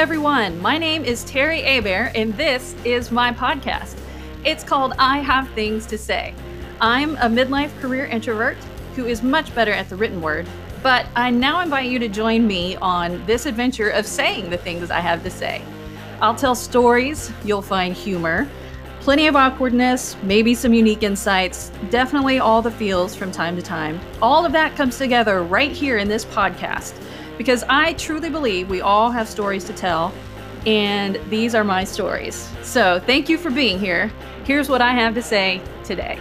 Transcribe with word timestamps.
everyone. 0.00 0.58
My 0.62 0.78
name 0.78 1.04
is 1.04 1.24
Terry 1.24 1.60
Abear, 1.60 2.10
and 2.14 2.32
this 2.32 2.74
is 2.86 3.10
my 3.10 3.34
podcast. 3.34 4.00
It's 4.46 4.64
called 4.64 4.94
I 4.98 5.18
Have 5.18 5.46
Things 5.50 5.84
to 5.88 5.98
Say. 5.98 6.34
I'm 6.80 7.16
a 7.16 7.28
midlife 7.28 7.78
career 7.82 8.06
introvert 8.06 8.56
who 8.96 9.04
is 9.04 9.22
much 9.22 9.54
better 9.54 9.72
at 9.72 9.90
the 9.90 9.96
written 9.96 10.22
word, 10.22 10.48
but 10.82 11.04
I 11.16 11.28
now 11.28 11.60
invite 11.60 11.90
you 11.90 11.98
to 11.98 12.08
join 12.08 12.46
me 12.46 12.76
on 12.76 13.22
this 13.26 13.44
adventure 13.44 13.90
of 13.90 14.06
saying 14.06 14.48
the 14.48 14.56
things 14.56 14.90
I 14.90 15.00
have 15.00 15.22
to 15.22 15.30
say. 15.30 15.60
I'll 16.22 16.34
tell 16.34 16.54
stories, 16.54 17.30
you'll 17.44 17.60
find 17.60 17.94
humor, 17.94 18.48
plenty 19.00 19.26
of 19.26 19.36
awkwardness, 19.36 20.16
maybe 20.22 20.54
some 20.54 20.72
unique 20.72 21.02
insights, 21.02 21.72
definitely 21.90 22.38
all 22.38 22.62
the 22.62 22.70
feels 22.70 23.14
from 23.14 23.30
time 23.30 23.54
to 23.54 23.62
time. 23.62 24.00
All 24.22 24.46
of 24.46 24.52
that 24.52 24.76
comes 24.76 24.96
together 24.96 25.42
right 25.42 25.72
here 25.72 25.98
in 25.98 26.08
this 26.08 26.24
podcast 26.24 26.94
because 27.40 27.64
I 27.70 27.94
truly 27.94 28.28
believe 28.28 28.68
we 28.68 28.82
all 28.82 29.10
have 29.10 29.26
stories 29.26 29.64
to 29.64 29.72
tell, 29.72 30.12
and 30.66 31.18
these 31.30 31.54
are 31.54 31.64
my 31.64 31.84
stories. 31.84 32.52
So 32.60 33.00
thank 33.06 33.30
you 33.30 33.38
for 33.38 33.50
being 33.50 33.78
here. 33.78 34.12
Here's 34.44 34.68
what 34.68 34.82
I 34.82 34.90
have 34.90 35.14
to 35.14 35.22
say 35.22 35.62
today. 35.82 36.18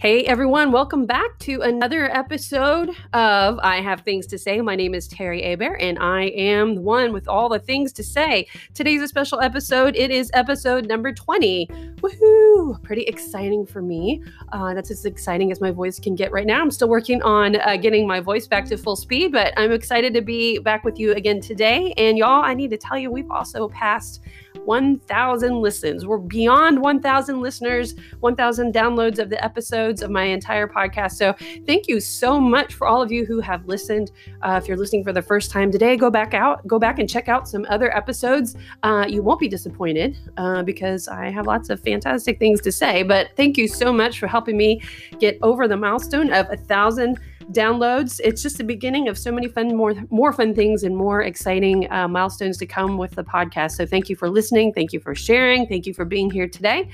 Hey 0.00 0.24
everyone, 0.26 0.70
welcome 0.70 1.06
back 1.06 1.36
to 1.40 1.62
another 1.62 2.08
episode 2.16 2.90
of 3.14 3.58
I 3.58 3.80
Have 3.80 4.02
Things 4.02 4.28
to 4.28 4.38
Say. 4.38 4.60
My 4.60 4.76
name 4.76 4.94
is 4.94 5.08
Terry 5.08 5.52
Abear 5.52 5.74
and 5.82 5.98
I 5.98 6.26
am 6.26 6.76
the 6.76 6.80
one 6.82 7.12
with 7.12 7.26
all 7.26 7.48
the 7.48 7.58
things 7.58 7.92
to 7.94 8.04
say. 8.04 8.46
Today's 8.74 9.02
a 9.02 9.08
special 9.08 9.40
episode. 9.40 9.96
It 9.96 10.12
is 10.12 10.30
episode 10.34 10.86
number 10.86 11.12
20. 11.12 11.66
Woohoo! 11.96 12.80
Pretty 12.84 13.02
exciting 13.02 13.66
for 13.66 13.82
me. 13.82 14.22
Uh, 14.52 14.72
that's 14.72 14.92
as 14.92 15.04
exciting 15.04 15.50
as 15.50 15.60
my 15.60 15.72
voice 15.72 15.98
can 15.98 16.14
get 16.14 16.30
right 16.30 16.46
now. 16.46 16.60
I'm 16.60 16.70
still 16.70 16.88
working 16.88 17.20
on 17.22 17.56
uh, 17.56 17.76
getting 17.76 18.06
my 18.06 18.20
voice 18.20 18.46
back 18.46 18.66
to 18.66 18.78
full 18.78 18.94
speed, 18.94 19.32
but 19.32 19.52
I'm 19.56 19.72
excited 19.72 20.14
to 20.14 20.20
be 20.20 20.60
back 20.60 20.84
with 20.84 21.00
you 21.00 21.12
again 21.14 21.40
today. 21.40 21.92
And 21.96 22.16
y'all, 22.16 22.44
I 22.44 22.54
need 22.54 22.70
to 22.70 22.78
tell 22.78 22.96
you, 22.96 23.10
we've 23.10 23.32
also 23.32 23.68
passed 23.68 24.20
1,000 24.68 25.62
listens. 25.62 26.04
We're 26.04 26.18
beyond 26.18 26.82
1,000 26.82 27.40
listeners, 27.40 27.94
1,000 28.20 28.74
downloads 28.74 29.18
of 29.18 29.30
the 29.30 29.42
episodes 29.42 30.02
of 30.02 30.10
my 30.10 30.24
entire 30.24 30.68
podcast. 30.68 31.12
So 31.12 31.34
thank 31.66 31.88
you 31.88 32.00
so 32.00 32.38
much 32.38 32.74
for 32.74 32.86
all 32.86 33.00
of 33.00 33.10
you 33.10 33.24
who 33.24 33.40
have 33.40 33.66
listened. 33.66 34.10
Uh, 34.42 34.60
if 34.62 34.68
you're 34.68 34.76
listening 34.76 35.04
for 35.04 35.14
the 35.14 35.22
first 35.22 35.50
time 35.50 35.72
today, 35.72 35.96
go 35.96 36.10
back 36.10 36.34
out, 36.34 36.66
go 36.66 36.78
back 36.78 36.98
and 36.98 37.08
check 37.08 37.30
out 37.30 37.48
some 37.48 37.64
other 37.70 37.96
episodes. 37.96 38.56
Uh, 38.82 39.06
you 39.08 39.22
won't 39.22 39.40
be 39.40 39.48
disappointed 39.48 40.18
uh, 40.36 40.62
because 40.62 41.08
I 41.08 41.30
have 41.30 41.46
lots 41.46 41.70
of 41.70 41.80
fantastic 41.80 42.38
things 42.38 42.60
to 42.60 42.70
say. 42.70 43.02
But 43.02 43.30
thank 43.38 43.56
you 43.56 43.68
so 43.68 43.90
much 43.90 44.18
for 44.18 44.26
helping 44.26 44.58
me 44.58 44.82
get 45.18 45.38
over 45.40 45.66
the 45.66 45.78
milestone 45.78 46.30
of 46.30 46.46
a 46.50 46.58
thousand 46.58 47.18
downloads. 47.52 48.20
It's 48.22 48.42
just 48.42 48.58
the 48.58 48.64
beginning 48.64 49.08
of 49.08 49.18
so 49.18 49.32
many 49.32 49.48
fun, 49.48 49.74
more 49.76 49.94
more 50.10 50.32
fun 50.32 50.54
things 50.54 50.82
and 50.82 50.96
more 50.96 51.22
exciting 51.22 51.90
uh, 51.90 52.08
milestones 52.08 52.58
to 52.58 52.66
come 52.66 52.98
with 52.98 53.12
the 53.12 53.24
podcast. 53.24 53.72
So 53.72 53.86
thank 53.86 54.08
you 54.08 54.16
for 54.16 54.28
listening. 54.28 54.72
Thank 54.72 54.92
you 54.92 55.00
for 55.00 55.14
sharing. 55.14 55.66
Thank 55.66 55.86
you 55.86 55.94
for 55.94 56.04
being 56.04 56.30
here 56.30 56.48
today. 56.48 56.88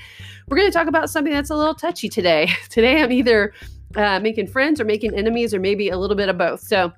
We're 0.47 0.57
going 0.57 0.69
to 0.69 0.77
talk 0.77 0.87
about 0.87 1.09
something 1.09 1.33
that's 1.33 1.49
a 1.49 1.55
little 1.55 1.75
touchy 1.75 2.09
today. 2.09 2.49
Today, 2.69 3.01
I'm 3.01 3.11
either 3.11 3.53
uh, 3.95 4.19
making 4.19 4.47
friends 4.47 4.81
or 4.81 4.85
making 4.85 5.15
enemies, 5.15 5.53
or 5.53 5.59
maybe 5.59 5.89
a 5.89 5.97
little 5.97 6.17
bit 6.17 6.29
of 6.29 6.37
both. 6.37 6.61
So 6.61 6.91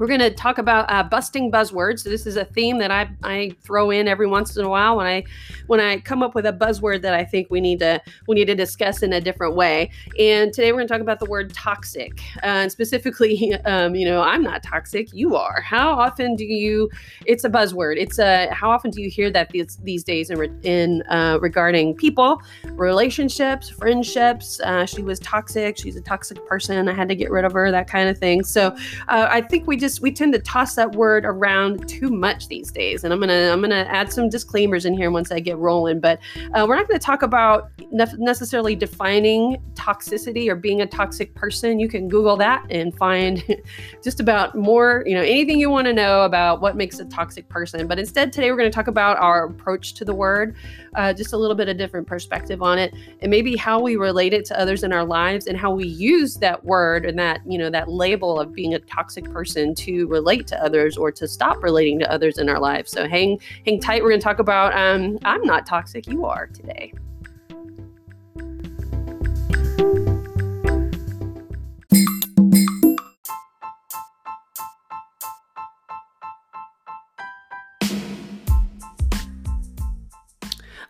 we're 0.00 0.06
going 0.06 0.18
to 0.18 0.30
talk 0.30 0.56
about 0.56 0.90
uh, 0.90 1.02
busting 1.02 1.52
buzzwords. 1.52 2.02
This 2.02 2.26
is 2.26 2.38
a 2.38 2.46
theme 2.46 2.78
that 2.78 2.90
I, 2.90 3.10
I 3.22 3.54
throw 3.60 3.90
in 3.90 4.08
every 4.08 4.26
once 4.26 4.56
in 4.56 4.64
a 4.64 4.68
while 4.68 4.96
when 4.96 5.06
I 5.06 5.24
when 5.66 5.78
I 5.78 5.98
come 5.98 6.22
up 6.22 6.34
with 6.34 6.46
a 6.46 6.54
buzzword 6.54 7.02
that 7.02 7.12
I 7.12 7.22
think 7.22 7.48
we 7.50 7.60
need 7.60 7.80
to 7.80 8.00
we 8.26 8.34
need 8.34 8.46
to 8.46 8.54
discuss 8.54 9.02
in 9.02 9.12
a 9.12 9.20
different 9.20 9.56
way. 9.56 9.90
And 10.18 10.54
today 10.54 10.72
we're 10.72 10.78
going 10.78 10.88
to 10.88 10.94
talk 10.94 11.02
about 11.02 11.20
the 11.20 11.26
word 11.26 11.52
toxic, 11.52 12.18
uh, 12.36 12.46
and 12.46 12.72
specifically, 12.72 13.54
um, 13.66 13.94
you 13.94 14.06
know, 14.06 14.22
I'm 14.22 14.42
not 14.42 14.62
toxic, 14.62 15.12
you 15.12 15.36
are. 15.36 15.60
How 15.60 15.90
often 15.90 16.34
do 16.34 16.46
you? 16.46 16.88
It's 17.26 17.44
a 17.44 17.50
buzzword. 17.50 17.98
It's 17.98 18.18
a 18.18 18.48
how 18.54 18.70
often 18.70 18.90
do 18.90 19.02
you 19.02 19.10
hear 19.10 19.30
that 19.30 19.50
these 19.50 19.76
these 19.82 20.02
days 20.02 20.30
in, 20.30 20.60
in 20.62 21.02
uh, 21.10 21.38
regarding 21.42 21.94
people, 21.94 22.40
relationships, 22.70 23.68
friendships? 23.68 24.60
Uh, 24.60 24.86
she 24.86 25.02
was 25.02 25.18
toxic. 25.18 25.76
She's 25.76 25.96
a 25.96 26.00
toxic 26.00 26.42
person. 26.46 26.88
I 26.88 26.94
had 26.94 27.08
to 27.10 27.14
get 27.14 27.30
rid 27.30 27.44
of 27.44 27.52
her. 27.52 27.70
That 27.70 27.86
kind 27.86 28.08
of 28.08 28.16
thing. 28.16 28.44
So 28.44 28.68
uh, 29.08 29.28
I 29.30 29.42
think 29.42 29.66
we 29.66 29.76
just 29.76 29.89
just 29.90 30.02
we 30.02 30.12
tend 30.12 30.32
to 30.32 30.38
toss 30.38 30.74
that 30.74 30.94
word 30.94 31.24
around 31.24 31.88
too 31.88 32.10
much 32.10 32.48
these 32.48 32.70
days. 32.70 33.04
And 33.04 33.12
I'm 33.12 33.20
gonna 33.20 33.50
I'm 33.52 33.60
gonna 33.60 33.86
add 33.88 34.12
some 34.12 34.28
disclaimers 34.28 34.86
in 34.86 34.94
here 34.94 35.10
once 35.10 35.32
I 35.32 35.40
get 35.40 35.58
rolling. 35.58 36.00
But 36.00 36.20
uh, 36.54 36.64
we're 36.68 36.76
not 36.76 36.88
to 36.88 36.98
talk 36.98 37.22
about 37.22 37.70
ne- 37.90 38.06
necessarily 38.18 38.74
defining 38.76 39.60
toxicity 39.74 40.48
or 40.48 40.54
being 40.54 40.80
a 40.80 40.86
toxic 40.86 41.34
person. 41.34 41.80
You 41.80 41.88
can 41.88 42.08
Google 42.08 42.36
that 42.36 42.64
and 42.70 42.96
find 42.96 43.44
just 44.02 44.20
about 44.20 44.54
more 44.54 45.02
you 45.06 45.14
know 45.14 45.22
anything 45.22 45.58
you 45.58 45.70
want 45.70 45.86
to 45.86 45.92
know 45.92 46.22
about 46.22 46.60
what 46.60 46.76
makes 46.76 47.00
a 47.00 47.04
toxic 47.06 47.48
person. 47.48 47.86
But 47.86 47.98
instead 47.98 48.32
today 48.32 48.50
we're 48.50 48.60
to 48.70 48.70
talk 48.70 48.88
about 48.88 49.18
our 49.18 49.46
approach 49.46 49.94
to 49.94 50.04
the 50.04 50.14
word, 50.14 50.54
uh, 50.94 51.12
just 51.12 51.32
a 51.32 51.36
little 51.36 51.56
bit 51.56 51.68
of 51.68 51.76
different 51.76 52.06
perspective 52.06 52.62
on 52.62 52.78
it, 52.78 52.94
and 53.20 53.30
maybe 53.30 53.56
how 53.56 53.80
we 53.80 53.96
relate 53.96 54.32
it 54.32 54.44
to 54.46 54.60
others 54.60 54.84
in 54.84 54.92
our 54.92 55.04
lives 55.04 55.46
and 55.46 55.58
how 55.58 55.72
we 55.72 55.86
use 55.86 56.34
that 56.36 56.64
word 56.64 57.04
and 57.04 57.18
that 57.18 57.40
you 57.46 57.58
know 57.58 57.70
that 57.70 57.88
label 57.88 58.38
of 58.38 58.52
being 58.52 58.74
a 58.74 58.78
toxic 58.78 59.24
person 59.32 59.74
to 59.84 60.06
relate 60.06 60.46
to 60.48 60.62
others 60.62 60.96
or 60.96 61.12
to 61.12 61.28
stop 61.28 61.62
relating 61.62 61.98
to 62.00 62.10
others 62.10 62.38
in 62.38 62.48
our 62.48 62.60
lives. 62.60 62.90
So 62.90 63.08
hang 63.08 63.38
hang 63.64 63.80
tight. 63.80 64.02
We're 64.02 64.10
going 64.10 64.20
to 64.20 64.24
talk 64.24 64.38
about 64.38 64.74
um, 64.74 65.18
I'm 65.24 65.42
not 65.42 65.66
toxic, 65.66 66.06
you 66.06 66.24
are 66.24 66.46
today. 66.46 66.92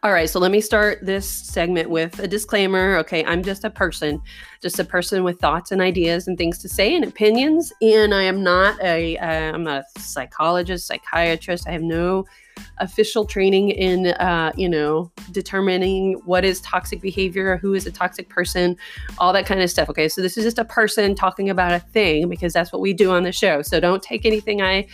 All 0.02 0.12
right, 0.12 0.30
so 0.30 0.40
let 0.40 0.50
me 0.50 0.62
start 0.62 1.04
this 1.04 1.28
segment 1.28 1.90
with 1.90 2.18
a 2.20 2.26
disclaimer. 2.26 2.96
Okay, 3.00 3.22
I'm 3.22 3.42
just 3.42 3.64
a 3.64 3.70
person, 3.70 4.22
just 4.62 4.78
a 4.78 4.84
person 4.84 5.24
with 5.24 5.38
thoughts 5.40 5.72
and 5.72 5.82
ideas 5.82 6.26
and 6.26 6.38
things 6.38 6.56
to 6.60 6.70
say 6.70 6.94
and 6.94 7.04
opinions, 7.04 7.70
and 7.82 8.14
I 8.14 8.22
am 8.22 8.42
not 8.42 8.82
a 8.82 9.18
uh, 9.18 9.58
not 9.58 9.84
a 9.96 10.00
psychologist, 10.00 10.86
psychiatrist. 10.86 11.68
I 11.68 11.72
have 11.72 11.82
no 11.82 12.24
official 12.78 13.26
training 13.26 13.72
in 13.72 14.06
uh, 14.06 14.52
you 14.56 14.70
know 14.70 15.12
determining 15.32 16.14
what 16.24 16.46
is 16.46 16.62
toxic 16.62 17.02
behavior 17.02 17.58
who 17.58 17.74
is 17.74 17.86
a 17.86 17.92
toxic 17.92 18.28
person 18.28 18.76
all 19.18 19.32
that 19.32 19.46
kind 19.46 19.62
of 19.62 19.70
stuff 19.70 19.88
okay 19.88 20.08
so 20.08 20.20
this 20.20 20.36
is 20.36 20.44
just 20.44 20.58
a 20.58 20.64
person 20.64 21.14
talking 21.14 21.48
about 21.48 21.72
a 21.72 21.78
thing 21.78 22.28
because 22.28 22.52
that's 22.52 22.70
what 22.70 22.82
we 22.82 22.92
do 22.92 23.12
on 23.12 23.22
the 23.22 23.32
show 23.32 23.62
so 23.62 23.80
don't 23.80 24.02
take 24.02 24.26
anything 24.26 24.60
i 24.60 24.86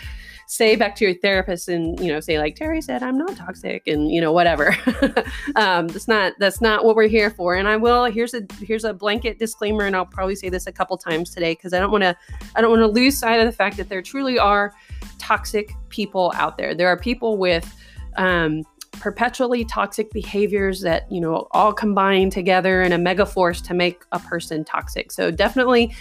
say 0.47 0.77
back 0.77 0.95
to 0.97 1.05
your 1.05 1.15
therapist 1.15 1.69
and 1.69 1.99
you 1.99 2.07
know 2.07 2.21
say 2.21 2.39
like 2.39 2.55
Terry 2.55 2.81
said 2.81 3.03
I'm 3.03 3.19
not 3.19 3.37
toxic 3.37 3.87
and 3.87 4.11
you 4.11 4.21
know 4.21 4.33
whatever. 4.33 4.77
um, 5.57 5.89
that's 5.89 6.09
not 6.09 6.35
that's 6.39 6.61
not 6.61 6.85
what 6.85 6.97
we're 6.97 7.09
here 7.09 7.31
for. 7.31 7.57
And 7.57 7.69
I 7.69 7.77
will 7.77 8.05
here's 8.05 8.35
a 8.35 8.43
here's 8.61 8.85
a 8.85 8.95
blanket 8.95 9.39
disclaimer, 9.39 9.85
and 9.85 9.97
I'll 9.97 10.07
probably 10.07 10.37
say 10.37 10.49
this 10.49 10.67
a 10.67 10.73
couple 10.73 10.97
times 10.97 11.31
today 11.35 11.55
because 11.55 11.73
I 11.73 11.81
don't 11.81 11.91
want 11.91 12.05
to 12.05 12.17
I 12.55 12.61
don't 12.61 12.71
want 12.71 12.83
to 12.83 13.01
lose 13.01 13.19
sight 13.19 13.41
of 13.41 13.47
the 13.47 13.53
fact 13.53 13.77
that 13.77 13.89
there 13.89 14.03
truly 14.03 14.39
are 14.39 14.73
toxic 15.19 15.73
people 15.89 16.33
out 16.37 16.57
there. 16.57 16.75
There 16.75 16.89
are 16.89 16.97
people 16.97 17.37
with 17.37 17.75
um, 18.17 18.63
perpetually 18.93 19.65
toxic 19.65 20.11
behaviors 20.11 20.81
that 20.81 21.11
you 21.11 21.21
know 21.21 21.47
all 21.51 21.73
combine 21.73 22.31
together 22.31 22.83
in 22.83 22.93
a 22.93 22.99
mega 22.99 23.27
force 23.27 23.61
to 23.61 23.75
make 23.75 24.03
a 24.13 24.19
person 24.19 24.65
toxic 24.65 25.13
so 25.13 25.31
definitely 25.31 25.95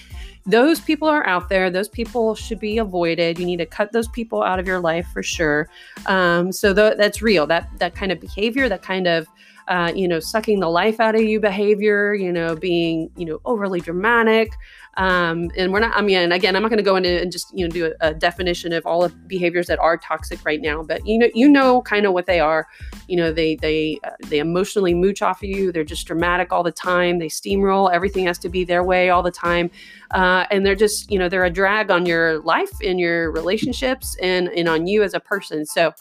those 0.46 0.80
people 0.80 1.08
are 1.08 1.26
out 1.26 1.50
there. 1.50 1.70
Those 1.70 1.90
people 1.90 2.36
should 2.36 2.60
be 2.60 2.78
avoided. 2.78 3.40
You 3.40 3.46
need 3.46 3.58
to 3.58 3.66
cut 3.66 3.92
those 3.92 4.08
people 4.08 4.44
out 4.44 4.60
of 4.60 4.68
your 4.68 4.80
life 4.80 5.08
for 5.08 5.24
sure. 5.24 5.70
Um, 6.06 6.52
so 6.52 6.74
th- 6.74 6.98
that's 6.98 7.22
real. 7.22 7.48
That 7.48 7.70
that 7.80 7.96
kind 7.96 8.12
of 8.12 8.20
behavior, 8.20 8.70
that 8.70 8.84
kind 8.84 9.08
of 9.08 9.28
uh, 9.68 9.92
you 9.96 10.08
know, 10.08 10.20
sucking 10.20 10.60
the 10.60 10.70
life 10.70 11.00
out 11.00 11.16
of 11.16 11.22
you 11.22 11.40
behavior, 11.40 12.14
you 12.14 12.32
know, 12.32 12.56
being, 12.56 13.10
you 13.18 13.26
know, 13.26 13.40
overly 13.46 13.82
dramatic. 13.82 14.52
Um, 14.98 15.52
and 15.58 15.74
we're 15.74 15.80
not, 15.80 15.92
I 15.96 16.02
mean, 16.02 16.32
again, 16.32 16.56
I'm 16.56 16.62
not 16.62 16.70
going 16.70 16.78
to 16.78 16.84
go 16.84 16.96
into 16.96 17.22
and 17.22 17.32
just, 17.32 17.48
you 17.54 17.68
know, 17.68 17.72
do 17.72 17.88
a, 17.88 18.10
a, 18.10 18.14
definition 18.14 18.72
of 18.72 18.86
all 18.86 19.04
of 19.04 19.28
behaviors 19.28 19.68
that 19.68 19.78
are 19.80 19.98
toxic 19.98 20.40
right 20.46 20.62
now, 20.62 20.84
but 20.84 21.06
you 21.06 21.20
know, 21.20 21.28
you 21.34 21.50
know, 21.50 21.82
kind 21.82 22.06
of 22.06 22.14
what 22.14 22.28
they 22.28 22.40
are. 22.40 22.68
You 23.10 23.18
know, 23.18 23.34
they, 23.34 23.56
they, 23.56 24.00
uh, 24.06 24.12
they 24.28 24.40
emotionally 24.40 24.94
mooch 24.94 25.22
off 25.22 25.44
of 25.44 25.50
you. 25.50 25.74
They're 25.74 25.84
just 25.84 26.08
dramatic 26.08 26.54
all 26.54 26.64
the 26.64 26.72
time. 26.72 27.20
They 27.20 27.28
steamroll. 27.28 27.92
Everything 27.92 28.26
has 28.28 28.38
to 28.40 28.50
be 28.50 28.64
their 28.64 28.84
way 28.84 29.10
all 29.10 29.22
the 29.22 29.32
time. 29.32 29.70
Uh, 30.12 30.46
and 30.50 30.66
they're 30.66 30.76
just, 30.76 31.12
you 31.12 31.20
know, 31.20 31.28
they're 31.28 31.44
a 31.44 31.50
drag 31.50 31.92
on 31.92 32.06
your 32.06 32.40
life 32.40 32.72
and 32.82 32.98
your 32.98 33.32
relationships 33.32 34.16
and, 34.22 34.48
and 34.50 34.70
on 34.70 34.88
you 34.88 35.04
as 35.04 35.14
a 35.14 35.20
person. 35.20 35.66
So, 35.66 35.92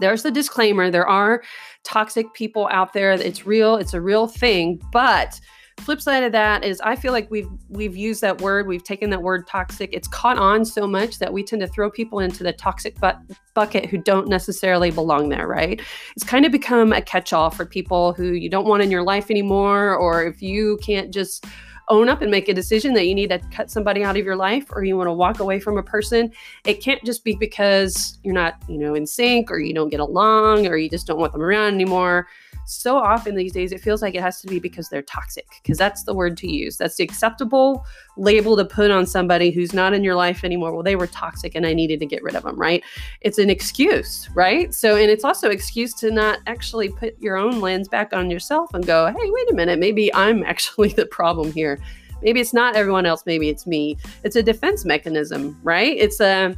there's 0.00 0.22
the 0.22 0.30
disclaimer 0.30 0.90
there 0.90 1.06
are 1.06 1.42
toxic 1.84 2.32
people 2.34 2.68
out 2.70 2.92
there 2.92 3.12
it's 3.12 3.46
real 3.46 3.76
it's 3.76 3.94
a 3.94 4.00
real 4.00 4.26
thing 4.26 4.80
but 4.92 5.40
flip 5.80 6.00
side 6.00 6.22
of 6.22 6.32
that 6.32 6.64
is 6.64 6.80
I 6.80 6.96
feel 6.96 7.12
like 7.12 7.30
we've 7.30 7.48
we've 7.68 7.96
used 7.96 8.20
that 8.20 8.40
word, 8.40 8.66
we've 8.66 8.84
taken 8.84 9.10
that 9.10 9.22
word 9.22 9.46
toxic. 9.46 9.90
It's 9.92 10.08
caught 10.08 10.38
on 10.38 10.64
so 10.64 10.86
much 10.86 11.18
that 11.18 11.32
we 11.32 11.42
tend 11.42 11.60
to 11.62 11.68
throw 11.68 11.90
people 11.90 12.20
into 12.20 12.42
the 12.42 12.52
toxic 12.52 12.98
but 13.00 13.18
bucket 13.54 13.86
who 13.86 13.98
don't 13.98 14.28
necessarily 14.28 14.90
belong 14.90 15.28
there, 15.28 15.46
right? 15.46 15.80
It's 16.16 16.24
kind 16.24 16.46
of 16.46 16.52
become 16.52 16.92
a 16.92 17.02
catch-all 17.02 17.50
for 17.50 17.66
people 17.66 18.12
who 18.12 18.32
you 18.32 18.48
don't 18.48 18.66
want 18.66 18.82
in 18.82 18.90
your 18.90 19.02
life 19.02 19.30
anymore 19.30 19.94
or 19.94 20.24
if 20.24 20.40
you 20.40 20.78
can't 20.82 21.12
just 21.12 21.44
own 21.88 22.08
up 22.08 22.22
and 22.22 22.30
make 22.30 22.48
a 22.48 22.54
decision 22.54 22.94
that 22.94 23.06
you 23.06 23.14
need 23.14 23.30
to 23.30 23.38
cut 23.50 23.70
somebody 23.70 24.02
out 24.02 24.16
of 24.16 24.24
your 24.24 24.36
life 24.36 24.66
or 24.70 24.84
you 24.84 24.96
want 24.96 25.08
to 25.08 25.12
walk 25.12 25.40
away 25.40 25.60
from 25.60 25.78
a 25.78 25.82
person, 25.82 26.32
it 26.64 26.82
can't 26.82 27.02
just 27.04 27.24
be 27.24 27.36
because 27.36 28.18
you're 28.22 28.34
not, 28.34 28.56
you 28.68 28.78
know, 28.78 28.94
in 28.94 29.06
sync 29.06 29.50
or 29.50 29.58
you 29.58 29.74
don't 29.74 29.90
get 29.90 30.00
along 30.00 30.66
or 30.66 30.76
you 30.76 30.88
just 30.88 31.06
don't 31.06 31.18
want 31.18 31.32
them 31.32 31.42
around 31.42 31.74
anymore 31.74 32.28
so 32.66 32.96
often 32.96 33.34
these 33.34 33.52
days 33.52 33.72
it 33.72 33.80
feels 33.80 34.02
like 34.02 34.14
it 34.14 34.22
has 34.22 34.40
to 34.40 34.46
be 34.46 34.58
because 34.58 34.88
they're 34.88 35.02
toxic 35.02 35.46
because 35.62 35.78
that's 35.78 36.04
the 36.04 36.14
word 36.14 36.36
to 36.38 36.50
use. 36.50 36.76
That's 36.76 36.96
the 36.96 37.04
acceptable 37.04 37.84
label 38.16 38.56
to 38.56 38.64
put 38.64 38.90
on 38.90 39.06
somebody 39.06 39.50
who's 39.50 39.72
not 39.72 39.92
in 39.92 40.04
your 40.04 40.14
life 40.14 40.44
anymore. 40.44 40.72
Well 40.72 40.82
they 40.82 40.96
were 40.96 41.06
toxic 41.06 41.54
and 41.54 41.66
i 41.66 41.72
needed 41.72 42.00
to 42.00 42.06
get 42.06 42.22
rid 42.22 42.34
of 42.34 42.42
them 42.44 42.58
right? 42.58 42.82
It's 43.20 43.38
an 43.38 43.50
excuse 43.50 44.28
right? 44.34 44.74
So 44.74 44.96
and 44.96 45.10
it's 45.10 45.24
also 45.24 45.50
excuse 45.50 45.94
to 45.94 46.10
not 46.10 46.40
actually 46.46 46.88
put 46.88 47.20
your 47.20 47.36
own 47.36 47.60
lens 47.60 47.88
back 47.88 48.12
on 48.12 48.30
yourself 48.30 48.72
and 48.74 48.86
go 48.86 49.06
hey 49.06 49.30
wait 49.30 49.50
a 49.50 49.54
minute. 49.54 49.78
Maybe 49.78 50.12
i'm 50.14 50.42
actually 50.44 50.88
the 50.88 51.06
problem 51.06 51.52
here. 51.52 51.78
Maybe 52.22 52.40
it's 52.40 52.54
not 52.54 52.74
everyone 52.74 53.04
else. 53.04 53.24
Maybe 53.26 53.50
it's 53.50 53.66
me. 53.66 53.98
It's 54.22 54.36
a 54.36 54.42
defense 54.42 54.84
mechanism 54.84 55.58
right? 55.62 55.96
It's 55.96 56.20
a 56.20 56.56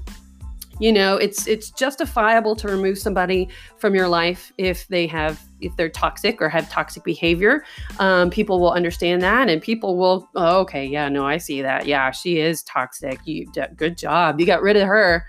you 0.78 0.92
know 0.92 1.16
it's 1.16 1.46
it's 1.46 1.70
justifiable 1.70 2.54
to 2.56 2.68
remove 2.68 2.98
somebody 2.98 3.48
from 3.78 3.94
your 3.94 4.08
life 4.08 4.52
if 4.58 4.86
they 4.88 5.06
have 5.06 5.42
if 5.60 5.74
they're 5.76 5.88
toxic 5.88 6.42
or 6.42 6.50
have 6.50 6.68
toxic 6.68 7.02
behavior. 7.02 7.64
Um, 7.98 8.28
people 8.28 8.60
will 8.60 8.72
understand 8.72 9.22
that 9.22 9.48
and 9.48 9.62
people 9.62 9.96
will 9.96 10.28
oh, 10.34 10.60
okay 10.60 10.84
yeah 10.84 11.08
no 11.08 11.26
i 11.26 11.38
see 11.38 11.62
that. 11.62 11.86
Yeah 11.86 12.10
she 12.10 12.38
is 12.38 12.62
toxic. 12.62 13.20
You 13.24 13.46
good 13.76 13.96
job. 13.96 14.38
You 14.40 14.46
got 14.46 14.62
rid 14.62 14.76
of 14.76 14.86
her 14.86 15.26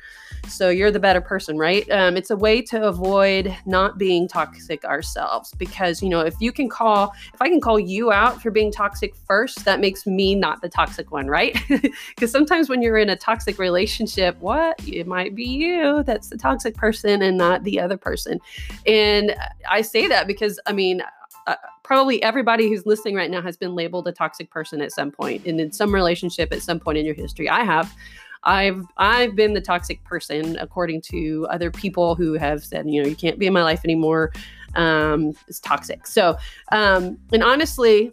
so 0.48 0.70
you're 0.70 0.92
the 0.92 1.00
better 1.00 1.22
person, 1.22 1.58
right? 1.58 1.90
Um, 1.92 2.18
it's 2.18 2.30
a 2.30 2.36
way 2.36 2.62
to 2.64 2.88
avoid 2.88 3.56
not 3.66 3.98
being 3.98 4.28
toxic 4.28 4.86
ourselves 4.86 5.54
because, 5.58 6.02
you 6.02 6.10
know, 6.10 6.22
if 6.22 6.36
you 6.40 6.52
can 6.52 6.70
call, 6.70 7.14
if 7.34 7.42
I 7.42 7.50
can 7.50 7.62
call 7.62 7.80
you 7.80 8.12
out 8.12 8.42
for 8.42 8.52
being 8.52 8.72
toxic 8.72 9.16
first, 9.16 9.66
that 9.66 9.80
makes 9.80 10.06
me 10.06 10.36
not 10.36 10.62
the 10.62 10.70
toxic 10.70 11.12
one, 11.12 11.28
right? 11.28 11.58
Because 12.16 12.32
sometimes 12.32 12.70
when 12.70 12.82
you're 12.82 12.98
in 12.98 13.10
a 13.10 13.16
toxic 13.16 13.60
relationship, 13.60 14.38
what? 14.40 14.76
It 14.88 15.08
might 15.08 15.36
be 15.36 15.46
you 15.46 16.04
that's 16.04 16.30
the 16.30 16.38
toxic 16.38 16.76
person 16.76 17.22
and 17.22 17.38
not 17.38 17.64
the 17.64 17.80
other 17.80 17.98
person. 17.98 18.40
And 18.86 19.36
I 19.70 19.82
say 19.82 20.08
that 20.08 20.28
because, 20.28 20.60
I 20.66 20.74
mean, 20.74 21.02
uh, 21.48 21.56
probably 21.84 22.22
everybody 22.22 22.68
who's 22.68 22.86
listening 22.86 23.16
right 23.16 23.32
now 23.32 23.42
has 23.42 23.56
been 23.56 23.74
labeled 23.74 24.08
a 24.08 24.12
toxic 24.12 24.50
person 24.52 24.82
at 24.82 24.92
some 24.92 25.12
point 25.12 25.46
and 25.46 25.60
in 25.62 25.72
some 25.72 25.94
relationship 25.94 26.52
at 26.52 26.62
some 26.62 26.80
point 26.80 26.98
in 26.98 27.06
your 27.06 27.16
history. 27.16 27.50
I 27.50 27.64
have. 27.64 27.94
I've 28.44 28.84
I've 28.98 29.36
been 29.36 29.54
the 29.54 29.62
toxic 29.62 30.04
person 30.04 30.58
according 30.60 31.02
to 31.04 31.48
other 31.50 31.72
people 31.72 32.16
who 32.16 32.34
have 32.34 32.64
said, 32.64 32.90
you 32.90 33.02
know, 33.02 33.08
you 33.08 33.16
can't 33.16 33.40
be 33.40 33.48
in 33.48 33.54
my 33.54 33.64
life 33.64 33.82
anymore. 33.84 34.32
Um, 34.76 35.34
it's 35.48 35.60
toxic. 35.60 36.06
So, 36.08 36.38
um, 36.72 37.18
and 37.32 37.44
honestly, 37.44 38.12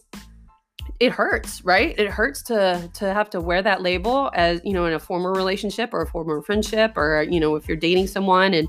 it 1.00 1.12
hurts, 1.12 1.64
right? 1.64 1.98
It 1.98 2.08
hurts 2.08 2.42
to 2.44 2.90
to 2.94 3.12
have 3.12 3.30
to 3.30 3.40
wear 3.40 3.62
that 3.62 3.82
label 3.82 4.30
as 4.34 4.60
you 4.64 4.72
know 4.72 4.86
in 4.86 4.94
a 4.94 4.98
former 4.98 5.32
relationship 5.32 5.92
or 5.92 6.02
a 6.02 6.06
former 6.06 6.40
friendship, 6.42 6.96
or 6.96 7.26
you 7.28 7.40
know 7.40 7.56
if 7.56 7.68
you're 7.68 7.76
dating 7.76 8.06
someone 8.06 8.54
and 8.54 8.68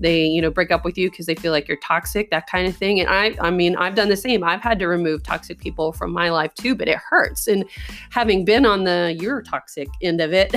they 0.00 0.24
you 0.24 0.40
know 0.40 0.50
break 0.50 0.70
up 0.70 0.84
with 0.84 0.98
you 0.98 1.10
because 1.10 1.26
they 1.26 1.34
feel 1.34 1.52
like 1.52 1.68
you're 1.68 1.78
toxic 1.78 2.30
that 2.30 2.48
kind 2.48 2.66
of 2.66 2.76
thing 2.76 3.00
and 3.00 3.08
i 3.08 3.36
i 3.40 3.50
mean 3.50 3.76
i've 3.76 3.94
done 3.94 4.08
the 4.08 4.16
same. 4.16 4.42
I've 4.44 4.60
had 4.60 4.78
to 4.80 4.88
remove 4.88 5.22
toxic 5.22 5.58
people 5.58 5.92
from 5.92 6.12
my 6.12 6.30
life 6.30 6.54
too 6.54 6.74
but 6.74 6.88
it 6.88 6.98
hurts 6.98 7.46
and 7.46 7.64
having 8.10 8.44
been 8.44 8.66
on 8.66 8.84
the 8.84 9.16
you're 9.18 9.42
toxic 9.42 9.88
end 10.02 10.20
of 10.20 10.32
it 10.32 10.54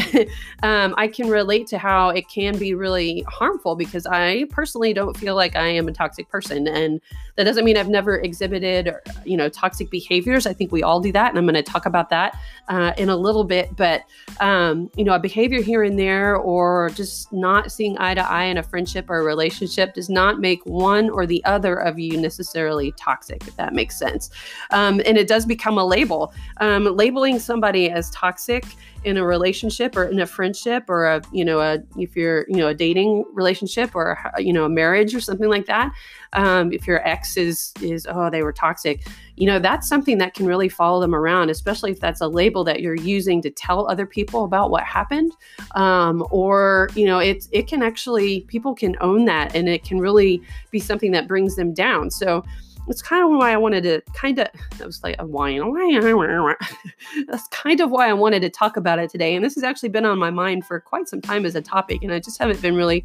um, 0.63 0.94
i 0.98 1.07
can 1.07 1.30
relate 1.30 1.68
to 1.68 1.78
how 1.78 2.10
it 2.10 2.28
can 2.30 2.57
be 2.57 2.74
really 2.74 3.24
harmful 3.28 3.75
because 3.75 4.06
i 4.07 4.45
personally 4.50 4.94
don't 4.94 5.16
feel 5.18 5.36
like 5.36 5.56
i 5.56 5.68
am 5.68 5.88
a 5.88 5.92
toxic 5.92 6.28
person 6.30 6.68
and 6.68 7.01
that 7.36 7.44
doesn't 7.44 7.66
mean 7.66 7.78
i've 7.78 7.90
never 7.90 8.18
exhibited 8.18 8.92
you 9.25 9.38
know 9.38 9.50
toxic 9.50 9.90
behaviors. 9.90 10.48
I 10.48 10.54
think 10.54 10.72
we 10.72 10.83
all 10.83 11.00
do 11.00 11.12
that 11.12 11.30
and 11.30 11.38
i'm 11.38 11.45
going 11.45 11.56
to 11.56 11.63
talk 11.63 11.86
about 11.86 12.10
that 12.10 12.38
uh, 12.69 12.94
in 12.98 13.10
a 13.10 13.16
little 13.16 13.44
bit 13.44 13.75
but 13.75 14.04
um, 14.40 14.90
you 14.95 15.04
know 15.04 15.13
a 15.13 15.19
behavior 15.19 15.62
here 15.62 15.83
and 15.83 15.98
there 15.98 16.36
or 16.36 16.90
just 16.90 17.31
not 17.31 17.72
seeing 17.72 17.98
eye 17.98 18.13
to 18.13 18.30
eye 18.30 18.45
in 18.45 18.57
a 18.57 18.63
friendship 18.63 19.10
or 19.10 19.24
relationship 19.27 19.94
does 19.94 20.09
not 20.09 20.39
make 20.39 20.65
one 20.65 21.09
or 21.09 21.25
the 21.25 21.44
other 21.45 21.75
of 21.75 22.00
you 22.00 22.19
necessarily 22.19 22.94
toxic, 22.94 23.47
if 23.47 23.56
that 23.57 23.74
makes 23.74 23.97
sense. 23.97 24.29
Um, 24.71 25.01
and 25.06 25.18
it 25.18 25.27
does 25.27 25.45
become 25.45 25.77
a 25.77 25.85
label. 25.85 26.33
Um, 26.62 26.85
labeling 26.85 27.39
somebody 27.39 27.89
as 27.89 28.09
toxic 28.12 28.65
in 29.03 29.18
a 29.18 29.25
relationship 29.25 29.95
or 29.95 30.06
in 30.06 30.19
a 30.19 30.25
friendship 30.25 30.89
or 30.89 31.06
a 31.06 31.21
you 31.31 31.45
know 31.45 31.59
a 31.62 31.79
if 31.97 32.15
you're 32.15 32.45
you 32.50 32.57
know 32.57 32.68
a 32.68 32.74
dating 32.74 33.24
relationship 33.33 33.95
or 33.95 34.19
you 34.38 34.51
know 34.51 34.65
a 34.65 34.69
marriage 34.69 35.13
or 35.15 35.21
something 35.21 35.50
like 35.50 35.65
that 35.65 35.91
um, 36.33 36.73
if 36.73 36.88
your 36.88 37.07
ex 37.07 37.38
is 37.38 37.73
is 37.81 38.07
oh 38.09 38.30
they 38.30 38.44
were 38.44 38.51
toxic 38.51 39.07
you 39.38 39.45
know 39.45 39.60
that's 39.60 39.88
something 39.88 40.18
that 40.18 40.34
can 40.34 40.45
really 40.45 40.68
follow 40.68 41.00
them 41.00 41.16
around 41.16 41.50
especially 41.50 41.92
if 41.92 42.00
that's 42.00 42.22
a 42.22 42.28
label 42.28 42.63
that 42.63 42.81
you're 42.81 42.95
using 42.95 43.42
to 43.42 43.50
tell 43.50 43.89
other 43.89 44.06
people 44.06 44.44
about 44.44 44.72
what 44.72 44.84
happened 44.84 45.31
um, 45.75 46.25
or 46.31 46.89
you 46.95 47.06
know 47.06 47.19
it 47.19 47.48
it 47.51 47.68
can 47.68 47.81
actually 47.81 48.42
people 48.42 48.74
can 48.74 48.95
own 49.00 49.25
that 49.25 49.56
and 49.56 49.69
it 49.69 49.84
can 49.84 50.00
really 50.00 50.42
be 50.72 50.80
something 50.80 51.12
that 51.12 51.28
brings 51.28 51.56
them 51.56 51.74
down 51.74 52.10
so 52.10 52.44
it's 52.88 53.01
kind 53.01 53.24
of 53.24 53.38
why 53.38 53.51
I 53.51 53.57
wanted 53.57 53.84
to 53.84 54.01
kind 54.13 54.39
of, 54.39 54.48
that 54.78 54.86
was 54.86 55.04
like 55.04 55.18
a 55.19 55.25
whine. 55.25 55.62
That's 57.28 57.48
kind 57.50 57.81
of 57.81 57.92
why 57.92 58.10
I 58.10 58.13
wanted 58.13 58.42
to 58.42 58.50
talk 58.50 58.78
about 58.78 59.00
it 59.00 59.10
today. 59.10 59.36
And 59.36 59.44
this 59.44 59.56
has 59.56 59.63
actually 59.63 59.90
been 59.90 60.06
on 60.06 60.18
my 60.18 60.30
mind 60.30 60.66
for 60.66 60.80
quite 60.80 61.10
some 61.10 61.22
time 61.22 61.45
as 61.45 61.56
a 61.56 61.62
topic. 61.62 62.01
And 62.01 62.13
I 62.13 62.19
just 62.19 62.40
haven't 62.40 62.62
been 62.62 62.75
really 62.75 63.04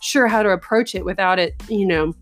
sure 0.00 0.26
how 0.26 0.42
to 0.42 0.50
approach 0.50 0.94
it 0.94 1.04
without 1.04 1.38
it, 1.38 1.54
you 1.68 1.86
know, 1.86 2.12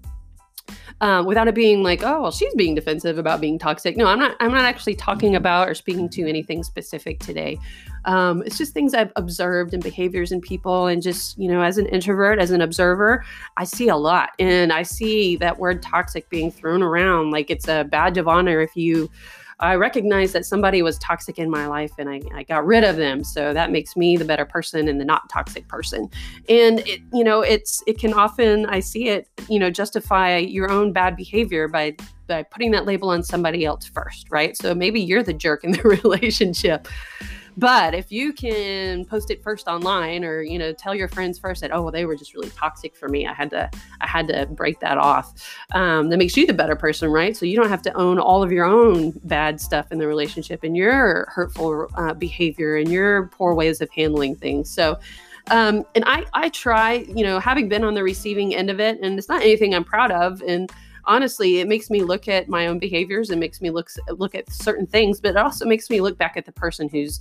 um, 1.00 1.26
without 1.26 1.48
it 1.48 1.54
being 1.54 1.82
like, 1.82 2.02
oh, 2.02 2.22
well, 2.22 2.30
she's 2.30 2.54
being 2.54 2.74
defensive 2.74 3.18
about 3.18 3.40
being 3.40 3.58
toxic. 3.58 3.96
No, 3.96 4.06
I'm 4.06 4.18
not. 4.18 4.36
I'm 4.40 4.52
not 4.52 4.64
actually 4.64 4.94
talking 4.94 5.34
about 5.36 5.68
or 5.68 5.74
speaking 5.74 6.08
to 6.10 6.28
anything 6.28 6.62
specific 6.62 7.20
today. 7.20 7.58
Um, 8.04 8.42
it's 8.46 8.58
just 8.58 8.72
things 8.72 8.94
I've 8.94 9.12
observed 9.16 9.74
and 9.74 9.82
behaviors 9.82 10.32
in 10.32 10.40
people, 10.40 10.86
and 10.86 11.02
just 11.02 11.38
you 11.38 11.48
know, 11.48 11.62
as 11.62 11.78
an 11.78 11.86
introvert, 11.86 12.38
as 12.38 12.50
an 12.50 12.60
observer, 12.60 13.24
I 13.56 13.64
see 13.64 13.88
a 13.88 13.96
lot, 13.96 14.30
and 14.38 14.72
I 14.72 14.82
see 14.82 15.36
that 15.36 15.58
word 15.58 15.82
toxic 15.82 16.28
being 16.28 16.50
thrown 16.50 16.82
around 16.82 17.30
like 17.30 17.50
it's 17.50 17.68
a 17.68 17.84
badge 17.84 18.18
of 18.18 18.28
honor 18.28 18.60
if 18.60 18.76
you 18.76 19.10
I 19.60 19.74
recognized 19.74 20.32
that 20.32 20.46
somebody 20.46 20.82
was 20.82 20.98
toxic 20.98 21.38
in 21.38 21.50
my 21.50 21.66
life 21.66 21.92
and 21.98 22.08
I, 22.08 22.22
I 22.34 22.42
got 22.42 22.66
rid 22.66 22.82
of 22.82 22.96
them. 22.96 23.22
So 23.22 23.52
that 23.52 23.70
makes 23.70 23.96
me 23.96 24.16
the 24.16 24.24
better 24.24 24.46
person 24.46 24.88
and 24.88 25.00
the 25.00 25.04
not 25.04 25.28
toxic 25.28 25.68
person. 25.68 26.08
And 26.48 26.80
it, 26.80 27.02
you 27.12 27.22
know, 27.22 27.42
it's 27.42 27.82
it 27.86 27.98
can 27.98 28.14
often 28.14 28.66
I 28.66 28.80
see 28.80 29.08
it, 29.08 29.28
you 29.48 29.58
know, 29.58 29.70
justify 29.70 30.38
your 30.38 30.70
own 30.70 30.92
bad 30.92 31.14
behavior 31.14 31.68
by 31.68 31.96
by 32.26 32.42
putting 32.44 32.70
that 32.70 32.86
label 32.86 33.10
on 33.10 33.22
somebody 33.22 33.64
else 33.64 33.86
first, 33.86 34.28
right? 34.30 34.56
So 34.56 34.74
maybe 34.74 35.00
you're 35.00 35.22
the 35.22 35.34
jerk 35.34 35.64
in 35.64 35.72
the 35.72 35.82
relationship. 36.04 36.88
But 37.56 37.94
if 37.94 38.10
you 38.10 38.32
can 38.32 39.04
post 39.04 39.30
it 39.30 39.42
first 39.42 39.68
online 39.68 40.24
or, 40.24 40.42
you 40.42 40.58
know, 40.58 40.72
tell 40.72 40.94
your 40.94 41.08
friends 41.08 41.38
first 41.38 41.60
that, 41.60 41.72
oh, 41.72 41.82
well, 41.82 41.92
they 41.92 42.04
were 42.04 42.16
just 42.16 42.34
really 42.34 42.50
toxic 42.50 42.96
for 42.96 43.08
me. 43.08 43.26
I 43.26 43.32
had 43.32 43.50
to, 43.50 43.70
I 44.00 44.06
had 44.06 44.28
to 44.28 44.46
break 44.46 44.80
that 44.80 44.98
off. 44.98 45.32
Um, 45.72 46.08
that 46.10 46.16
makes 46.16 46.36
you 46.36 46.46
the 46.46 46.54
better 46.54 46.76
person, 46.76 47.10
right? 47.10 47.36
So 47.36 47.46
you 47.46 47.56
don't 47.56 47.68
have 47.68 47.82
to 47.82 47.92
own 47.94 48.18
all 48.18 48.42
of 48.42 48.52
your 48.52 48.64
own 48.64 49.10
bad 49.24 49.60
stuff 49.60 49.92
in 49.92 49.98
the 49.98 50.06
relationship 50.06 50.62
and 50.62 50.76
your 50.76 51.26
hurtful 51.28 51.88
uh, 51.96 52.14
behavior 52.14 52.76
and 52.76 52.90
your 52.90 53.28
poor 53.28 53.54
ways 53.54 53.80
of 53.80 53.90
handling 53.90 54.36
things. 54.36 54.70
So, 54.70 54.98
um, 55.50 55.84
and 55.94 56.04
I, 56.06 56.24
I 56.32 56.50
try, 56.50 57.06
you 57.14 57.24
know, 57.24 57.40
having 57.40 57.68
been 57.68 57.82
on 57.82 57.94
the 57.94 58.02
receiving 58.02 58.54
end 58.54 58.70
of 58.70 58.78
it, 58.78 59.00
and 59.02 59.18
it's 59.18 59.28
not 59.28 59.42
anything 59.42 59.74
I'm 59.74 59.84
proud 59.84 60.12
of. 60.12 60.42
And 60.42 60.70
honestly, 61.10 61.58
it 61.58 61.66
makes 61.66 61.90
me 61.90 62.02
look 62.02 62.28
at 62.28 62.48
my 62.48 62.68
own 62.68 62.78
behaviors. 62.78 63.30
It 63.30 63.38
makes 63.38 63.60
me 63.60 63.70
look 63.70 63.90
look 64.10 64.34
at 64.34 64.50
certain 64.50 64.86
things, 64.86 65.20
but 65.20 65.30
it 65.30 65.36
also 65.36 65.66
makes 65.66 65.90
me 65.90 66.00
look 66.00 66.16
back 66.16 66.36
at 66.36 66.46
the 66.46 66.52
person 66.52 66.88
who's 66.88 67.18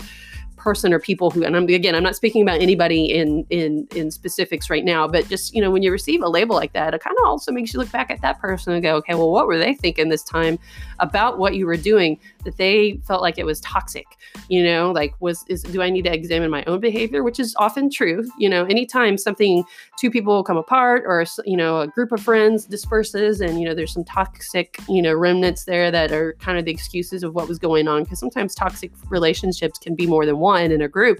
person 0.59 0.93
or 0.93 0.99
people 0.99 1.31
who 1.31 1.43
and 1.43 1.55
I'm 1.55 1.67
again 1.67 1.95
I'm 1.95 2.03
not 2.03 2.15
speaking 2.15 2.41
about 2.41 2.61
anybody 2.61 3.05
in 3.05 3.45
in 3.49 3.87
in 3.95 4.11
specifics 4.11 4.69
right 4.69 4.85
now 4.85 5.07
but 5.07 5.27
just 5.27 5.53
you 5.53 5.61
know 5.61 5.71
when 5.71 5.81
you 5.81 5.91
receive 5.91 6.21
a 6.21 6.29
label 6.29 6.55
like 6.55 6.73
that 6.73 6.93
it 6.93 7.01
kind 7.01 7.15
of 7.19 7.25
also 7.25 7.51
makes 7.51 7.73
you 7.73 7.79
look 7.79 7.91
back 7.91 8.11
at 8.11 8.21
that 8.21 8.39
person 8.39 8.73
and 8.73 8.83
go 8.83 8.95
okay 8.97 9.15
well 9.15 9.31
what 9.31 9.47
were 9.47 9.57
they 9.57 9.73
thinking 9.73 10.09
this 10.09 10.23
time 10.23 10.59
about 10.99 11.39
what 11.39 11.55
you 11.55 11.65
were 11.65 11.77
doing 11.77 12.19
that 12.43 12.57
they 12.57 12.99
felt 13.05 13.21
like 13.21 13.37
it 13.37 13.45
was 13.45 13.59
toxic? 13.61 14.05
You 14.49 14.63
know 14.63 14.91
like 14.91 15.13
was 15.19 15.45
is 15.47 15.63
do 15.63 15.81
I 15.81 15.89
need 15.89 16.03
to 16.03 16.13
examine 16.13 16.51
my 16.51 16.63
own 16.65 16.79
behavior? 16.79 17.23
Which 17.23 17.39
is 17.39 17.55
often 17.57 17.89
true 17.89 18.29
you 18.37 18.49
know 18.49 18.65
anytime 18.65 19.17
something 19.17 19.63
two 19.97 20.11
people 20.11 20.43
come 20.43 20.57
apart 20.57 21.03
or 21.05 21.25
you 21.45 21.57
know 21.57 21.81
a 21.81 21.87
group 21.87 22.11
of 22.11 22.21
friends 22.21 22.65
disperses 22.65 23.41
and 23.41 23.59
you 23.59 23.65
know 23.65 23.73
there's 23.73 23.93
some 23.93 24.03
toxic 24.03 24.77
you 24.87 25.01
know 25.01 25.13
remnants 25.13 25.65
there 25.65 25.91
that 25.91 26.11
are 26.11 26.33
kind 26.39 26.57
of 26.57 26.65
the 26.65 26.71
excuses 26.71 27.23
of 27.23 27.33
what 27.33 27.47
was 27.47 27.59
going 27.59 27.87
on 27.87 28.03
because 28.03 28.19
sometimes 28.19 28.55
toxic 28.55 28.91
relationships 29.09 29.79
can 29.79 29.95
be 29.95 30.05
more 30.05 30.25
than 30.25 30.37
one 30.37 30.48
one 30.49 30.71
in 30.71 30.81
a 30.81 30.87
group, 30.87 31.19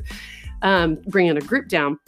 um, 0.61 0.97
bringing 1.07 1.37
a 1.37 1.41
group 1.41 1.67
down. 1.67 1.99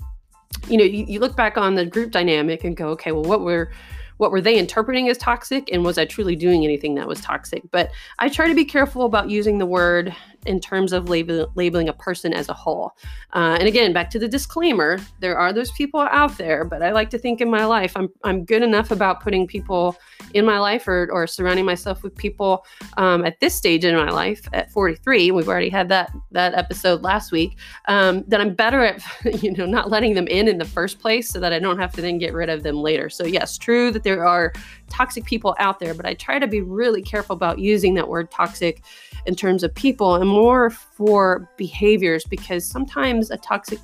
You 0.67 0.77
know, 0.77 0.83
you, 0.83 1.05
you 1.07 1.19
look 1.19 1.35
back 1.35 1.57
on 1.57 1.75
the 1.75 1.85
group 1.85 2.11
dynamic 2.11 2.63
and 2.63 2.75
go, 2.75 2.87
okay, 2.89 3.11
well, 3.11 3.23
what 3.23 3.41
were 3.41 3.71
what 4.17 4.31
were 4.31 4.41
they 4.41 4.57
interpreting 4.57 5.09
as 5.09 5.17
toxic 5.17 5.71
and 5.73 5.83
was 5.83 5.97
I 5.97 6.05
truly 6.05 6.35
doing 6.35 6.63
anything 6.63 6.95
that 6.95 7.07
was 7.07 7.21
toxic? 7.21 7.63
But 7.71 7.89
I 8.19 8.29
try 8.29 8.47
to 8.47 8.53
be 8.53 8.65
careful 8.65 9.05
about 9.05 9.29
using 9.29 9.57
the 9.57 9.65
word 9.65 10.15
in 10.45 10.59
terms 10.59 10.93
of 10.93 11.09
label, 11.09 11.51
labeling 11.55 11.89
a 11.89 11.93
person 11.93 12.33
as 12.33 12.49
a 12.49 12.53
whole. 12.53 12.95
Uh, 13.33 13.57
and 13.59 13.67
again, 13.67 13.93
back 13.93 14.09
to 14.09 14.19
the 14.19 14.27
disclaimer, 14.27 14.97
there 15.19 15.37
are 15.37 15.53
those 15.53 15.71
people 15.71 16.01
out 16.01 16.37
there, 16.37 16.65
but 16.65 16.81
I 16.81 16.91
like 16.91 17.09
to 17.11 17.17
think 17.17 17.41
in 17.41 17.49
my 17.49 17.65
life 17.65 17.93
I'm 17.95 18.09
I'm 18.23 18.43
good 18.43 18.63
enough 18.63 18.91
about 18.91 19.21
putting 19.21 19.47
people 19.47 19.97
in 20.33 20.45
my 20.45 20.59
life 20.59 20.87
or, 20.87 21.09
or 21.11 21.27
surrounding 21.27 21.65
myself 21.65 22.03
with 22.03 22.15
people 22.15 22.65
um, 22.97 23.25
at 23.25 23.39
this 23.39 23.55
stage 23.55 23.85
in 23.85 23.95
my 23.95 24.09
life 24.09 24.47
at 24.53 24.71
43. 24.71 25.31
We've 25.31 25.47
already 25.47 25.69
had 25.69 25.89
that 25.89 26.11
that 26.31 26.53
episode 26.53 27.03
last 27.03 27.31
week. 27.31 27.57
Um, 27.87 28.23
that 28.27 28.41
I'm 28.41 28.53
better 28.53 28.83
at 28.83 29.03
you 29.43 29.51
know 29.51 29.65
not 29.65 29.89
letting 29.89 30.13
them 30.13 30.27
in 30.27 30.47
in 30.47 30.57
the 30.57 30.65
first 30.65 30.99
place, 30.99 31.29
so 31.29 31.39
that 31.39 31.53
I 31.53 31.59
don't 31.59 31.79
have 31.79 31.93
to 31.93 32.01
then 32.01 32.17
get 32.17 32.33
rid 32.33 32.49
of 32.49 32.63
them 32.63 32.77
later. 32.77 33.09
So 33.09 33.25
yes, 33.25 33.57
true 33.57 33.91
that 33.91 34.03
there 34.03 34.25
are 34.25 34.53
toxic 34.89 35.25
people 35.25 35.55
out 35.59 35.79
there, 35.79 35.93
but 35.93 36.05
I 36.05 36.13
try 36.13 36.39
to 36.39 36.47
be 36.47 36.61
really 36.61 37.01
careful 37.01 37.35
about 37.35 37.59
using 37.59 37.93
that 37.95 38.07
word 38.07 38.29
toxic 38.29 38.83
in 39.25 39.35
terms 39.35 39.63
of 39.63 39.73
people 39.73 40.15
and 40.15 40.29
more 40.29 40.69
for 40.69 41.49
behaviors 41.57 42.23
because 42.25 42.65
sometimes 42.65 43.31
a 43.31 43.37
toxic 43.37 43.79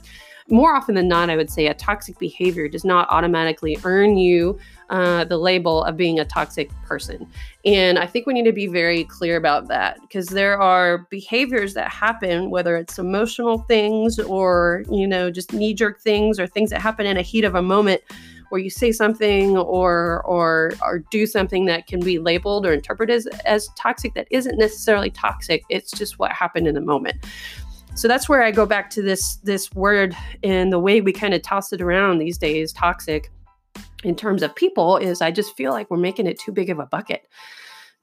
more 0.49 0.75
often 0.75 0.95
than 0.95 1.07
not, 1.07 1.29
I 1.29 1.35
would 1.35 1.49
say 1.49 1.67
a 1.67 1.73
toxic 1.73 2.17
behavior 2.19 2.67
does 2.69 2.85
not 2.85 3.07
automatically 3.09 3.77
earn 3.83 4.17
you 4.17 4.57
uh, 4.89 5.25
the 5.25 5.37
label 5.37 5.83
of 5.83 5.97
being 5.97 6.19
a 6.19 6.25
toxic 6.25 6.69
person. 6.83 7.27
And 7.65 7.99
I 7.99 8.05
think 8.05 8.25
we 8.25 8.33
need 8.33 8.45
to 8.45 8.53
be 8.53 8.67
very 8.67 9.03
clear 9.03 9.35
about 9.35 9.67
that 9.67 9.99
because 10.01 10.27
there 10.27 10.59
are 10.59 10.99
behaviors 11.09 11.73
that 11.73 11.91
happen, 11.91 12.49
whether 12.49 12.77
it's 12.77 12.97
emotional 12.97 13.59
things 13.59 14.19
or, 14.19 14.85
you 14.89 15.05
know, 15.05 15.29
just 15.29 15.51
knee 15.51 15.73
jerk 15.73 15.99
things 15.99 16.39
or 16.39 16.47
things 16.47 16.69
that 16.69 16.81
happen 16.81 17.05
in 17.05 17.17
a 17.17 17.21
heat 17.21 17.43
of 17.43 17.55
a 17.55 17.61
moment 17.61 18.01
where 18.49 18.61
you 18.61 18.69
say 18.69 18.91
something 18.91 19.57
or 19.57 20.21
or 20.25 20.73
or 20.81 20.99
do 21.11 21.25
something 21.25 21.65
that 21.65 21.87
can 21.87 21.99
be 21.99 22.19
labeled 22.19 22.65
or 22.65 22.73
interpreted 22.73 23.15
as, 23.15 23.27
as 23.45 23.67
toxic 23.77 24.13
that 24.15 24.27
isn't 24.31 24.57
necessarily 24.57 25.09
toxic. 25.09 25.63
It's 25.69 25.91
just 25.91 26.19
what 26.19 26.31
happened 26.31 26.67
in 26.67 26.75
the 26.75 26.81
moment. 26.81 27.17
So 27.95 28.07
that's 28.07 28.29
where 28.29 28.43
i 28.43 28.51
go 28.51 28.67
back 28.67 28.91
to 28.91 29.01
this 29.01 29.37
this 29.37 29.71
word 29.73 30.15
and 30.43 30.71
the 30.71 30.79
way 30.79 31.01
we 31.01 31.11
kind 31.11 31.33
of 31.33 31.41
toss 31.41 31.73
it 31.73 31.81
around 31.81 32.19
these 32.19 32.37
days 32.37 32.71
toxic 32.71 33.31
in 34.03 34.15
terms 34.15 34.43
of 34.43 34.55
people 34.55 34.97
is 34.97 35.19
i 35.19 35.31
just 35.31 35.57
feel 35.57 35.71
like 35.71 35.89
we're 35.89 35.97
making 35.97 36.27
it 36.27 36.39
too 36.39 36.51
big 36.51 36.69
of 36.69 36.77
a 36.77 36.85
bucket 36.85 37.27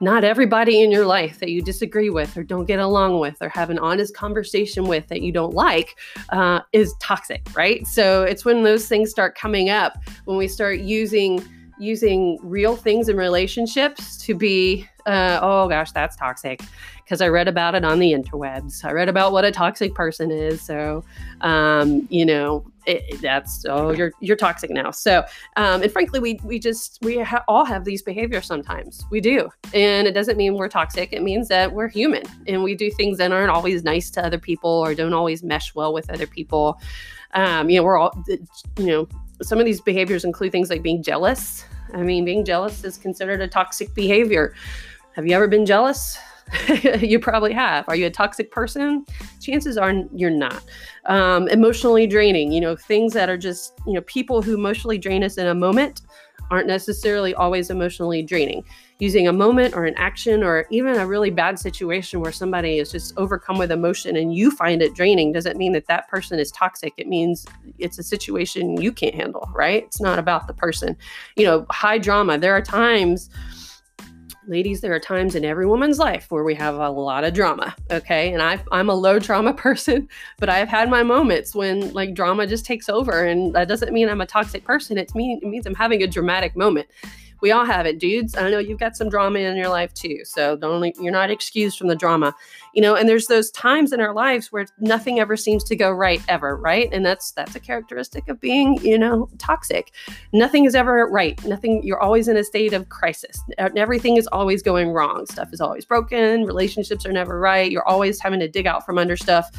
not 0.00 0.24
everybody 0.24 0.82
in 0.82 0.90
your 0.90 1.06
life 1.06 1.38
that 1.38 1.50
you 1.50 1.62
disagree 1.62 2.10
with 2.10 2.36
or 2.36 2.42
don't 2.42 2.66
get 2.66 2.80
along 2.80 3.20
with 3.20 3.36
or 3.40 3.48
have 3.48 3.70
an 3.70 3.78
honest 3.78 4.14
conversation 4.14 4.84
with 4.84 5.06
that 5.08 5.22
you 5.22 5.32
don't 5.32 5.54
like 5.54 5.96
uh, 6.30 6.60
is 6.72 6.94
toxic, 7.00 7.46
right? 7.56 7.86
So 7.86 8.22
it's 8.22 8.44
when 8.44 8.64
those 8.64 8.88
things 8.88 9.10
start 9.10 9.36
coming 9.36 9.70
up, 9.70 9.96
when 10.24 10.36
we 10.36 10.48
start 10.48 10.80
using 10.80 11.42
using 11.80 12.38
real 12.42 12.76
things 12.76 13.08
in 13.08 13.16
relationships 13.16 14.16
to 14.16 14.32
be 14.32 14.88
uh, 15.06 15.40
oh 15.42 15.68
gosh 15.68 15.92
that's 15.92 16.16
toxic. 16.16 16.60
Because 17.04 17.20
i 17.20 17.28
read 17.28 17.48
about 17.48 17.74
it 17.74 17.84
on 17.84 17.98
the 17.98 18.12
interwebs. 18.12 18.84
I 18.84 18.92
read 18.92 19.08
about 19.08 19.32
what 19.32 19.44
a 19.44 19.52
toxic 19.52 19.94
person 19.94 20.30
is. 20.30 20.62
So 20.62 21.04
um, 21.40 22.06
you 22.10 22.24
know 22.24 22.64
it, 22.86 23.20
that's 23.20 23.64
oh 23.68 23.90
you're 23.90 24.12
you're 24.20 24.36
toxic 24.36 24.70
now 24.70 24.90
so 24.90 25.24
um, 25.56 25.82
and 25.82 25.90
frankly 25.92 26.20
we 26.20 26.38
we 26.44 26.58
just 26.58 26.98
we 27.02 27.18
ha- 27.18 27.44
all 27.48 27.64
have 27.64 27.84
these 27.84 28.02
behaviors 28.02 28.46
sometimes 28.46 29.04
we 29.10 29.20
do 29.20 29.48
and 29.72 30.06
it 30.06 30.12
doesn't 30.12 30.36
mean 30.36 30.54
we're 30.54 30.68
toxic 30.68 31.12
it 31.12 31.22
means 31.22 31.48
that 31.48 31.72
we're 31.72 31.88
human 31.88 32.22
and 32.46 32.62
we 32.62 32.74
do 32.74 32.90
things 32.90 33.18
that 33.18 33.32
aren't 33.32 33.50
always 33.50 33.84
nice 33.84 34.10
to 34.10 34.24
other 34.24 34.38
people 34.38 34.70
or 34.70 34.94
don't 34.94 35.14
always 35.14 35.42
mesh 35.42 35.74
well 35.74 35.92
with 35.92 36.10
other 36.10 36.26
people 36.26 36.80
um, 37.32 37.68
you 37.70 37.78
know 37.78 37.82
we're 37.82 37.98
all 37.98 38.12
you 38.78 38.86
know 38.86 39.08
some 39.42 39.58
of 39.58 39.64
these 39.64 39.80
behaviors 39.80 40.24
include 40.24 40.52
things 40.52 40.70
like 40.70 40.82
being 40.82 41.02
jealous. 41.02 41.64
I 41.92 42.02
mean, 42.02 42.24
being 42.24 42.44
jealous 42.44 42.84
is 42.84 42.96
considered 42.96 43.40
a 43.40 43.48
toxic 43.48 43.94
behavior. 43.94 44.54
Have 45.12 45.26
you 45.26 45.34
ever 45.34 45.48
been 45.48 45.66
jealous? 45.66 46.18
you 47.00 47.18
probably 47.18 47.52
have. 47.52 47.88
Are 47.88 47.96
you 47.96 48.06
a 48.06 48.10
toxic 48.10 48.50
person? 48.50 49.04
Chances 49.40 49.76
are 49.76 49.92
you're 50.14 50.30
not. 50.30 50.62
Um, 51.06 51.48
emotionally 51.48 52.06
draining, 52.06 52.52
you 52.52 52.60
know, 52.60 52.76
things 52.76 53.12
that 53.14 53.28
are 53.28 53.38
just, 53.38 53.74
you 53.86 53.92
know, 53.92 54.02
people 54.02 54.42
who 54.42 54.54
emotionally 54.54 54.98
drain 54.98 55.24
us 55.24 55.38
in 55.38 55.46
a 55.46 55.54
moment 55.54 56.02
aren't 56.50 56.66
necessarily 56.66 57.34
always 57.34 57.70
emotionally 57.70 58.22
draining 58.22 58.64
using 58.98 59.26
a 59.26 59.32
moment 59.32 59.74
or 59.74 59.86
an 59.86 59.94
action 59.96 60.42
or 60.42 60.66
even 60.70 60.96
a 60.96 61.06
really 61.06 61.30
bad 61.30 61.58
situation 61.58 62.20
where 62.20 62.30
somebody 62.30 62.78
is 62.78 62.92
just 62.92 63.16
overcome 63.16 63.58
with 63.58 63.72
emotion 63.72 64.16
and 64.16 64.34
you 64.34 64.50
find 64.50 64.82
it 64.82 64.94
draining 64.94 65.32
doesn't 65.32 65.56
mean 65.56 65.72
that 65.72 65.86
that 65.86 66.06
person 66.08 66.38
is 66.38 66.52
toxic 66.52 66.92
it 66.96 67.08
means 67.08 67.46
it's 67.78 67.98
a 67.98 68.02
situation 68.02 68.80
you 68.80 68.92
can't 68.92 69.14
handle 69.14 69.48
right 69.54 69.84
it's 69.84 70.00
not 70.00 70.18
about 70.18 70.46
the 70.46 70.54
person 70.54 70.96
you 71.36 71.44
know 71.44 71.66
high 71.70 71.98
drama 71.98 72.38
there 72.38 72.54
are 72.54 72.62
times 72.62 73.30
ladies, 74.46 74.80
there 74.80 74.94
are 74.94 75.00
times 75.00 75.34
in 75.34 75.44
every 75.44 75.66
woman's 75.66 75.98
life 75.98 76.26
where 76.30 76.44
we 76.44 76.54
have 76.54 76.74
a 76.74 76.90
lot 76.90 77.24
of 77.24 77.34
drama. 77.34 77.74
Okay. 77.90 78.32
And 78.32 78.42
i 78.42 78.58
am 78.72 78.88
a 78.88 78.94
low 78.94 79.18
drama 79.18 79.52
person, 79.66 80.08
but 80.38 80.48
I've 80.48 80.68
had 80.68 80.90
my 80.90 81.02
moments 81.02 81.54
when 81.54 81.92
like 81.92 82.14
drama 82.14 82.46
just 82.46 82.64
takes 82.64 82.88
over. 82.88 83.24
And 83.24 83.54
that 83.54 83.68
doesn't 83.68 83.92
mean 83.92 84.08
I'm 84.08 84.20
a 84.20 84.26
toxic 84.26 84.64
person. 84.64 84.98
It's 84.98 85.14
mean, 85.14 85.40
it 85.42 85.48
means 85.48 85.66
I'm 85.66 85.74
having 85.74 86.02
a 86.02 86.06
dramatic 86.06 86.56
moment 86.56 86.88
we 87.44 87.52
all 87.52 87.66
have 87.66 87.84
it, 87.84 87.98
dudes. 87.98 88.34
I 88.34 88.48
know 88.48 88.58
you've 88.58 88.78
got 88.78 88.96
some 88.96 89.10
drama 89.10 89.40
in 89.40 89.54
your 89.54 89.68
life 89.68 89.92
too. 89.92 90.20
So 90.24 90.56
don't 90.56 90.82
you're 90.98 91.12
not 91.12 91.30
excused 91.30 91.76
from 91.76 91.88
the 91.88 91.94
drama. 91.94 92.34
You 92.72 92.80
know, 92.80 92.94
and 92.94 93.06
there's 93.06 93.26
those 93.26 93.50
times 93.50 93.92
in 93.92 94.00
our 94.00 94.14
lives 94.14 94.50
where 94.50 94.64
nothing 94.78 95.20
ever 95.20 95.36
seems 95.36 95.62
to 95.64 95.76
go 95.76 95.90
right 95.90 96.22
ever, 96.26 96.56
right? 96.56 96.88
And 96.90 97.04
that's 97.04 97.32
that's 97.32 97.54
a 97.54 97.60
characteristic 97.60 98.30
of 98.30 98.40
being, 98.40 98.78
you 98.82 98.98
know, 98.98 99.28
toxic. 99.36 99.92
Nothing 100.32 100.64
is 100.64 100.74
ever 100.74 101.06
right. 101.06 101.38
Nothing 101.44 101.82
you're 101.84 102.00
always 102.00 102.28
in 102.28 102.38
a 102.38 102.44
state 102.44 102.72
of 102.72 102.88
crisis. 102.88 103.38
Everything 103.58 104.16
is 104.16 104.26
always 104.28 104.62
going 104.62 104.88
wrong. 104.88 105.26
Stuff 105.26 105.52
is 105.52 105.60
always 105.60 105.84
broken, 105.84 106.46
relationships 106.46 107.04
are 107.04 107.12
never 107.12 107.38
right. 107.38 107.70
You're 107.70 107.86
always 107.86 108.18
having 108.22 108.40
to 108.40 108.48
dig 108.48 108.66
out 108.66 108.86
from 108.86 108.96
under 108.96 109.18
stuff 109.18 109.50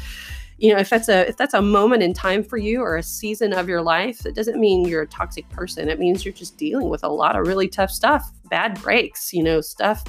you 0.58 0.72
know 0.72 0.78
if 0.78 0.88
that's 0.88 1.08
a 1.08 1.28
if 1.28 1.36
that's 1.36 1.54
a 1.54 1.62
moment 1.62 2.02
in 2.02 2.14
time 2.14 2.42
for 2.42 2.56
you 2.56 2.80
or 2.80 2.96
a 2.96 3.02
season 3.02 3.52
of 3.52 3.68
your 3.68 3.82
life 3.82 4.24
it 4.24 4.34
doesn't 4.34 4.58
mean 4.58 4.86
you're 4.86 5.02
a 5.02 5.06
toxic 5.06 5.48
person. 5.50 5.88
It 5.88 5.98
means 5.98 6.24
you're 6.24 6.34
just 6.34 6.56
dealing 6.56 6.88
with 6.88 7.04
a 7.04 7.08
lot 7.08 7.36
of 7.36 7.46
really 7.46 7.68
tough 7.68 7.90
stuff 7.90 8.30
bad 8.50 8.80
breaks 8.80 9.32
you 9.32 9.42
know 9.42 9.60
stuff 9.60 10.04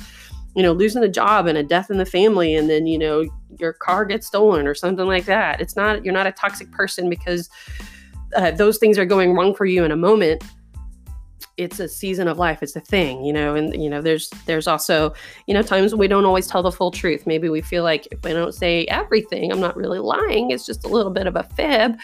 you 0.56 0.64
know 0.64 0.72
losing 0.72 1.04
a 1.04 1.10
job 1.10 1.48
and 1.48 1.58
a 1.58 1.64
death 1.64 1.90
in 1.90 1.98
the 1.98 2.06
family 2.06 2.56
and 2.56 2.70
then 2.70 2.88
you 2.88 2.98
know 2.98 3.26
your 3.60 3.74
car 3.74 4.06
gets 4.06 4.28
stolen 4.28 4.68
or 4.68 4.76
something 4.76 5.08
like 5.08 5.26
that. 5.26 5.62
It's 5.62 5.76
not 5.76 6.04
you're 6.04 6.14
not 6.14 6.28
a 6.28 6.32
toxic 6.32 6.72
person 6.72 7.10
because 7.10 7.50
uh, 8.36 8.52
those 8.52 8.78
things 8.78 8.98
are 8.98 9.06
going 9.06 9.34
wrong 9.34 9.56
for 9.56 9.66
you 9.66 9.84
in 9.84 9.92
a 9.92 9.96
moment 9.96 10.44
it's 11.58 11.80
a 11.80 11.88
season 11.88 12.28
of 12.28 12.38
life 12.38 12.62
it's 12.62 12.76
a 12.76 12.80
thing 12.80 13.24
you 13.26 13.34
know 13.34 13.56
and 13.56 13.82
you 13.82 13.90
know 13.90 14.02
there's 14.02 14.30
there's 14.46 14.68
also 14.68 15.14
you 15.48 15.54
know 15.54 15.62
times 15.62 15.94
we 15.94 16.08
don't 16.08 16.26
always 16.26 16.48
tell 16.48 16.64
the 16.64 16.72
full 16.72 16.92
truth. 16.92 17.26
Maybe 17.26 17.50
we 17.50 17.62
feel 17.62 17.84
like 17.84 18.08
if 18.12 18.26
i 18.26 18.32
don't 18.32 18.54
say 18.54 18.86
everything 18.86 19.52
i'm 19.52 19.60
not 19.60 19.76
really 19.76 20.00
lying 20.00 20.52
it's 20.52 20.66
just 20.66 20.86
a 20.86 20.88
little 20.88 21.12
bit 21.12 21.28
of 21.28 21.36
a 21.36 21.44
fib. 21.44 21.98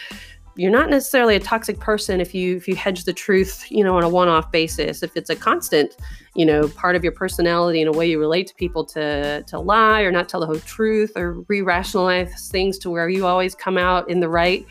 You're 0.56 0.72
not 0.72 0.92
necessarily 0.92 1.36
a 1.36 1.40
toxic 1.40 1.80
person 1.80 2.22
if 2.22 2.36
you 2.36 2.58
if 2.58 2.68
you 2.68 2.76
hedge 2.76 3.06
the 3.06 3.14
truth 3.14 3.66
you 3.72 3.84
know 3.84 3.98
on 3.98 4.04
a 4.04 4.10
one-off 4.10 4.52
basis. 4.52 5.02
If 5.02 5.18
it's 5.18 5.32
a 5.32 5.36
constant 5.36 5.96
you 6.36 6.46
know 6.46 6.68
part 6.70 6.96
of 6.96 7.04
your 7.04 7.14
personality 7.14 7.82
and 7.82 7.94
a 7.94 7.98
way 7.98 8.08
you 8.08 8.20
relate 8.20 8.48
to 8.48 8.56
people 8.56 8.86
to 8.86 9.44
to 9.44 9.60
lie 9.60 10.02
or 10.02 10.12
not 10.12 10.30
tell 10.30 10.40
the 10.40 10.46
whole 10.46 10.60
truth 10.60 11.12
or 11.16 11.44
re-rationalize 11.48 12.50
things 12.50 12.78
to 12.80 12.92
where 12.92 13.10
you 13.10 13.26
always 13.26 13.56
come 13.56 13.78
out 13.78 14.10
in 14.10 14.20
the 14.20 14.30
right 14.30 14.66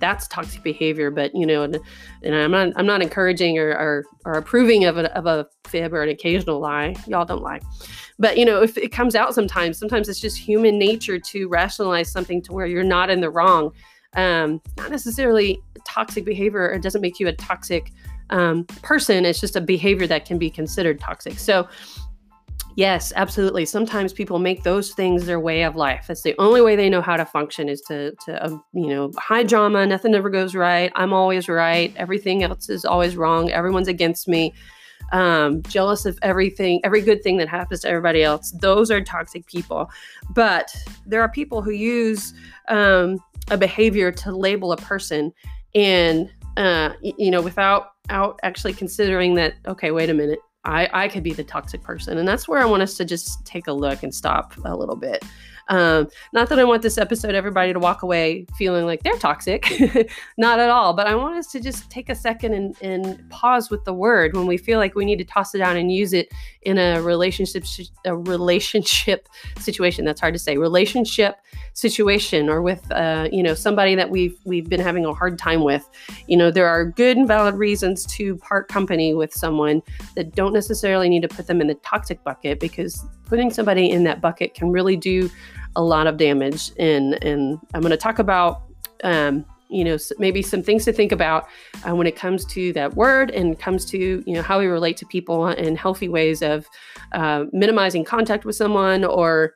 that's 0.00 0.26
toxic 0.28 0.62
behavior. 0.62 1.10
But 1.10 1.34
you 1.34 1.46
know, 1.46 1.62
and, 1.62 1.78
and 2.22 2.34
I'm 2.34 2.50
not 2.50 2.72
I'm 2.76 2.86
not 2.86 3.02
encouraging 3.02 3.58
or, 3.58 3.70
or, 3.70 4.04
or 4.24 4.32
approving 4.34 4.84
of 4.84 4.98
a, 4.98 5.14
of 5.16 5.26
a 5.26 5.46
fib 5.64 5.92
or 5.92 6.02
an 6.02 6.08
occasional 6.08 6.58
lie. 6.58 6.96
Y'all 7.06 7.24
don't 7.24 7.42
lie. 7.42 7.60
But 8.18 8.36
you 8.36 8.44
know, 8.44 8.62
if 8.62 8.76
it 8.76 8.92
comes 8.92 9.14
out 9.14 9.34
sometimes, 9.34 9.78
sometimes 9.78 10.08
it's 10.08 10.20
just 10.20 10.36
human 10.36 10.78
nature 10.78 11.18
to 11.18 11.48
rationalize 11.48 12.10
something 12.10 12.42
to 12.42 12.52
where 12.52 12.66
you're 12.66 12.82
not 12.84 13.10
in 13.10 13.20
the 13.20 13.30
wrong. 13.30 13.72
Um, 14.14 14.60
not 14.76 14.90
necessarily 14.90 15.62
toxic 15.86 16.24
behavior. 16.24 16.70
It 16.72 16.82
doesn't 16.82 17.00
make 17.00 17.20
you 17.20 17.28
a 17.28 17.32
toxic 17.32 17.92
um, 18.30 18.64
person. 18.82 19.24
It's 19.24 19.40
just 19.40 19.56
a 19.56 19.60
behavior 19.60 20.06
that 20.06 20.24
can 20.24 20.38
be 20.38 20.50
considered 20.50 21.00
toxic. 21.00 21.38
So 21.38 21.68
Yes, 22.76 23.12
absolutely. 23.16 23.64
Sometimes 23.64 24.12
people 24.12 24.38
make 24.38 24.62
those 24.62 24.92
things 24.92 25.26
their 25.26 25.40
way 25.40 25.62
of 25.62 25.76
life. 25.76 26.06
That's 26.06 26.22
the 26.22 26.34
only 26.38 26.60
way 26.60 26.76
they 26.76 26.88
know 26.88 27.02
how 27.02 27.16
to 27.16 27.24
function 27.24 27.68
is 27.68 27.80
to, 27.82 28.14
to 28.26 28.44
um, 28.44 28.62
you 28.72 28.86
know, 28.86 29.12
high 29.18 29.42
drama. 29.42 29.84
Nothing 29.86 30.14
ever 30.14 30.30
goes 30.30 30.54
right. 30.54 30.92
I'm 30.94 31.12
always 31.12 31.48
right. 31.48 31.92
Everything 31.96 32.42
else 32.42 32.68
is 32.68 32.84
always 32.84 33.16
wrong. 33.16 33.50
Everyone's 33.50 33.88
against 33.88 34.28
me. 34.28 34.54
Um, 35.12 35.62
jealous 35.62 36.06
of 36.06 36.16
everything, 36.22 36.80
every 36.84 37.00
good 37.00 37.24
thing 37.24 37.38
that 37.38 37.48
happens 37.48 37.80
to 37.80 37.88
everybody 37.88 38.22
else. 38.22 38.52
Those 38.52 38.92
are 38.92 39.00
toxic 39.00 39.44
people. 39.46 39.90
But 40.30 40.72
there 41.04 41.20
are 41.20 41.28
people 41.28 41.62
who 41.62 41.72
use 41.72 42.32
um, 42.68 43.18
a 43.50 43.58
behavior 43.58 44.12
to 44.12 44.30
label 44.30 44.70
a 44.70 44.76
person, 44.76 45.32
and 45.74 46.30
uh, 46.56 46.90
you 47.02 47.32
know, 47.32 47.42
without 47.42 47.92
out 48.08 48.38
actually 48.44 48.72
considering 48.72 49.34
that. 49.34 49.54
Okay, 49.66 49.90
wait 49.90 50.10
a 50.10 50.14
minute 50.14 50.38
I, 50.64 50.88
I 50.92 51.08
could 51.08 51.22
be 51.22 51.32
the 51.32 51.44
toxic 51.44 51.82
person. 51.82 52.18
And 52.18 52.28
that's 52.28 52.46
where 52.46 52.60
I 52.60 52.64
want 52.64 52.82
us 52.82 52.96
to 52.98 53.04
just 53.04 53.44
take 53.46 53.66
a 53.66 53.72
look 53.72 54.02
and 54.02 54.14
stop 54.14 54.54
a 54.64 54.76
little 54.76 54.96
bit. 54.96 55.24
Um, 55.70 56.08
not 56.32 56.48
that 56.48 56.58
I 56.58 56.64
want 56.64 56.82
this 56.82 56.98
episode 56.98 57.36
everybody 57.36 57.72
to 57.72 57.78
walk 57.78 58.02
away 58.02 58.44
feeling 58.58 58.86
like 58.86 59.04
they're 59.04 59.16
toxic, 59.16 59.64
not 60.36 60.58
at 60.58 60.68
all. 60.68 60.94
But 60.94 61.06
I 61.06 61.14
want 61.14 61.38
us 61.38 61.46
to 61.52 61.60
just 61.60 61.88
take 61.88 62.08
a 62.10 62.14
second 62.14 62.54
and, 62.54 62.76
and 62.82 63.30
pause 63.30 63.70
with 63.70 63.84
the 63.84 63.94
word 63.94 64.36
when 64.36 64.46
we 64.46 64.56
feel 64.56 64.80
like 64.80 64.96
we 64.96 65.04
need 65.04 65.18
to 65.18 65.24
toss 65.24 65.54
it 65.54 65.58
down 65.58 65.76
and 65.76 65.92
use 65.92 66.12
it 66.12 66.28
in 66.62 66.76
a 66.76 67.00
relationship 67.00 67.64
a 68.04 68.16
relationship 68.16 69.28
situation. 69.60 70.04
That's 70.04 70.20
hard 70.20 70.34
to 70.34 70.40
say. 70.40 70.56
Relationship 70.56 71.36
situation 71.74 72.48
or 72.48 72.62
with 72.62 72.90
uh, 72.90 73.28
you 73.30 73.42
know 73.42 73.54
somebody 73.54 73.94
that 73.94 74.10
we've 74.10 74.36
we've 74.44 74.68
been 74.68 74.80
having 74.80 75.04
a 75.04 75.14
hard 75.14 75.38
time 75.38 75.62
with. 75.62 75.88
You 76.26 76.36
know 76.36 76.50
there 76.50 76.66
are 76.66 76.84
good 76.84 77.16
and 77.16 77.28
valid 77.28 77.54
reasons 77.54 78.04
to 78.06 78.36
part 78.38 78.66
company 78.66 79.14
with 79.14 79.32
someone 79.32 79.82
that 80.16 80.34
don't 80.34 80.52
necessarily 80.52 81.08
need 81.08 81.22
to 81.22 81.28
put 81.28 81.46
them 81.46 81.60
in 81.60 81.68
the 81.68 81.74
toxic 81.76 82.24
bucket 82.24 82.58
because 82.58 83.04
putting 83.24 83.50
somebody 83.52 83.88
in 83.88 84.02
that 84.02 84.20
bucket 84.20 84.54
can 84.54 84.72
really 84.72 84.96
do 84.96 85.30
a 85.76 85.82
lot 85.82 86.06
of 86.06 86.16
damage. 86.16 86.72
And 86.78 87.22
and 87.24 87.58
I'm 87.74 87.80
going 87.80 87.90
to 87.90 87.96
talk 87.96 88.18
about 88.18 88.62
um, 89.04 89.44
you 89.68 89.84
know 89.84 89.96
maybe 90.18 90.42
some 90.42 90.62
things 90.62 90.84
to 90.84 90.92
think 90.92 91.12
about 91.12 91.48
uh, 91.88 91.94
when 91.94 92.06
it 92.06 92.16
comes 92.16 92.44
to 92.46 92.72
that 92.74 92.94
word 92.96 93.30
and 93.30 93.58
comes 93.58 93.84
to 93.86 94.22
you 94.26 94.34
know 94.34 94.42
how 94.42 94.58
we 94.58 94.66
relate 94.66 94.96
to 94.98 95.06
people 95.06 95.46
in 95.48 95.76
healthy 95.76 96.08
ways 96.08 96.42
of 96.42 96.66
uh, 97.12 97.44
minimizing 97.52 98.04
contact 98.04 98.44
with 98.44 98.56
someone 98.56 99.04
or 99.04 99.54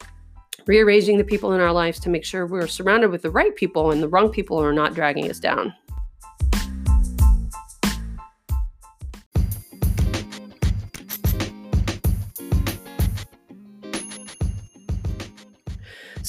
rearranging 0.66 1.18
the 1.18 1.24
people 1.24 1.52
in 1.52 1.60
our 1.60 1.72
lives 1.72 2.00
to 2.00 2.08
make 2.08 2.24
sure 2.24 2.46
we're 2.46 2.66
surrounded 2.66 3.10
with 3.10 3.22
the 3.22 3.30
right 3.30 3.54
people 3.56 3.90
and 3.90 4.02
the 4.02 4.08
wrong 4.08 4.30
people 4.30 4.56
are 4.56 4.72
not 4.72 4.94
dragging 4.94 5.28
us 5.30 5.38
down. 5.38 5.74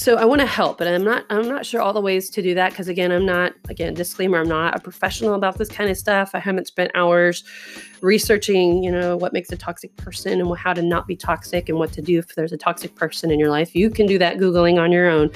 So 0.06 0.14
I 0.14 0.24
want 0.24 0.40
to 0.40 0.46
help, 0.46 0.78
but 0.78 0.86
I'm 0.86 1.02
not 1.02 1.24
I'm 1.30 1.48
not 1.48 1.66
sure 1.66 1.82
all 1.82 1.92
the 1.92 2.00
ways 2.00 2.30
to 2.30 2.40
do 2.40 2.54
that 2.54 2.70
because 2.70 2.86
again, 2.86 3.10
I'm 3.10 3.26
not 3.26 3.54
again 3.68 3.92
disclaimer, 3.92 4.38
I'm 4.38 4.48
not 4.48 4.76
a 4.76 4.78
professional 4.78 5.34
about 5.34 5.58
this 5.58 5.68
kind 5.68 5.90
of 5.90 5.96
stuff. 5.96 6.30
I 6.32 6.38
haven't 6.38 6.68
spent 6.68 6.92
hours 6.94 7.42
researching, 8.02 8.84
you 8.84 8.92
know, 8.92 9.16
what 9.16 9.32
makes 9.32 9.50
a 9.50 9.56
toxic 9.56 9.96
person 9.96 10.40
and 10.40 10.56
how 10.56 10.74
to 10.74 10.80
not 10.80 11.08
be 11.08 11.16
toxic 11.16 11.68
and 11.68 11.76
what 11.76 11.92
to 11.94 12.02
do 12.02 12.20
if 12.20 12.36
there's 12.36 12.52
a 12.52 12.56
toxic 12.56 12.94
person 12.94 13.32
in 13.32 13.40
your 13.40 13.50
life. 13.50 13.74
You 13.74 13.90
can 13.90 14.06
do 14.06 14.16
that 14.20 14.36
googling 14.36 14.80
on 14.80 14.92
your 14.92 15.08
own. 15.08 15.28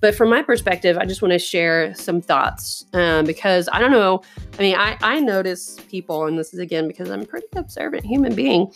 But 0.00 0.16
from 0.16 0.30
my 0.30 0.42
perspective, 0.42 0.98
I 0.98 1.04
just 1.04 1.22
want 1.22 1.30
to 1.30 1.38
share 1.38 1.94
some 1.94 2.20
thoughts 2.20 2.86
um, 2.94 3.24
because 3.24 3.68
I 3.72 3.78
don't 3.78 3.92
know. 3.92 4.22
I 4.58 4.62
mean, 4.62 4.74
I, 4.74 4.96
I 5.00 5.20
notice 5.20 5.78
people, 5.88 6.26
and 6.26 6.36
this 6.36 6.52
is 6.52 6.58
again 6.58 6.88
because 6.88 7.08
I'm 7.08 7.22
a 7.22 7.26
pretty 7.26 7.46
observant 7.54 8.04
human 8.04 8.34
being 8.34 8.72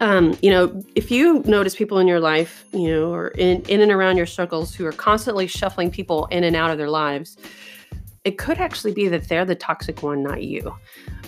um, 0.00 0.36
you 0.42 0.50
know, 0.50 0.82
if 0.94 1.10
you 1.10 1.42
notice 1.44 1.74
people 1.74 1.98
in 1.98 2.06
your 2.06 2.20
life, 2.20 2.64
you 2.72 2.88
know, 2.88 3.12
or 3.12 3.28
in, 3.28 3.62
in 3.62 3.80
and 3.80 3.90
around 3.90 4.16
your 4.16 4.26
circles 4.26 4.74
who 4.74 4.86
are 4.86 4.92
constantly 4.92 5.46
shuffling 5.46 5.90
people 5.90 6.26
in 6.26 6.44
and 6.44 6.56
out 6.56 6.70
of 6.70 6.78
their 6.78 6.90
lives, 6.90 7.36
it 8.24 8.38
could 8.38 8.58
actually 8.58 8.92
be 8.92 9.06
that 9.08 9.28
they're 9.28 9.44
the 9.44 9.54
toxic 9.54 10.02
one, 10.02 10.22
not 10.22 10.42
you, 10.42 10.74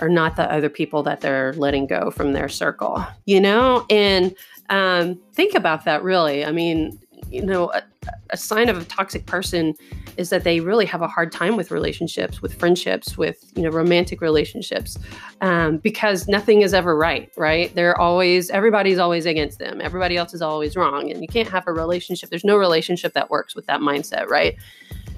or 0.00 0.08
not 0.08 0.36
the 0.36 0.52
other 0.52 0.68
people 0.68 1.02
that 1.04 1.20
they're 1.20 1.52
letting 1.54 1.86
go 1.86 2.10
from 2.10 2.32
their 2.32 2.48
circle, 2.48 3.04
you 3.24 3.40
know? 3.40 3.86
And 3.88 4.34
um, 4.68 5.20
think 5.32 5.54
about 5.54 5.84
that 5.84 6.02
really. 6.02 6.44
I 6.44 6.50
mean, 6.50 6.98
you 7.30 7.44
know, 7.44 7.70
a, 7.72 7.82
a 8.30 8.36
sign 8.36 8.68
of 8.68 8.78
a 8.78 8.84
toxic 8.84 9.26
person 9.26 9.74
is 10.16 10.30
that 10.30 10.44
they 10.44 10.60
really 10.60 10.86
have 10.86 11.02
a 11.02 11.08
hard 11.08 11.30
time 11.32 11.56
with 11.56 11.70
relationships, 11.70 12.40
with 12.42 12.58
friendships, 12.58 13.16
with 13.16 13.52
you 13.54 13.62
know 13.62 13.70
romantic 13.70 14.20
relationships, 14.20 14.98
um, 15.40 15.78
because 15.78 16.28
nothing 16.28 16.62
is 16.62 16.74
ever 16.74 16.96
right. 16.96 17.30
Right? 17.36 17.74
They're 17.74 17.98
always 17.98 18.50
everybody's 18.50 18.98
always 18.98 19.26
against 19.26 19.58
them. 19.58 19.80
Everybody 19.80 20.16
else 20.16 20.34
is 20.34 20.42
always 20.42 20.76
wrong, 20.76 21.10
and 21.10 21.22
you 21.22 21.28
can't 21.28 21.48
have 21.48 21.64
a 21.66 21.72
relationship. 21.72 22.30
There's 22.30 22.44
no 22.44 22.56
relationship 22.56 23.12
that 23.12 23.30
works 23.30 23.54
with 23.54 23.66
that 23.66 23.80
mindset. 23.80 24.28
Right? 24.28 24.56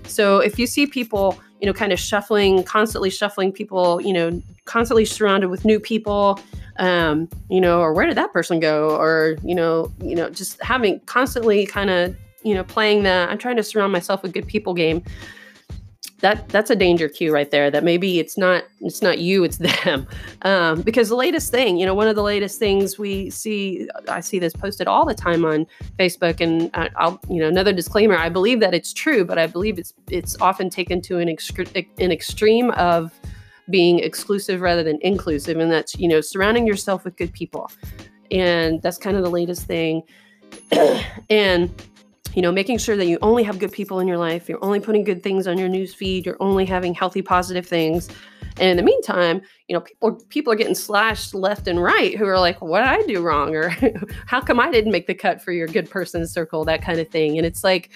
So 0.05 0.39
if 0.39 0.59
you 0.59 0.67
see 0.67 0.87
people, 0.87 1.39
you 1.61 1.67
know, 1.67 1.73
kind 1.73 1.93
of 1.93 2.01
shuffling, 2.01 2.65
constantly 2.65 3.11
shuffling 3.11 3.53
people, 3.53 4.01
you 4.01 4.13
know, 4.13 4.43
constantly 4.65 5.05
surrounded 5.05 5.51
with 5.51 5.65
new 5.65 5.79
people, 5.79 6.41
um, 6.81 7.29
you 7.49 7.61
know, 7.61 7.81
or 7.81 7.93
where 7.93 8.07
did 8.07 8.17
that 8.17 8.33
person 8.33 8.59
go? 8.59 8.97
Or, 8.97 9.37
you 9.45 9.55
know, 9.55 9.93
you 10.03 10.17
know, 10.17 10.29
just 10.31 10.61
having 10.63 10.99
constantly 11.01 11.67
kind 11.67 11.91
of 11.91 12.17
you 12.43 12.55
know, 12.55 12.65
playing 12.65 13.03
the 13.03 13.27
I'm 13.31 13.39
trying 13.39 13.57
to 13.57 13.63
surround 13.63 13.93
myself 13.93 14.23
with 14.23 14.33
good 14.33 14.47
people 14.47 14.75
game, 14.75 15.03
that 16.21 16.49
that's 16.49 16.71
a 16.71 16.77
danger 16.77 17.09
cue 17.09 17.33
right 17.33 17.51
there. 17.51 17.71
That 17.71 17.85
maybe 17.85 18.19
it's 18.19 18.37
not 18.39 18.65
it's 18.81 19.03
not 19.03 19.19
you, 19.19 19.45
it's 19.45 19.59
them. 19.85 20.07
Um, 20.43 20.83
because 20.83 21.09
the 21.09 21.17
latest 21.17 21.51
thing, 21.51 21.79
you 21.79 21.87
know, 21.87 21.95
one 21.95 22.09
of 22.09 22.17
the 22.17 22.23
latest 22.23 22.59
things 22.59 22.99
we 22.99 23.31
see, 23.31 23.89
I 24.09 24.21
see 24.21 24.39
this 24.39 24.53
posted 24.55 24.87
all 24.87 25.05
the 25.05 25.15
time 25.15 25.45
on 25.45 25.67
Facebook, 25.99 26.41
and 26.41 26.71
I, 26.75 27.09
will 27.09 27.21
you 27.29 27.41
know, 27.41 27.49
another 27.49 27.73
disclaimer. 27.73 28.17
I 28.17 28.29
believe 28.29 28.61
that 28.61 28.75
it's 28.75 28.93
true, 28.93 29.25
but 29.25 29.39
I 29.39 29.47
believe 29.47 29.79
it's 29.79 29.93
it's 30.09 30.41
often 30.41 30.71
taken 30.71 31.01
to 31.03 31.19
an 31.19 31.29
extre- 31.29 31.87
an 31.99 32.13
extreme 32.13 32.71
of 32.73 33.13
being 33.71 33.99
exclusive 34.01 34.61
rather 34.61 34.83
than 34.83 34.99
inclusive, 35.03 35.59
and 35.59 35.71
that's 35.71 35.99
you 35.99 36.09
know 36.09 36.21
surrounding 36.21 36.67
yourself 36.67 37.05
with 37.05 37.17
good 37.17 37.33
people, 37.33 37.71
and 38.31 38.83
that's 38.83 38.99
kind 38.99 39.17
of 39.17 39.23
the 39.23 39.31
latest 39.31 39.67
thing, 39.67 40.03
and 41.31 41.73
you 42.35 42.43
know, 42.43 42.53
making 42.53 42.79
sure 42.79 42.97
that 42.97 43.07
you 43.07 43.19
only 43.23 43.43
have 43.43 43.59
good 43.59 43.73
people 43.73 44.01
in 44.01 44.07
your 44.07 44.19
life, 44.19 44.49
you're 44.49 44.63
only 44.65 44.81
putting 44.81 45.05
good 45.05 45.23
things 45.23 45.47
on 45.47 45.59
your 45.59 45.69
news 45.69 45.95
feed, 45.95 46.25
you're 46.25 46.37
only 46.41 46.65
having 46.65 46.95
healthy, 46.95 47.23
positive 47.23 47.67
things. 47.67 48.09
And 48.59 48.71
in 48.71 48.77
the 48.77 48.83
meantime, 48.83 49.41
you 49.69 49.75
know, 49.75 49.81
people 49.81 50.25
people 50.29 50.53
are 50.53 50.57
getting 50.57 50.75
slashed 50.75 51.35
left 51.35 51.67
and 51.67 51.83
right 51.83 52.17
who 52.17 52.27
are 52.27 52.39
like, 52.39 52.61
what 52.61 52.81
did 52.81 52.89
I 52.89 53.03
do 53.03 53.23
wrong? 53.23 53.55
Or 53.55 53.69
how 54.27 54.41
come 54.41 54.61
I 54.61 54.71
didn't 54.71 54.93
make 54.93 55.07
the 55.07 55.15
cut 55.15 55.43
for 55.43 55.53
your 55.53 55.67
good 55.67 55.91
person 55.91 56.27
circle, 56.27 56.65
that 56.67 56.83
kind 56.83 57.01
of 57.01 57.09
thing. 57.09 57.37
And 57.37 57.47
it's 57.47 57.65
like 57.65 57.91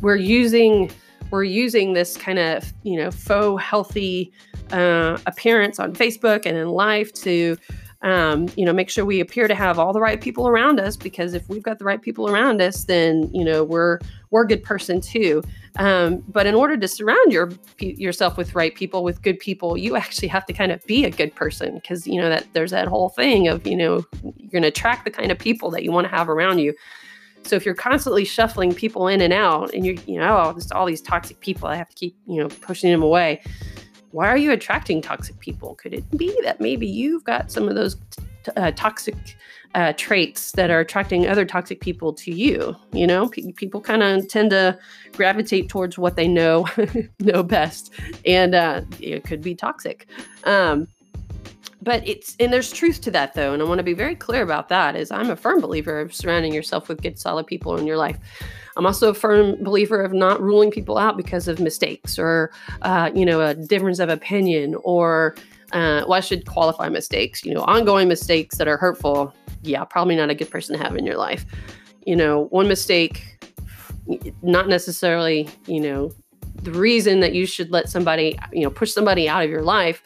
we're 0.00 0.16
using 0.16 0.90
we're 1.32 1.42
using 1.42 1.94
this 1.94 2.16
kind 2.16 2.38
of, 2.38 2.72
you 2.82 2.96
know, 2.96 3.10
faux 3.10 3.60
healthy 3.60 4.30
uh, 4.70 5.18
appearance 5.26 5.80
on 5.80 5.94
Facebook 5.94 6.46
and 6.46 6.56
in 6.56 6.68
life 6.68 7.12
to 7.14 7.56
um, 8.02 8.48
you 8.56 8.64
know, 8.64 8.72
make 8.72 8.90
sure 8.90 9.04
we 9.04 9.20
appear 9.20 9.46
to 9.46 9.54
have 9.54 9.78
all 9.78 9.92
the 9.92 10.00
right 10.00 10.20
people 10.20 10.48
around 10.48 10.80
us 10.80 10.96
because 10.96 11.34
if 11.34 11.48
we've 11.48 11.62
got 11.62 11.78
the 11.78 11.84
right 11.84 12.02
people 12.02 12.28
around 12.28 12.60
us, 12.60 12.84
then 12.84 13.30
you 13.32 13.44
know 13.44 13.62
we're 13.62 14.00
we're 14.30 14.42
a 14.42 14.46
good 14.46 14.64
person 14.64 15.00
too. 15.00 15.40
Um, 15.76 16.22
but 16.26 16.46
in 16.46 16.54
order 16.56 16.76
to 16.76 16.88
surround 16.88 17.32
your 17.32 17.52
yourself 17.78 18.36
with 18.36 18.56
right 18.56 18.74
people, 18.74 19.04
with 19.04 19.22
good 19.22 19.38
people, 19.38 19.78
you 19.78 19.94
actually 19.94 20.28
have 20.28 20.44
to 20.46 20.52
kind 20.52 20.72
of 20.72 20.84
be 20.84 21.04
a 21.04 21.10
good 21.10 21.32
person 21.36 21.76
because 21.76 22.04
you 22.04 22.20
know 22.20 22.28
that 22.28 22.46
there's 22.54 22.72
that 22.72 22.88
whole 22.88 23.08
thing 23.08 23.46
of 23.46 23.64
you 23.66 23.76
know 23.76 24.04
you're 24.22 24.50
going 24.50 24.62
to 24.62 24.68
attract 24.68 25.04
the 25.04 25.10
kind 25.10 25.30
of 25.30 25.38
people 25.38 25.70
that 25.70 25.84
you 25.84 25.92
want 25.92 26.04
to 26.04 26.10
have 26.10 26.28
around 26.28 26.58
you. 26.58 26.74
So 27.44 27.56
if 27.56 27.66
you're 27.66 27.74
constantly 27.74 28.24
shuffling 28.24 28.74
people 28.74 29.08
in 29.08 29.20
and 29.20 29.32
out, 29.32 29.72
and 29.74 29.84
you're 29.84 29.96
you 30.06 30.18
know 30.18 30.44
oh, 30.44 30.52
just 30.52 30.72
all 30.72 30.86
these 30.86 31.02
toxic 31.02 31.40
people, 31.40 31.68
I 31.68 31.76
have 31.76 31.88
to 31.88 31.96
keep 31.96 32.16
you 32.26 32.40
know 32.40 32.48
pushing 32.48 32.90
them 32.90 33.02
away 33.02 33.42
why 34.12 34.28
are 34.28 34.36
you 34.36 34.52
attracting 34.52 35.02
toxic 35.02 35.38
people? 35.40 35.74
Could 35.74 35.94
it 35.94 36.08
be 36.16 36.34
that 36.44 36.60
maybe 36.60 36.86
you've 36.86 37.24
got 37.24 37.50
some 37.50 37.68
of 37.68 37.74
those 37.74 37.96
t- 38.44 38.52
uh, 38.56 38.70
toxic 38.72 39.16
uh, 39.74 39.94
traits 39.96 40.52
that 40.52 40.70
are 40.70 40.80
attracting 40.80 41.26
other 41.26 41.46
toxic 41.46 41.80
people 41.80 42.12
to 42.12 42.30
you? 42.30 42.76
You 42.92 43.06
know, 43.06 43.28
P- 43.28 43.52
people 43.52 43.80
kind 43.80 44.02
of 44.02 44.28
tend 44.28 44.50
to 44.50 44.78
gravitate 45.14 45.70
towards 45.70 45.98
what 45.98 46.16
they 46.16 46.28
know 46.28 46.68
know 47.18 47.42
best, 47.42 47.92
and 48.24 48.54
uh, 48.54 48.82
it 49.00 49.24
could 49.24 49.40
be 49.40 49.54
toxic. 49.54 50.06
Um, 50.44 50.88
but 51.82 52.06
it's 52.06 52.36
and 52.38 52.52
there's 52.52 52.72
truth 52.72 53.00
to 53.02 53.10
that 53.10 53.34
though, 53.34 53.52
and 53.52 53.60
I 53.60 53.64
want 53.64 53.78
to 53.78 53.84
be 53.84 53.92
very 53.92 54.14
clear 54.14 54.42
about 54.42 54.68
that. 54.68 54.94
Is 54.94 55.10
I'm 55.10 55.30
a 55.30 55.36
firm 55.36 55.60
believer 55.60 56.00
of 56.00 56.14
surrounding 56.14 56.54
yourself 56.54 56.88
with 56.88 57.02
good, 57.02 57.18
solid 57.18 57.46
people 57.46 57.76
in 57.76 57.86
your 57.86 57.96
life. 57.96 58.18
I'm 58.76 58.86
also 58.86 59.10
a 59.10 59.14
firm 59.14 59.62
believer 59.62 60.00
of 60.00 60.12
not 60.12 60.40
ruling 60.40 60.70
people 60.70 60.96
out 60.96 61.16
because 61.16 61.48
of 61.48 61.60
mistakes 61.60 62.18
or, 62.18 62.52
uh, 62.82 63.10
you 63.14 63.26
know, 63.26 63.40
a 63.42 63.54
difference 63.54 63.98
of 63.98 64.08
opinion 64.08 64.76
or, 64.82 65.34
uh, 65.72 66.04
well, 66.06 66.14
I 66.14 66.20
should 66.20 66.46
qualify 66.46 66.88
mistakes, 66.88 67.44
you 67.44 67.52
know, 67.52 67.62
ongoing 67.62 68.08
mistakes 68.08 68.56
that 68.56 68.68
are 68.68 68.78
hurtful. 68.78 69.34
Yeah, 69.62 69.84
probably 69.84 70.16
not 70.16 70.30
a 70.30 70.34
good 70.34 70.50
person 70.50 70.76
to 70.76 70.82
have 70.82 70.96
in 70.96 71.04
your 71.04 71.18
life. 71.18 71.44
You 72.06 72.16
know, 72.16 72.44
one 72.46 72.66
mistake, 72.66 73.44
not 74.40 74.68
necessarily, 74.68 75.48
you 75.66 75.80
know, 75.80 76.12
the 76.62 76.72
reason 76.72 77.20
that 77.20 77.34
you 77.34 77.44
should 77.44 77.70
let 77.72 77.88
somebody, 77.88 78.38
you 78.52 78.62
know, 78.62 78.70
push 78.70 78.92
somebody 78.92 79.28
out 79.28 79.44
of 79.44 79.50
your 79.50 79.62
life 79.62 80.02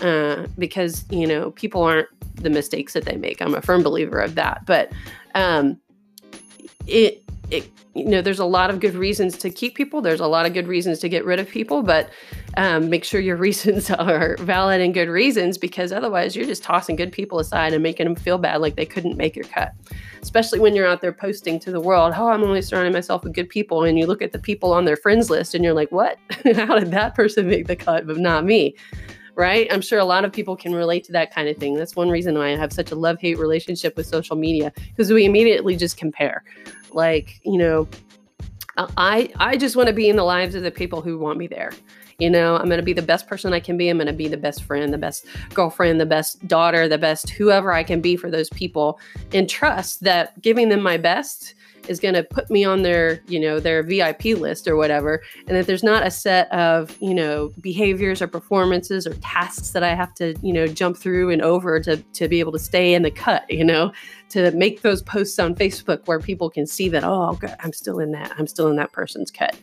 uh, 0.00 0.46
because, 0.58 1.04
you 1.10 1.26
know, 1.26 1.50
people 1.52 1.82
aren't 1.82 2.08
the 2.36 2.50
mistakes 2.50 2.92
that 2.92 3.04
they 3.04 3.16
make. 3.16 3.42
I'm 3.42 3.54
a 3.54 3.62
firm 3.62 3.82
believer 3.82 4.18
of 4.20 4.34
that. 4.36 4.64
But 4.66 4.92
um, 5.34 5.78
it, 6.86 7.22
it 7.50 7.70
you 7.94 8.04
know 8.04 8.22
there's 8.22 8.38
a 8.38 8.44
lot 8.44 8.70
of 8.70 8.80
good 8.80 8.94
reasons 8.94 9.36
to 9.38 9.50
keep 9.50 9.74
people. 9.74 10.00
There's 10.00 10.20
a 10.20 10.26
lot 10.26 10.46
of 10.46 10.54
good 10.54 10.68
reasons 10.68 11.00
to 11.00 11.08
get 11.08 11.24
rid 11.24 11.40
of 11.40 11.48
people. 11.48 11.82
But 11.82 12.10
um, 12.56 12.88
make 12.88 13.04
sure 13.04 13.20
your 13.20 13.36
reasons 13.48 13.90
are 13.90 14.36
valid 14.38 14.80
and 14.80 14.94
good 14.94 15.08
reasons 15.08 15.58
because 15.58 15.92
otherwise 15.92 16.36
you're 16.36 16.46
just 16.46 16.62
tossing 16.62 16.96
good 16.96 17.12
people 17.12 17.38
aside 17.38 17.72
and 17.72 17.82
making 17.82 18.06
them 18.06 18.14
feel 18.14 18.38
bad 18.38 18.60
like 18.60 18.76
they 18.76 18.86
couldn't 18.86 19.16
make 19.16 19.34
your 19.34 19.46
cut. 19.46 19.72
Especially 20.22 20.60
when 20.60 20.74
you're 20.74 20.86
out 20.86 21.00
there 21.00 21.12
posting 21.12 21.60
to 21.60 21.70
the 21.70 21.80
world 21.80 22.12
oh 22.16 22.28
i'm 22.28 22.42
only 22.42 22.60
surrounding 22.60 22.92
myself 22.92 23.24
with 23.24 23.32
good 23.32 23.48
people. 23.48 23.84
And 23.84 23.98
you 23.98 24.06
look 24.06 24.22
at 24.22 24.32
the 24.32 24.38
people 24.38 24.72
on 24.72 24.84
their 24.84 24.96
friends 24.96 25.30
list 25.30 25.54
and 25.54 25.64
you're 25.64 25.74
like 25.74 25.90
what? 25.90 26.18
How 26.54 26.78
did 26.78 26.90
that 26.92 27.14
person 27.14 27.48
make 27.48 27.66
the 27.66 27.76
cut 27.76 28.06
but 28.06 28.18
not 28.18 28.44
me 28.44 28.76
right? 29.38 29.68
I'm 29.72 29.80
sure 29.80 30.00
a 30.00 30.04
lot 30.04 30.24
of 30.24 30.32
people 30.32 30.56
can 30.56 30.74
relate 30.74 31.04
to 31.04 31.12
that 31.12 31.32
kind 31.32 31.48
of 31.48 31.56
thing. 31.56 31.74
That's 31.74 31.94
one 31.94 32.10
reason 32.10 32.36
why 32.36 32.52
I 32.52 32.56
have 32.56 32.72
such 32.72 32.90
a 32.90 32.96
love 32.96 33.20
hate 33.20 33.38
relationship 33.38 33.96
with 33.96 34.06
social 34.06 34.34
media 34.34 34.72
because 34.88 35.12
we 35.12 35.24
immediately 35.24 35.76
just 35.76 35.96
compare. 35.96 36.42
Like, 36.90 37.40
you 37.44 37.56
know, 37.56 37.88
I 38.76 39.30
I 39.36 39.56
just 39.56 39.76
want 39.76 39.86
to 39.86 39.94
be 39.94 40.08
in 40.08 40.16
the 40.16 40.24
lives 40.24 40.56
of 40.56 40.64
the 40.64 40.72
people 40.72 41.00
who 41.00 41.18
want 41.18 41.38
me 41.38 41.46
there. 41.46 41.70
You 42.18 42.28
know, 42.28 42.56
I'm 42.56 42.66
going 42.66 42.80
to 42.80 42.84
be 42.84 42.92
the 42.92 43.00
best 43.00 43.28
person 43.28 43.52
I 43.52 43.60
can 43.60 43.76
be. 43.76 43.88
I'm 43.88 43.96
going 43.96 44.08
to 44.08 44.12
be 44.12 44.26
the 44.26 44.36
best 44.36 44.64
friend, 44.64 44.92
the 44.92 44.98
best 44.98 45.24
girlfriend, 45.54 46.00
the 46.00 46.06
best 46.06 46.48
daughter, 46.48 46.88
the 46.88 46.98
best 46.98 47.30
whoever 47.30 47.72
I 47.72 47.84
can 47.84 48.00
be 48.00 48.16
for 48.16 48.28
those 48.28 48.50
people 48.50 48.98
and 49.32 49.48
trust 49.48 50.02
that 50.02 50.40
giving 50.42 50.68
them 50.68 50.82
my 50.82 50.96
best 50.96 51.54
is 51.88 52.00
going 52.00 52.14
to 52.14 52.22
put 52.22 52.50
me 52.50 52.64
on 52.64 52.82
their, 52.82 53.22
you 53.28 53.40
know, 53.40 53.60
their 53.60 53.82
VIP 53.82 54.24
list 54.24 54.68
or 54.68 54.76
whatever, 54.76 55.22
and 55.46 55.56
that 55.56 55.66
there's 55.66 55.82
not 55.82 56.06
a 56.06 56.10
set 56.10 56.50
of, 56.52 56.96
you 57.00 57.14
know, 57.14 57.52
behaviors 57.60 58.22
or 58.22 58.26
performances 58.26 59.06
or 59.06 59.14
tasks 59.14 59.70
that 59.70 59.82
I 59.82 59.94
have 59.94 60.14
to, 60.14 60.34
you 60.42 60.52
know, 60.52 60.66
jump 60.66 60.96
through 60.96 61.30
and 61.30 61.42
over 61.42 61.80
to 61.80 61.96
to 61.96 62.28
be 62.28 62.40
able 62.40 62.52
to 62.52 62.58
stay 62.58 62.94
in 62.94 63.02
the 63.02 63.10
cut, 63.10 63.50
you 63.50 63.64
know, 63.64 63.92
to 64.30 64.50
make 64.52 64.82
those 64.82 65.02
posts 65.02 65.38
on 65.38 65.54
Facebook 65.54 66.06
where 66.06 66.20
people 66.20 66.50
can 66.50 66.66
see 66.66 66.88
that, 66.90 67.04
oh, 67.04 67.38
I'm 67.60 67.72
still 67.72 67.98
in 67.98 68.12
that, 68.12 68.32
I'm 68.38 68.46
still 68.46 68.68
in 68.68 68.76
that 68.76 68.92
person's 68.92 69.30
cut. 69.30 69.56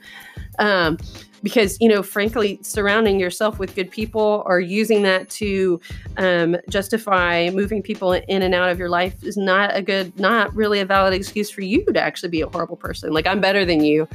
Um, 0.57 0.97
because 1.45 1.79
you 1.79 1.87
know 1.87 2.01
frankly 2.01 2.57
surrounding 2.63 3.19
yourself 3.19 3.59
with 3.59 3.75
good 3.75 3.91
people 3.91 4.41
or 4.47 4.59
using 4.59 5.03
that 5.03 5.29
to 5.29 5.79
um, 6.17 6.57
justify 6.69 7.51
moving 7.53 7.83
people 7.83 8.13
in 8.13 8.41
and 8.41 8.55
out 8.55 8.69
of 8.71 8.79
your 8.79 8.89
life 8.89 9.23
is 9.23 9.37
not 9.37 9.75
a 9.75 9.81
good 9.83 10.19
not 10.19 10.53
really 10.55 10.79
a 10.79 10.85
valid 10.85 11.13
excuse 11.13 11.51
for 11.51 11.61
you 11.61 11.85
to 11.85 12.01
actually 12.01 12.29
be 12.29 12.41
a 12.41 12.47
horrible 12.47 12.75
person. 12.75 13.13
Like 13.13 13.27
i'm 13.27 13.39
better 13.39 13.63
than 13.63 13.83
you 13.83 14.07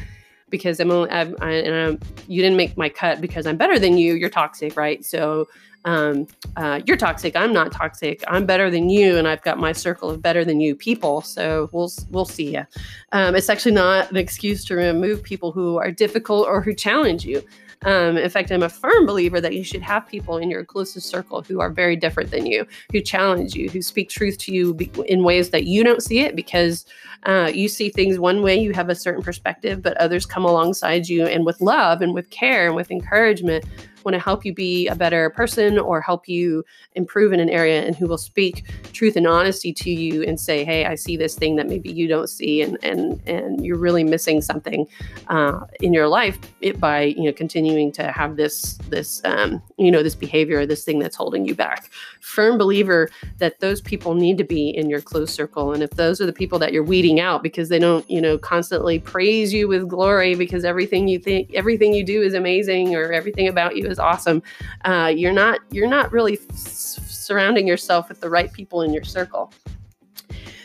because 0.51 0.81
i'm 0.81 0.91
only 0.91 1.09
I'm, 1.11 1.37
I, 1.41 1.63
I'm, 1.63 2.01
you 2.27 2.43
didn't 2.43 2.57
make 2.57 2.77
my 2.77 2.89
cut 2.89 3.21
because 3.21 3.47
i'm 3.47 3.57
better 3.57 3.79
than 3.79 3.97
you. 3.97 4.15
You're 4.15 4.29
toxic 4.29 4.77
right? 4.77 5.05
So 5.05 5.47
um, 5.85 6.27
uh, 6.57 6.81
you're 6.87 6.97
toxic. 6.97 7.37
I'm 7.37 7.53
not 7.53 7.73
toxic. 7.73 8.23
I'm 8.29 8.47
better 8.47 8.71
than 8.71 8.91
you, 8.91 9.17
and 9.17 9.27
I've 9.27 9.43
got 9.43 9.59
my 9.59 9.73
circle 9.73 10.11
of 10.11 10.21
better 10.21 10.45
than 10.45 10.61
you 10.61 10.75
people. 10.75 11.23
So 11.23 11.71
we'll 11.73 11.91
we'll 12.11 12.25
see 12.27 12.55
you. 12.55 12.67
Um, 13.13 13.35
it's 13.35 13.49
actually 13.49 13.73
not 13.73 14.11
an 14.11 14.17
excuse 14.17 14.65
to 14.67 14.75
remove 14.75 15.23
people 15.23 15.53
who 15.53 15.79
are 15.79 15.91
difficult 15.91 16.47
or 16.47 16.61
who 16.61 16.75
challenge 16.75 17.25
you. 17.25 17.43
Um, 17.87 18.19
in 18.19 18.29
fact, 18.29 18.53
I'm 18.53 18.63
a 18.63 18.69
firm 18.69 19.07
believer 19.07 19.41
that 19.41 19.55
you 19.55 19.65
should 19.65 19.81
have 19.81 20.07
people 20.07 20.37
in 20.37 20.51
your 20.51 20.65
closest 20.67 21.09
circle 21.09 21.41
who 21.41 21.61
are 21.61 21.71
very 21.71 21.97
different 21.97 22.31
than 22.31 22.45
you, 22.45 22.67
who 22.93 23.01
challenge 23.01 23.55
you, 23.55 23.71
who 23.71 23.81
speak 23.81 24.11
truth 24.11 24.37
to 24.39 24.53
you 24.53 24.77
in 25.07 25.25
ways 25.25 25.49
that 25.51 25.65
you 25.65 25.83
don't 25.83 26.03
see 26.03 26.19
it 26.19 26.37
because 26.37 26.85
uh, 27.23 27.51
you 27.53 27.69
see 27.69 27.89
things 27.89 28.19
one 28.19 28.43
way, 28.43 28.59
you 28.59 28.73
have 28.75 28.91
a 28.91 28.95
certain 28.95 29.23
perspective, 29.23 29.81
but 29.81 29.97
others 29.97 30.27
come 30.27 30.45
alongside 30.45 31.09
you 31.09 31.25
and 31.27 31.47
with 31.47 31.59
love 31.63 32.03
and 32.03 32.13
with 32.13 32.29
care 32.29 32.67
and 32.67 32.77
with 32.77 32.91
encouragement 32.91 33.65
want 34.05 34.15
to 34.15 34.19
help 34.19 34.45
you 34.45 34.55
be 34.55 34.89
a 34.89 34.95
better 34.95 35.31
person 35.31 35.79
or 35.79 36.01
help 36.01 36.29
you 36.29 36.65
improve 36.95 37.33
in 37.33 37.41
an 37.41 37.51
area 37.51 37.83
and 37.83 37.97
who 37.97 38.07
will 38.07 38.19
speak 38.19 38.65
truth 38.93 39.17
and 39.17 39.27
honesty 39.27 39.73
to 39.73 39.91
you 39.91 40.23
and 40.23 40.39
say, 40.39 40.65
hey, 40.65 40.85
I 40.87 40.95
see 40.95 41.17
this 41.17 41.35
thing 41.35 41.57
that 41.57 41.69
maybe 41.69 41.91
you 41.91 42.09
don't 42.09 42.29
see 42.29 42.63
and 42.63 42.79
and 42.83 43.21
and 43.27 43.65
you're 43.65 43.79
really 43.79 44.05
missing 44.05 44.41
something 44.41 44.87
uh, 45.29 45.61
in 45.81 45.93
your 45.93 46.09
life 46.09 46.39
it, 46.61 46.81
by 46.81 47.03
you 47.03 47.25
know 47.25 47.33
continuing 47.33 47.93
to 47.93 48.11
have 48.13 48.37
this 48.37 48.75
this 48.89 49.21
um, 49.25 49.63
you 49.79 49.91
know 49.91 50.03
this 50.03 50.15
behavior 50.15 50.67
this 50.67 50.85
thing 50.85 50.99
that's 50.99 51.17
holding 51.17 51.47
you 51.47 51.55
back. 51.55 51.91
Firm 52.21 52.59
believer 52.59 53.09
that 53.39 53.61
those 53.61 53.81
people 53.81 54.15
need 54.15 54.39
to 54.39 54.45
be 54.45 54.71
in 54.71 54.89
your 54.89 55.01
close 55.01 55.33
circle 55.33 55.73
and 55.73 55.83
if 55.83 55.91
those 55.91 56.21
are 56.21 56.27
the 56.27 56.33
people 56.33 56.59
that 56.59 56.73
you're 56.73 56.85
weeding 56.85 57.21
out 57.21 57.43
because 57.43 57.69
they 57.69 57.79
don't 57.79 58.09
you 58.11 58.21
know 58.21 58.39
constantly 58.39 58.99
praise 58.99 59.53
you 59.53 59.69
with 59.69 59.89
glory 59.89 60.35
because 60.35 60.65
everything 60.65 61.09
you 61.09 61.19
think 61.19 61.53
everything 61.55 61.93
you 61.93 62.05
do 62.05 62.23
is 62.23 62.35
amazing 62.35 62.95
or 62.95 63.13
everything 63.13 63.49
about 63.49 63.77
you 63.77 63.89
is 63.91 63.99
awesome. 63.99 64.43
Uh, 64.85 65.13
you're 65.15 65.33
not 65.33 65.61
you're 65.71 65.89
not 65.89 66.13
really 66.13 66.39
surrounding 66.55 67.67
yourself 67.67 68.09
with 68.09 68.21
the 68.21 68.31
right 68.31 68.53
people 68.53 68.83
in 68.83 68.93
your 68.93 69.05
circle. 69.05 69.53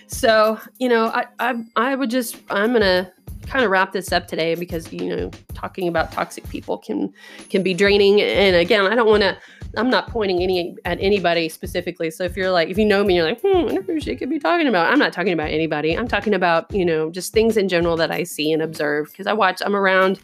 So 0.08 0.60
you 0.80 0.90
know, 0.90 1.08
I 1.08 1.26
I, 1.40 1.64
I 1.76 1.96
would 1.96 2.10
just 2.10 2.38
I'm 2.50 2.74
gonna 2.74 3.12
kind 3.46 3.64
of 3.64 3.72
wrap 3.72 3.92
this 3.92 4.12
up 4.12 4.28
today 4.28 4.56
because 4.56 4.92
you 4.92 5.16
know 5.16 5.32
talking 5.54 5.88
about 5.88 6.12
toxic 6.12 6.48
people 6.50 6.78
can 6.78 7.14
can 7.50 7.64
be 7.64 7.74
draining 7.74 8.22
and 8.22 8.56
again 8.56 8.86
i 8.86 8.96
don't 8.96 9.08
want 9.08 9.22
to 9.22 9.38
i'm 9.78 9.90
not 9.90 10.08
pointing 10.10 10.42
any 10.42 10.76
at 10.86 10.98
anybody 11.00 11.48
specifically 11.48 12.10
so 12.10 12.24
if 12.24 12.36
you're 12.36 12.52
like 12.52 12.70
if 12.70 12.78
you 12.78 12.86
know 12.86 13.04
me 13.04 13.16
you're 13.16 13.26
like 13.26 13.40
hmm 13.42 13.58
i 13.58 13.64
wonder 13.64 13.82
who 13.82 14.00
she 14.00 14.16
could 14.16 14.30
be 14.30 14.40
talking 14.40 14.68
about 14.68 14.92
i'm 14.92 15.00
not 15.00 15.14
talking 15.14 15.34
about 15.34 15.50
anybody 15.50 15.98
i'm 15.98 16.08
talking 16.08 16.34
about 16.34 16.72
you 16.74 16.86
know 16.86 17.10
just 17.10 17.34
things 17.34 17.58
in 17.58 17.70
general 17.70 17.96
that 17.96 18.12
i 18.12 18.24
see 18.24 18.52
and 18.52 18.62
observe 18.62 19.10
because 19.12 19.28
i 19.28 19.34
watch 19.34 19.62
i'm 19.66 19.76
around 19.76 20.20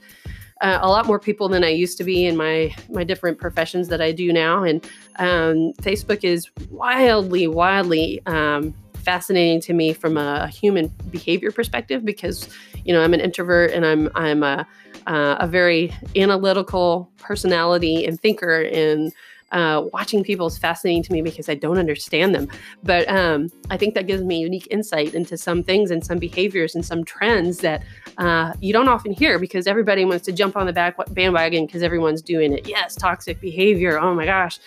uh, 0.61 0.79
a 0.81 0.89
lot 0.89 1.05
more 1.05 1.19
people 1.19 1.49
than 1.49 1.63
I 1.63 1.69
used 1.69 1.97
to 1.97 2.03
be 2.03 2.25
in 2.25 2.37
my 2.37 2.73
my 2.89 3.03
different 3.03 3.37
professions 3.37 3.87
that 3.89 4.01
I 4.01 4.11
do 4.11 4.31
now. 4.31 4.63
And 4.63 4.83
um, 5.17 5.73
Facebook 5.81 6.23
is 6.23 6.49
wildly, 6.69 7.47
wildly 7.47 8.21
um, 8.25 8.73
fascinating 8.95 9.59
to 9.61 9.73
me 9.73 9.93
from 9.93 10.17
a 10.17 10.47
human 10.47 10.87
behavior 11.09 11.51
perspective 11.51 12.05
because 12.05 12.47
you 12.85 12.93
know 12.93 13.01
I'm 13.01 13.13
an 13.13 13.19
introvert 13.19 13.71
and 13.71 13.85
I'm 13.85 14.09
I'm 14.15 14.43
a 14.43 14.67
uh, 15.07 15.37
a 15.39 15.47
very 15.47 15.93
analytical 16.15 17.11
personality 17.17 18.05
and 18.05 18.19
thinker 18.21 18.61
and 18.61 19.11
uh, 19.51 19.85
watching 19.91 20.23
people 20.23 20.47
is 20.47 20.57
fascinating 20.57 21.03
to 21.03 21.13
me 21.13 21.21
because 21.21 21.49
I 21.49 21.55
don't 21.55 21.77
understand 21.77 22.33
them. 22.33 22.47
But 22.83 23.07
um, 23.09 23.49
I 23.69 23.77
think 23.77 23.93
that 23.95 24.07
gives 24.07 24.23
me 24.23 24.39
unique 24.39 24.67
insight 24.71 25.13
into 25.13 25.37
some 25.37 25.63
things 25.63 25.91
and 25.91 26.05
some 26.05 26.19
behaviors 26.19 26.75
and 26.75 26.85
some 26.85 27.03
trends 27.03 27.59
that 27.59 27.83
uh, 28.17 28.53
you 28.59 28.73
don't 28.73 28.87
often 28.87 29.11
hear 29.11 29.39
because 29.39 29.67
everybody 29.67 30.05
wants 30.05 30.25
to 30.25 30.31
jump 30.31 30.55
on 30.55 30.65
the 30.65 30.73
back 30.73 30.95
bandwagon 31.11 31.65
because 31.65 31.83
everyone's 31.83 32.21
doing 32.21 32.53
it. 32.53 32.67
Yes, 32.67 32.95
toxic 32.95 33.39
behavior. 33.41 33.99
Oh 33.99 34.13
my 34.13 34.25
gosh. 34.25 34.59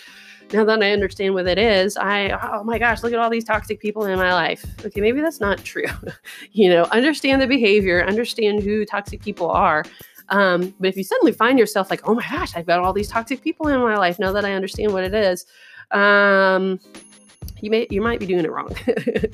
Now 0.52 0.64
that 0.66 0.82
I 0.82 0.92
understand 0.92 1.34
what 1.34 1.46
it 1.46 1.58
is, 1.58 1.96
I, 1.96 2.30
oh 2.30 2.62
my 2.64 2.78
gosh, 2.78 3.02
look 3.02 3.12
at 3.12 3.18
all 3.18 3.30
these 3.30 3.44
toxic 3.44 3.80
people 3.80 4.04
in 4.04 4.18
my 4.18 4.34
life. 4.34 4.64
Okay, 4.84 5.00
maybe 5.00 5.20
that's 5.20 5.40
not 5.40 5.64
true. 5.64 5.86
you 6.52 6.68
know, 6.68 6.84
understand 6.84 7.40
the 7.40 7.46
behavior, 7.46 8.06
understand 8.06 8.62
who 8.62 8.84
toxic 8.84 9.22
people 9.22 9.50
are 9.50 9.84
um, 10.28 10.74
but 10.80 10.88
if 10.88 10.96
you 10.96 11.04
suddenly 11.04 11.32
find 11.32 11.58
yourself 11.58 11.90
like, 11.90 12.06
oh 12.08 12.14
my 12.14 12.22
gosh, 12.22 12.56
I've 12.56 12.66
got 12.66 12.80
all 12.80 12.92
these 12.92 13.08
toxic 13.08 13.42
people 13.42 13.68
in 13.68 13.80
my 13.80 13.96
life 13.96 14.18
now 14.18 14.32
that 14.32 14.44
I 14.44 14.52
understand 14.52 14.92
what 14.92 15.04
it 15.04 15.14
is, 15.14 15.46
um, 15.90 16.80
you 17.60 17.70
may 17.70 17.86
you 17.90 18.00
might 18.00 18.20
be 18.20 18.26
doing 18.26 18.44
it 18.44 18.50
wrong. 18.50 18.74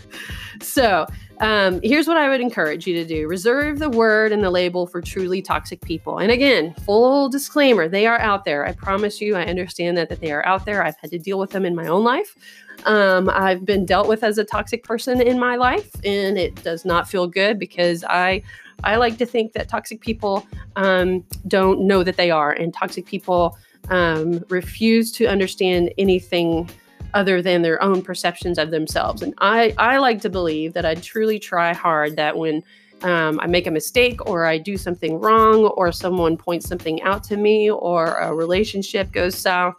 so 0.61 1.07
um, 1.41 1.81
here's 1.83 2.07
what 2.07 2.17
I 2.17 2.29
would 2.29 2.41
encourage 2.41 2.87
you 2.87 2.95
to 2.95 3.05
do: 3.05 3.27
reserve 3.27 3.79
the 3.79 3.89
word 3.89 4.33
and 4.33 4.43
the 4.43 4.51
label 4.51 4.87
for 4.87 5.01
truly 5.01 5.43
toxic 5.43 5.81
people. 5.83 6.19
And 6.19 6.31
again, 6.31 6.75
full 6.85 7.29
disclaimer: 7.29 7.89
they 7.89 8.07
are 8.07 8.19
out 8.21 8.45
there. 8.45 8.67
I 8.67 8.73
promise 8.73 9.21
you. 9.21 9.37
I 9.37 9.45
understand 9.45 9.97
that 9.97 10.09
that 10.11 10.21
they 10.21 10.33
are 10.33 10.45
out 10.47 10.65
there. 10.65 10.85
I've 10.85 10.97
had 10.99 11.11
to 11.11 11.19
deal 11.19 11.39
with 11.39 11.51
them 11.51 11.65
in 11.65 11.75
my 11.75 11.87
own 11.87 12.05
life. 12.05 12.37
Um, 12.85 13.29
I've 13.29 13.65
been 13.65 13.85
dealt 13.85 14.09
with 14.09 14.23
as 14.23 14.39
a 14.39 14.45
toxic 14.45 14.85
person 14.85 15.21
in 15.21 15.39
my 15.39 15.57
life, 15.57 15.91
and 16.05 16.39
it 16.39 16.63
does 16.63 16.85
not 16.85 17.09
feel 17.09 17.27
good 17.27 17.59
because 17.59 18.05
I 18.05 18.43
I 18.85 18.97
like 18.97 19.19
to 19.19 19.27
think 19.27 19.53
that 19.53 19.69
toxic 19.69 20.01
people 20.01 20.47
um, 20.77 21.25
don't 21.47 21.83
know 21.83 22.03
that 22.03 22.17
they 22.17 22.31
are, 22.31 22.53
and 22.53 22.73
toxic 22.73 23.07
people 23.07 23.57
um, 23.89 24.45
refuse 24.49 25.11
to 25.13 25.27
understand 25.27 25.93
anything 25.99 26.69
other 27.15 27.43
than 27.43 27.63
their 27.63 27.83
own 27.83 28.03
perceptions 28.03 28.59
of 28.59 28.71
themselves. 28.71 29.23
And 29.23 29.35
I, 29.39 29.75
I 29.79 29.99
like 29.99 30.21
to 30.23 30.31
believe 30.31 30.75
that 30.75 30.87
I 30.87 30.95
truly 30.95 31.39
try 31.39 31.75
hard 31.75 32.17
that 32.17 32.37
when 32.37 32.63
um, 33.03 33.41
I 33.41 33.47
make 33.47 33.67
a 33.67 33.71
mistake 33.71 34.25
or 34.29 34.45
I 34.45 34.59
do 34.59 34.77
something 34.77 35.19
wrong 35.19 35.65
or 35.65 35.91
someone 35.91 36.37
points 36.37 36.69
something 36.69 37.03
out 37.03 37.25
to 37.25 37.37
me 37.37 37.71
or 37.71 38.17
a 38.17 38.35
relationship 38.35 39.11
goes 39.13 39.35
south, 39.35 39.75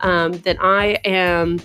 um, 0.00 0.32
that 0.38 0.56
I 0.60 0.98
am, 1.04 1.60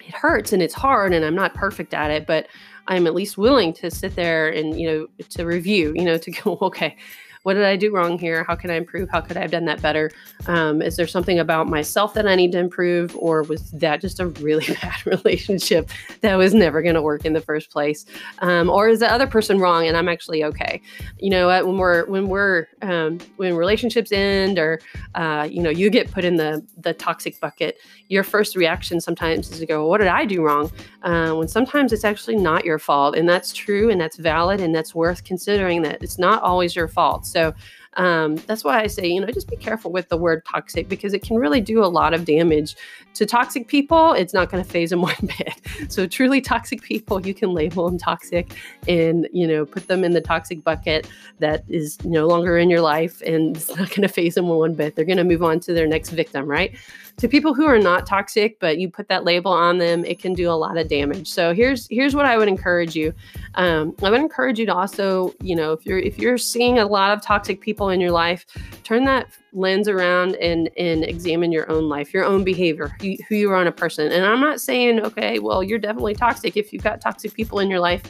it 0.00 0.14
hurts 0.14 0.52
and 0.52 0.60
it's 0.60 0.74
hard 0.74 1.14
and 1.14 1.24
I'm 1.24 1.36
not 1.36 1.54
perfect 1.54 1.94
at 1.94 2.10
it, 2.10 2.26
but 2.26 2.48
I'm 2.86 3.06
at 3.06 3.14
least 3.14 3.38
willing 3.38 3.72
to 3.74 3.90
sit 3.90 4.14
there 4.16 4.48
and, 4.48 4.78
you 4.78 4.88
know, 4.88 5.24
to 5.30 5.44
review, 5.46 5.92
you 5.94 6.04
know, 6.04 6.18
to 6.18 6.30
go, 6.30 6.58
okay, 6.62 6.96
what 7.44 7.54
did 7.54 7.64
I 7.64 7.76
do 7.76 7.94
wrong 7.94 8.18
here? 8.18 8.42
How 8.42 8.56
can 8.56 8.70
I 8.70 8.76
improve? 8.76 9.10
How 9.10 9.20
could 9.20 9.36
I 9.36 9.42
have 9.42 9.50
done 9.50 9.66
that 9.66 9.82
better? 9.82 10.10
Um, 10.46 10.80
is 10.80 10.96
there 10.96 11.06
something 11.06 11.38
about 11.38 11.68
myself 11.68 12.14
that 12.14 12.26
I 12.26 12.34
need 12.34 12.52
to 12.52 12.58
improve, 12.58 13.14
or 13.16 13.42
was 13.42 13.70
that 13.72 14.00
just 14.00 14.18
a 14.18 14.28
really 14.28 14.64
bad 14.82 15.06
relationship 15.06 15.90
that 16.22 16.36
was 16.36 16.54
never 16.54 16.80
going 16.80 16.94
to 16.94 17.02
work 17.02 17.26
in 17.26 17.34
the 17.34 17.42
first 17.42 17.70
place? 17.70 18.06
Um, 18.38 18.70
or 18.70 18.88
is 18.88 19.00
the 19.00 19.12
other 19.12 19.26
person 19.26 19.58
wrong 19.58 19.86
and 19.86 19.94
I'm 19.94 20.08
actually 20.08 20.42
okay? 20.42 20.80
You 21.18 21.28
know, 21.28 21.48
when 21.66 21.76
we're 21.76 22.06
when 22.06 22.28
we're 22.28 22.66
um, 22.80 23.18
when 23.36 23.54
relationships 23.54 24.10
end, 24.10 24.58
or 24.58 24.80
uh, 25.14 25.46
you 25.50 25.62
know, 25.62 25.70
you 25.70 25.90
get 25.90 26.10
put 26.10 26.24
in 26.24 26.36
the 26.36 26.66
the 26.78 26.94
toxic 26.94 27.38
bucket, 27.40 27.76
your 28.08 28.24
first 28.24 28.56
reaction 28.56 29.02
sometimes 29.02 29.50
is 29.50 29.58
to 29.58 29.66
go, 29.66 29.86
"What 29.86 29.98
did 29.98 30.08
I 30.08 30.24
do 30.24 30.42
wrong?" 30.42 30.72
Uh, 31.02 31.34
when 31.34 31.48
sometimes 31.48 31.92
it's 31.92 32.04
actually 32.04 32.36
not 32.36 32.64
your 32.64 32.78
fault, 32.78 33.16
and 33.16 33.28
that's 33.28 33.52
true, 33.52 33.90
and 33.90 34.00
that's 34.00 34.16
valid, 34.16 34.60
and 34.60 34.74
that's 34.74 34.94
worth 34.94 35.24
considering 35.24 35.82
that 35.82 36.02
it's 36.02 36.18
not 36.18 36.42
always 36.42 36.74
your 36.74 36.88
fault. 36.88 37.26
So 37.34 37.54
Um, 37.96 38.36
that's 38.48 38.64
why 38.64 38.80
I 38.80 38.88
say, 38.88 39.06
you 39.06 39.20
know, 39.20 39.28
just 39.28 39.48
be 39.48 39.56
careful 39.56 39.92
with 39.92 40.08
the 40.08 40.16
word 40.16 40.44
toxic 40.44 40.88
because 40.88 41.14
it 41.14 41.22
can 41.22 41.36
really 41.36 41.60
do 41.60 41.82
a 41.82 41.86
lot 41.86 42.12
of 42.12 42.24
damage 42.24 42.74
to 43.14 43.24
toxic 43.24 43.68
people. 43.68 44.12
It's 44.14 44.34
not 44.34 44.50
going 44.50 44.64
to 44.64 44.68
faze 44.68 44.90
them 44.90 45.02
one 45.12 45.14
bit. 45.38 45.60
So 45.88 46.06
truly 46.06 46.40
toxic 46.40 46.82
people, 46.82 47.24
you 47.24 47.34
can 47.34 47.54
label 47.54 47.88
them 47.88 47.98
toxic 47.98 48.56
and, 48.88 49.28
you 49.32 49.46
know, 49.46 49.64
put 49.64 49.86
them 49.86 50.02
in 50.02 50.12
the 50.12 50.20
toxic 50.20 50.64
bucket 50.64 51.06
that 51.38 51.62
is 51.68 52.04
no 52.04 52.26
longer 52.26 52.58
in 52.58 52.68
your 52.68 52.80
life 52.80 53.22
and 53.22 53.56
it's 53.56 53.68
not 53.68 53.90
going 53.90 54.02
to 54.08 54.08
faze 54.08 54.34
them 54.34 54.48
one 54.48 54.74
bit. 54.74 54.96
They're 54.96 55.04
going 55.04 55.18
to 55.18 55.24
move 55.24 55.44
on 55.44 55.60
to 55.60 55.72
their 55.72 55.86
next 55.86 56.10
victim, 56.10 56.46
right? 56.46 56.74
To 57.16 57.28
people 57.28 57.54
who 57.54 57.64
are 57.64 57.78
not 57.78 58.06
toxic 58.06 58.58
but 58.58 58.78
you 58.78 58.88
put 58.88 59.08
that 59.08 59.24
label 59.24 59.52
on 59.52 59.78
them 59.78 60.04
it 60.04 60.18
can 60.18 60.32
do 60.32 60.50
a 60.50 60.52
lot 60.52 60.76
of 60.76 60.88
damage. 60.88 61.28
So 61.30 61.54
here's 61.54 61.86
here's 61.90 62.14
what 62.14 62.26
i 62.26 62.36
would 62.36 62.48
encourage 62.48 62.96
you. 62.96 63.14
Um, 63.54 63.94
i 64.02 64.10
would 64.10 64.20
encourage 64.20 64.58
you 64.58 64.66
to 64.66 64.74
also 64.74 65.34
you 65.40 65.54
know 65.54 65.72
if 65.72 65.86
you're 65.86 65.98
if 65.98 66.18
you're 66.18 66.38
seeing 66.38 66.78
a 66.78 66.86
lot 66.86 67.12
of 67.12 67.22
toxic 67.22 67.60
people 67.60 67.90
in 67.90 68.00
your 68.00 68.10
life 68.10 68.46
turn 68.82 69.04
that 69.04 69.28
lens 69.52 69.88
around 69.88 70.34
and 70.36 70.68
and 70.76 71.04
examine 71.04 71.52
your 71.52 71.70
own 71.70 71.88
life 71.88 72.12
your 72.12 72.24
own 72.24 72.42
behavior 72.42 72.96
who, 73.00 73.16
you 73.30 73.50
are 73.50 73.56
on 73.56 73.66
a 73.66 73.72
person. 73.72 74.10
And 74.10 74.24
i'm 74.24 74.40
not 74.40 74.60
saying 74.60 75.00
okay 75.00 75.38
well 75.38 75.62
you're 75.62 75.78
definitely 75.78 76.14
toxic 76.14 76.56
if 76.56 76.72
you've 76.72 76.82
got 76.82 77.00
toxic 77.00 77.34
people 77.34 77.60
in 77.60 77.70
your 77.70 77.80
life. 77.80 78.02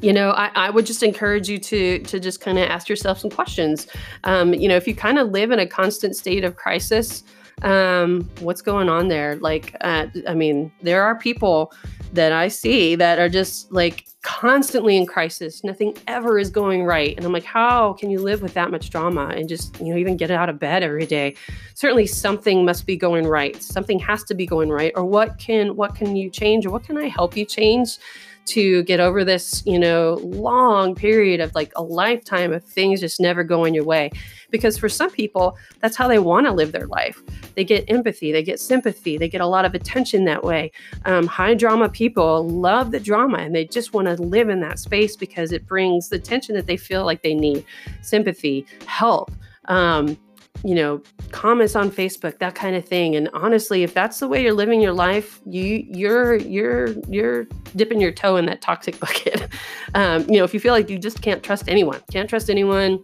You 0.00 0.12
know 0.12 0.30
I, 0.30 0.50
I, 0.54 0.70
would 0.70 0.86
just 0.86 1.02
encourage 1.02 1.50
you 1.50 1.58
to 1.58 1.98
to 1.98 2.18
just 2.18 2.40
kind 2.40 2.58
of 2.58 2.64
ask 2.64 2.88
yourself 2.88 3.18
some 3.18 3.30
questions. 3.30 3.88
Um, 4.24 4.54
you 4.54 4.66
know 4.66 4.76
if 4.76 4.88
you 4.88 4.94
kind 4.94 5.18
of 5.18 5.28
live 5.30 5.50
in 5.50 5.58
a 5.58 5.66
constant 5.66 6.16
state 6.16 6.44
of 6.44 6.56
crisis 6.56 7.24
um, 7.62 8.28
what's 8.40 8.62
going 8.62 8.88
on 8.88 9.08
there? 9.08 9.36
Like, 9.36 9.76
uh, 9.80 10.06
I 10.28 10.34
mean, 10.34 10.70
there 10.82 11.02
are 11.02 11.18
people 11.18 11.72
that 12.12 12.32
I 12.32 12.48
see 12.48 12.94
that 12.96 13.18
are 13.18 13.28
just 13.28 13.72
like 13.72 14.06
constantly 14.22 14.96
in 14.96 15.06
crisis. 15.06 15.64
Nothing 15.64 15.96
ever 16.06 16.38
is 16.38 16.50
going 16.50 16.84
right. 16.84 17.16
And 17.16 17.24
I'm 17.24 17.32
like, 17.32 17.44
how 17.44 17.94
can 17.94 18.10
you 18.10 18.20
live 18.20 18.42
with 18.42 18.54
that 18.54 18.70
much 18.70 18.90
drama 18.90 19.28
and 19.28 19.48
just, 19.48 19.80
you 19.80 19.92
know, 19.92 19.96
even 19.96 20.16
get 20.16 20.30
out 20.30 20.48
of 20.48 20.58
bed 20.58 20.82
every 20.82 21.06
day? 21.06 21.34
Certainly 21.74 22.06
something 22.08 22.64
must 22.64 22.86
be 22.86 22.96
going 22.96 23.26
right. 23.26 23.60
Something 23.62 23.98
has 24.00 24.22
to 24.24 24.34
be 24.34 24.46
going 24.46 24.68
right. 24.68 24.92
Or 24.94 25.04
what 25.04 25.38
can 25.38 25.74
what 25.76 25.94
can 25.94 26.16
you 26.16 26.30
change 26.30 26.66
or 26.66 26.70
what 26.70 26.84
can 26.84 26.96
I 26.96 27.08
help 27.08 27.36
you 27.36 27.44
change? 27.44 27.98
To 28.44 28.82
get 28.84 29.00
over 29.00 29.24
this, 29.24 29.62
you 29.66 29.78
know, 29.78 30.18
long 30.22 30.94
period 30.94 31.40
of 31.40 31.54
like 31.54 31.72
a 31.76 31.82
lifetime 31.82 32.52
of 32.52 32.64
things 32.64 33.00
just 33.00 33.20
never 33.20 33.44
going 33.44 33.74
your 33.74 33.84
way. 33.84 34.10
Because 34.50 34.76
for 34.76 34.88
some 34.88 35.10
people, 35.10 35.56
that's 35.80 35.96
how 35.96 36.08
they 36.08 36.18
want 36.18 36.46
to 36.46 36.52
live 36.52 36.72
their 36.72 36.86
life. 36.86 37.22
They 37.54 37.64
get 37.64 37.84
empathy, 37.88 38.32
they 38.32 38.42
get 38.42 38.60
sympathy, 38.60 39.16
they 39.16 39.28
get 39.28 39.40
a 39.40 39.46
lot 39.46 39.64
of 39.64 39.74
attention 39.74 40.24
that 40.24 40.42
way. 40.42 40.72
Um, 41.04 41.26
high 41.26 41.54
drama 41.54 41.88
people 41.88 42.48
love 42.48 42.90
the 42.90 43.00
drama 43.00 43.38
and 43.38 43.54
they 43.54 43.64
just 43.64 43.94
want 43.94 44.08
to 44.08 44.14
live 44.14 44.48
in 44.48 44.60
that 44.60 44.78
space 44.78 45.16
because 45.16 45.52
it 45.52 45.66
brings 45.66 46.08
the 46.08 46.16
attention 46.16 46.54
that 46.56 46.66
they 46.66 46.76
feel 46.76 47.04
like 47.04 47.22
they 47.22 47.34
need 47.34 47.64
sympathy, 48.02 48.66
help. 48.86 49.30
Um, 49.66 50.18
you 50.64 50.74
know, 50.74 51.02
comments 51.30 51.74
on 51.74 51.90
Facebook, 51.90 52.38
that 52.38 52.54
kind 52.54 52.76
of 52.76 52.84
thing. 52.84 53.16
And 53.16 53.28
honestly, 53.34 53.82
if 53.82 53.94
that's 53.94 54.20
the 54.20 54.28
way 54.28 54.42
you're 54.42 54.52
living 54.52 54.80
your 54.80 54.92
life, 54.92 55.40
you 55.44 55.84
you're 55.88 56.36
you're 56.36 56.88
you're 57.08 57.44
dipping 57.74 58.00
your 58.00 58.12
toe 58.12 58.36
in 58.36 58.46
that 58.46 58.60
toxic 58.60 58.98
bucket. 59.00 59.48
um, 59.94 60.22
you 60.28 60.38
know, 60.38 60.44
if 60.44 60.54
you 60.54 60.60
feel 60.60 60.72
like 60.72 60.88
you 60.88 60.98
just 60.98 61.22
can't 61.22 61.42
trust 61.42 61.68
anyone, 61.68 62.00
can't 62.12 62.28
trust 62.28 62.48
anyone, 62.48 63.00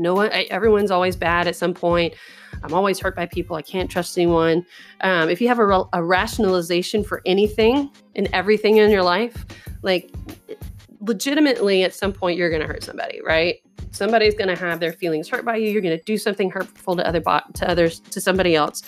no 0.00 0.14
one, 0.14 0.30
everyone's 0.32 0.90
always 0.90 1.14
bad 1.14 1.46
at 1.46 1.54
some 1.54 1.74
point. 1.74 2.14
I'm 2.62 2.72
always 2.72 2.98
hurt 2.98 3.14
by 3.14 3.26
people. 3.26 3.56
I 3.56 3.62
can't 3.62 3.90
trust 3.90 4.16
anyone. 4.16 4.64
Um, 5.02 5.28
if 5.28 5.40
you 5.40 5.48
have 5.48 5.58
a, 5.58 5.84
a 5.92 6.02
rationalization 6.02 7.04
for 7.04 7.22
anything 7.26 7.90
and 8.16 8.28
everything 8.32 8.78
in 8.78 8.90
your 8.90 9.02
life, 9.02 9.44
like 9.82 10.10
legitimately 11.00 11.84
at 11.84 11.94
some 11.94 12.12
point 12.12 12.38
you're 12.38 12.50
going 12.50 12.62
to 12.62 12.68
hurt 12.68 12.82
somebody, 12.82 13.20
right? 13.22 13.56
Somebody's 13.90 14.34
going 14.34 14.48
to 14.48 14.56
have 14.56 14.80
their 14.80 14.92
feelings 14.92 15.28
hurt 15.28 15.44
by 15.44 15.56
you. 15.56 15.70
You're 15.70 15.82
going 15.82 15.96
to 15.96 16.04
do 16.04 16.16
something 16.16 16.50
hurtful 16.50 16.96
to 16.96 17.06
other 17.06 17.20
bot 17.20 17.54
to 17.56 17.68
others 17.68 18.00
to 18.00 18.20
somebody 18.20 18.54
else. 18.54 18.82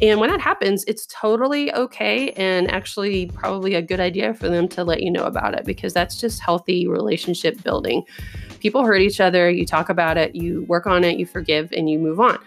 And 0.00 0.18
when 0.18 0.30
that 0.30 0.40
happens, 0.40 0.84
it's 0.88 1.06
totally 1.06 1.72
okay 1.74 2.30
and 2.32 2.68
actually 2.70 3.26
probably 3.26 3.74
a 3.74 3.82
good 3.82 4.00
idea 4.00 4.34
for 4.34 4.48
them 4.48 4.66
to 4.68 4.82
let 4.82 5.02
you 5.02 5.10
know 5.12 5.24
about 5.24 5.54
it 5.54 5.64
because 5.64 5.92
that's 5.92 6.20
just 6.20 6.40
healthy 6.40 6.88
relationship 6.88 7.62
building. 7.62 8.02
People 8.58 8.84
hurt 8.84 9.00
each 9.00 9.20
other, 9.20 9.48
you 9.48 9.64
talk 9.64 9.88
about 9.88 10.16
it, 10.16 10.34
you 10.34 10.62
work 10.62 10.86
on 10.86 11.04
it, 11.04 11.18
you 11.18 11.26
forgive, 11.26 11.70
and 11.72 11.88
you 11.88 11.98
move 11.98 12.18
on 12.18 12.38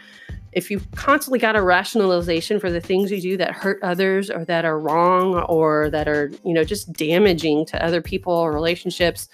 if 0.55 0.71
you've 0.71 0.89
constantly 0.91 1.37
got 1.37 1.57
a 1.57 1.61
rationalization 1.61 2.59
for 2.59 2.71
the 2.71 2.79
things 2.79 3.11
you 3.11 3.21
do 3.21 3.37
that 3.37 3.51
hurt 3.51 3.77
others 3.83 4.31
or 4.31 4.45
that 4.45 4.63
are 4.63 4.79
wrong 4.79 5.35
or 5.49 5.89
that 5.89 6.07
are, 6.07 6.31
you 6.45 6.53
know, 6.53 6.63
just 6.63 6.91
damaging 6.93 7.65
to 7.65 7.85
other 7.85 8.01
people 8.01 8.33
or 8.33 8.53
relationships, 8.53 9.27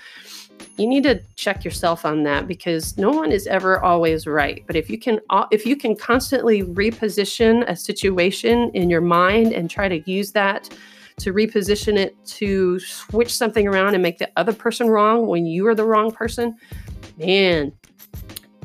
you 0.81 0.87
need 0.87 1.03
to 1.03 1.21
check 1.35 1.63
yourself 1.63 2.05
on 2.05 2.23
that 2.23 2.47
because 2.47 2.97
no 2.97 3.11
one 3.11 3.31
is 3.31 3.45
ever 3.47 3.79
always 3.81 4.25
right. 4.25 4.63
But 4.67 4.75
if 4.75 4.89
you 4.89 4.97
can 4.97 5.19
if 5.51 5.65
you 5.65 5.75
can 5.75 5.95
constantly 5.95 6.63
reposition 6.63 7.63
a 7.69 7.75
situation 7.75 8.71
in 8.73 8.89
your 8.89 9.01
mind 9.01 9.53
and 9.53 9.69
try 9.69 9.87
to 9.87 9.99
use 10.09 10.31
that 10.31 10.69
to 11.17 11.33
reposition 11.33 11.97
it 11.97 12.15
to 12.25 12.79
switch 12.79 13.35
something 13.35 13.67
around 13.67 13.93
and 13.93 14.01
make 14.01 14.17
the 14.17 14.29
other 14.37 14.53
person 14.53 14.87
wrong 14.87 15.27
when 15.27 15.45
you 15.45 15.67
are 15.67 15.75
the 15.75 15.85
wrong 15.85 16.11
person 16.11 16.55
man 17.17 17.71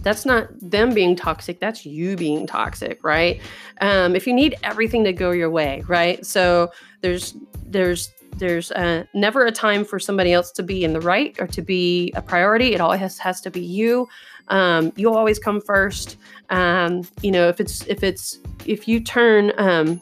that's 0.01 0.25
not 0.25 0.49
them 0.61 0.95
being 0.95 1.17
toxic 1.17 1.61
that's 1.61 1.85
you 1.85 2.17
being 2.17 2.47
toxic 2.47 3.03
right? 3.03 3.41
Um, 3.81 4.17
if 4.17 4.27
you 4.27 4.33
need 4.33 4.55
everything 4.63 5.05
to 5.05 5.13
go 5.13 5.33
your 5.33 5.51
way 5.51 5.83
right? 5.87 6.25
So 6.25 6.71
there's 7.03 7.35
there's 7.67 8.13
there's 8.39 8.71
uh, 8.73 9.05
never 9.15 9.47
a 9.47 9.53
time 9.53 9.85
for 9.85 9.99
somebody 9.99 10.33
else 10.33 10.51
to 10.53 10.63
be 10.63 10.85
in 10.85 10.93
the 10.93 11.01
right 11.01 11.37
or 11.41 11.47
to 11.49 11.63
be 11.63 12.13
a 12.15 12.23
priority. 12.23 12.75
It 12.75 12.81
always 12.81 13.01
has, 13.01 13.19
has 13.19 13.41
to 13.43 13.51
be 13.51 13.61
you. 13.61 14.09
Um, 14.49 14.93
you'll 14.97 15.17
always 15.17 15.39
come 15.39 15.61
first. 15.61 16.17
Um, 16.51 17.03
you 17.23 17.31
know 17.31 17.49
if 17.49 17.61
it's 17.61 17.87
if 17.87 18.03
it's 18.03 18.39
if 18.65 18.87
you 18.87 19.01
turn 19.01 19.53
um, 19.59 20.01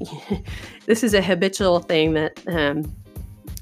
this 0.86 1.02
is 1.02 1.14
a 1.14 1.22
habitual 1.22 1.80
thing 1.80 2.14
that 2.14 2.40
um, 2.46 2.94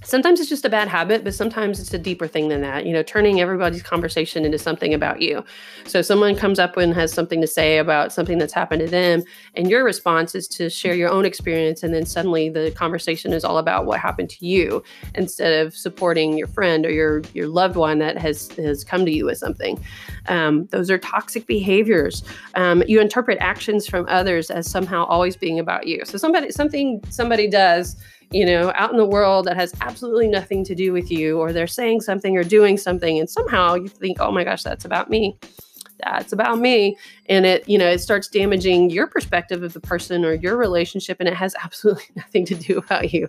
sometimes 0.05 0.39
it's 0.41 0.49
just 0.49 0.65
a 0.65 0.69
bad 0.69 0.89
habit, 0.89 1.25
but 1.25 1.35
sometimes 1.35 1.81
it's 1.81 1.93
a 1.93 1.99
deeper 1.99 2.27
thing 2.27 2.49
than 2.49 2.61
that. 2.61 2.87
You 2.87 2.93
know, 2.93 3.03
turning 3.03 3.41
everybody's 3.41 3.83
conversation 3.83 4.45
into 4.45 4.59
something 4.59 4.95
about 4.95 5.21
you. 5.21 5.45
So 5.87 6.03
someone 6.03 6.37
comes 6.37 6.59
up 6.59 6.77
and 6.77 6.95
has 6.95 7.13
something 7.13 7.41
to 7.41 7.47
say 7.47 7.79
about 7.79 8.13
something 8.13 8.39
that's 8.39 8.53
happened 8.53 8.81
to 8.81 8.87
them, 8.87 9.23
and 9.55 9.69
your 9.69 9.85
response 9.85 10.35
is 10.35 10.47
to 10.49 10.71
share 10.71 10.95
your 10.95 11.11
own 11.11 11.25
experience, 11.25 11.83
and 11.83 11.93
then 11.93 12.07
suddenly 12.07 12.49
the 12.49 12.71
conversation 12.73 13.33
is 13.33 13.45
all 13.45 13.59
about 13.59 13.87
what 13.87 13.99
happened 14.01 14.31
to 14.31 14.47
you 14.47 14.83
instead 15.15 15.67
of 15.67 15.75
supporting 15.75 16.39
your 16.39 16.47
friend 16.49 16.87
or 16.87 16.91
your 16.91 17.23
your 17.33 17.49
loved 17.49 17.77
one 17.77 17.99
that 17.99 18.19
has 18.19 18.49
has 18.53 18.85
come 18.85 19.05
to 19.05 19.11
you 19.11 19.25
with 19.25 19.39
something. 19.39 19.83
Um, 20.27 20.67
those 20.67 20.91
are 20.91 20.99
toxic 20.99 21.47
behaviors. 21.47 22.23
Um, 22.55 22.83
you 22.87 23.01
interpret 23.01 23.39
actions 23.41 23.87
from 23.87 24.07
others 24.09 24.51
as 24.51 24.71
somehow 24.71 25.05
always 25.05 25.37
being 25.37 25.59
about 25.59 25.87
you. 25.87 26.03
So 26.05 26.19
somebody 26.19 26.51
something 26.51 27.03
somebody 27.09 27.49
does 27.49 27.97
you 28.35 28.45
know, 28.45 28.73
out 28.75 28.91
in 28.91 28.97
the 28.97 29.07
world 29.07 29.47
that 29.47 29.57
has 29.57 29.73
absolutely 29.81 30.27
nothing 30.27 30.65
to 30.65 30.75
do 30.75 30.93
with 30.93 31.09
you, 31.09 31.39
or 31.39 31.53
they're 31.53 31.69
saying 31.69 32.01
something 32.01 32.37
or 32.37 32.43
doing 32.43 32.77
something, 32.77 33.19
and 33.21 33.31
somehow 33.31 33.75
you 33.75 33.87
think, 33.87 34.19
oh 34.21 34.33
my 34.33 34.43
gosh, 34.43 34.65
that's 34.65 34.85
about 34.85 35.09
me. 35.09 35.39
That's 36.05 36.33
about 36.33 36.59
me. 36.59 36.99
And 37.29 37.47
it, 37.47 37.69
you 37.69 37.79
know, 37.79 37.89
it 37.89 38.01
starts 38.01 38.27
damaging 38.27 38.91
your 38.91 39.07
perspective 39.07 39.63
of 39.63 39.73
the 39.73 39.81
person 39.81 40.25
or 40.25 40.35
your 40.35 40.57
relationship, 40.57 41.19
and 41.21 41.29
it 41.29 41.35
has 41.35 41.55
absolutely 41.63 42.07
nothing 42.17 42.45
to 42.47 42.57
do 42.57 42.79
about 42.79 43.13
you. 43.13 43.29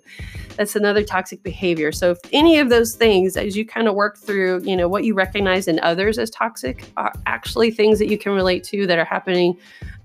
That's 0.56 0.76
another 0.76 1.04
toxic 1.04 1.44
behavior. 1.44 1.92
So, 1.92 2.10
if 2.10 2.18
any 2.34 2.58
of 2.58 2.70
those 2.70 2.96
things, 2.96 3.38
as 3.38 3.56
you 3.56 3.64
kind 3.64 3.88
of 3.88 3.94
work 3.94 4.18
through, 4.18 4.64
you 4.64 4.76
know, 4.76 4.90
what 4.90 5.04
you 5.04 5.14
recognize 5.14 5.68
in 5.68 5.80
others 5.82 6.18
as 6.18 6.32
toxic 6.32 6.84
are 6.98 7.14
actually 7.28 7.70
things 7.70 8.00
that 8.00 8.10
you 8.10 8.18
can 8.18 8.32
relate 8.32 8.64
to 8.66 8.88
that 8.88 8.98
are 8.98 9.06
happening 9.06 9.56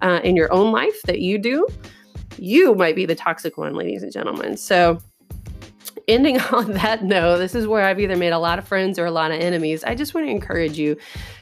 uh, 0.02 0.20
in 0.22 0.36
your 0.36 0.52
own 0.52 0.72
life 0.72 1.00
that 1.04 1.20
you 1.20 1.38
do 1.38 1.66
you 2.40 2.74
might 2.74 2.96
be 2.96 3.06
the 3.06 3.14
toxic 3.14 3.56
one, 3.56 3.74
ladies 3.74 4.02
and 4.02 4.12
gentlemen. 4.12 4.56
So, 4.56 4.98
ending 6.08 6.40
on 6.52 6.72
that 6.72 7.04
note, 7.04 7.38
this 7.38 7.54
is 7.54 7.66
where 7.66 7.84
I've 7.84 8.00
either 8.00 8.16
made 8.16 8.32
a 8.32 8.38
lot 8.38 8.58
of 8.58 8.66
friends 8.66 8.98
or 8.98 9.06
a 9.06 9.10
lot 9.10 9.30
of 9.30 9.40
enemies. 9.40 9.84
I 9.84 9.94
just 9.94 10.14
want 10.14 10.26
to 10.26 10.30
encourage 10.30 10.78
you 10.78 10.96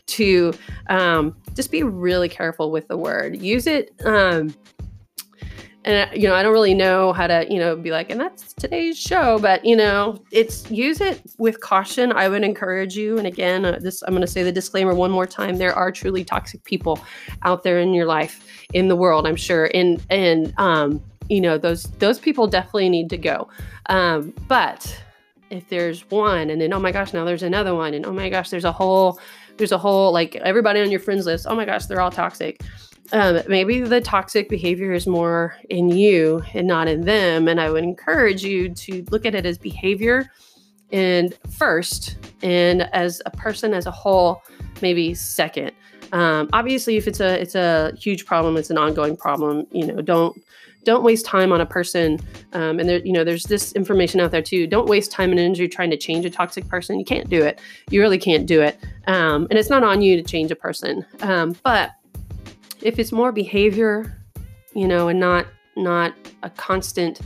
to 0.07 0.53
um, 0.89 1.37
just 1.55 1.71
be 1.71 1.83
really 1.83 2.29
careful 2.29 2.71
with 2.71 2.89
the 2.89 2.97
word. 2.97 3.41
Use 3.41 3.67
it 3.67 3.93
um, 4.05 4.55
and 5.89 6.11
you 6.21 6.29
know 6.29 6.35
i 6.35 6.43
don't 6.43 6.53
really 6.53 6.75
know 6.75 7.13
how 7.13 7.27
to 7.27 7.47
you 7.51 7.59
know 7.59 7.75
be 7.75 7.91
like 7.91 8.11
and 8.11 8.21
that's 8.21 8.53
today's 8.53 8.99
show 8.99 9.39
but 9.39 9.65
you 9.65 9.75
know 9.75 10.23
it's 10.31 10.71
use 10.71 11.01
it 11.01 11.23
with 11.39 11.61
caution. 11.61 12.13
I 12.13 12.29
would 12.29 12.45
encourage 12.45 12.97
you 12.97 13.19
and 13.19 13.27
again 13.27 13.65
uh, 13.65 13.79
this 13.81 14.03
i'm 14.03 14.11
going 14.11 14.21
to 14.21 14.27
say 14.27 14.43
the 14.43 14.53
disclaimer 14.53 14.95
one 14.95 15.11
more 15.11 15.27
time 15.27 15.57
there 15.57 15.75
are 15.75 15.91
truly 15.91 16.25
toxic 16.25 16.63
people 16.65 17.01
out 17.43 17.63
there 17.63 17.79
in 17.81 17.95
your 17.95 18.07
life 18.07 18.47
in 18.75 18.89
the 18.89 18.97
world 18.97 19.27
i'm 19.27 19.37
sure 19.37 19.71
and 19.75 20.05
and 20.11 20.55
um 20.59 21.03
you 21.29 21.41
know 21.41 21.59
those 21.59 21.85
those 21.99 22.19
people 22.19 22.47
definitely 22.47 22.89
need 22.89 23.11
to 23.11 23.19
go. 23.19 23.49
Um 23.87 24.33
but 24.49 25.03
if 25.51 25.69
there's 25.69 26.03
one 26.11 26.51
and 26.51 26.61
then 26.61 26.73
oh 26.73 26.81
my 26.81 26.93
gosh 26.93 27.13
now 27.13 27.25
there's 27.25 27.43
another 27.43 27.75
one 27.75 27.95
and 27.95 28.05
oh 28.05 28.13
my 28.13 28.29
gosh 28.29 28.51
there's 28.51 28.65
a 28.65 28.73
whole 28.73 29.19
there's 29.57 29.73
a 29.73 29.79
whole 29.79 30.13
like 30.13 30.37
everybody 30.37 30.81
on 30.81 30.91
your 30.91 31.01
friends 31.01 31.25
list 31.25 31.47
oh 31.49 31.55
my 31.55 31.65
gosh 31.65 31.87
they're 31.87 32.01
all 32.01 32.11
toxic 32.11 32.61
um, 33.13 33.41
maybe 33.49 33.81
the 33.81 34.01
toxic 34.01 34.49
behavior 34.49 34.93
is 34.93 35.07
more 35.07 35.57
in 35.71 35.89
you 35.89 36.43
and 36.55 36.67
not 36.67 36.89
in 36.89 37.03
them. 37.03 37.49
And 37.49 37.61
I 37.61 37.71
would 37.71 37.85
encourage 37.85 38.43
you 38.43 38.69
to 38.71 39.05
look 39.11 39.25
at 39.25 39.35
it 39.35 39.47
as 39.47 39.59
behavior 39.59 40.31
and 40.91 41.37
first, 41.51 42.17
and 42.43 42.83
as 42.95 43.21
a 43.27 43.31
person 43.31 43.75
as 43.75 43.87
a 43.87 43.91
whole, 43.91 44.43
maybe 44.81 45.15
second. 45.15 45.73
Um, 46.13 46.49
obviously, 46.53 46.97
if 46.97 47.07
it's 47.07 47.21
a 47.21 47.41
it's 47.41 47.55
a 47.55 47.93
huge 47.99 48.25
problem, 48.25 48.57
it's 48.57 48.71
an 48.71 48.79
ongoing 48.79 49.17
problem. 49.17 49.67
You 49.71 49.87
know, 49.87 50.01
don't 50.01 50.41
don't 50.85 51.05
waste 51.05 51.27
time 51.27 51.53
on 51.53 51.61
a 51.61 51.67
person. 51.67 52.19
Um, 52.55 52.81
and 52.81 52.89
there, 52.89 53.05
you 53.05 53.13
know, 53.13 53.23
there's 53.23 53.45
this 53.45 53.73
information 53.73 54.21
out 54.21 54.31
there 54.31 54.41
too. 54.41 54.67
Don't 54.67 54.89
waste 54.89 55.13
time 55.13 55.31
and 55.31 55.39
energy 55.39 55.69
trying 55.69 55.91
to 55.91 55.99
change 55.99 56.25
a 56.25 56.31
toxic 56.31 56.67
person. 56.69 56.99
You 56.99 57.05
can't 57.05 57.29
do 57.29 57.43
it. 57.43 57.61
You 57.91 58.01
really 58.01 58.17
can't 58.17 58.47
do 58.47 58.63
it. 58.63 58.79
Um, 59.07 59.47
and 59.51 59.59
it's 59.59 59.69
not 59.69 59.85
on 59.85 60.01
you 60.01 60.17
to 60.17 60.23
change 60.23 60.51
a 60.51 60.57
person. 60.57 61.05
Um, 61.21 61.55
but 61.63 61.91
if 62.83 62.99
it's 62.99 63.13
more 63.13 63.33
behavior, 63.33 64.21
you 64.75 64.87
know, 64.87 65.09
and 65.09 65.19
not 65.21 65.47
not 65.77 66.15
a 66.43 66.51
constant 66.51 67.21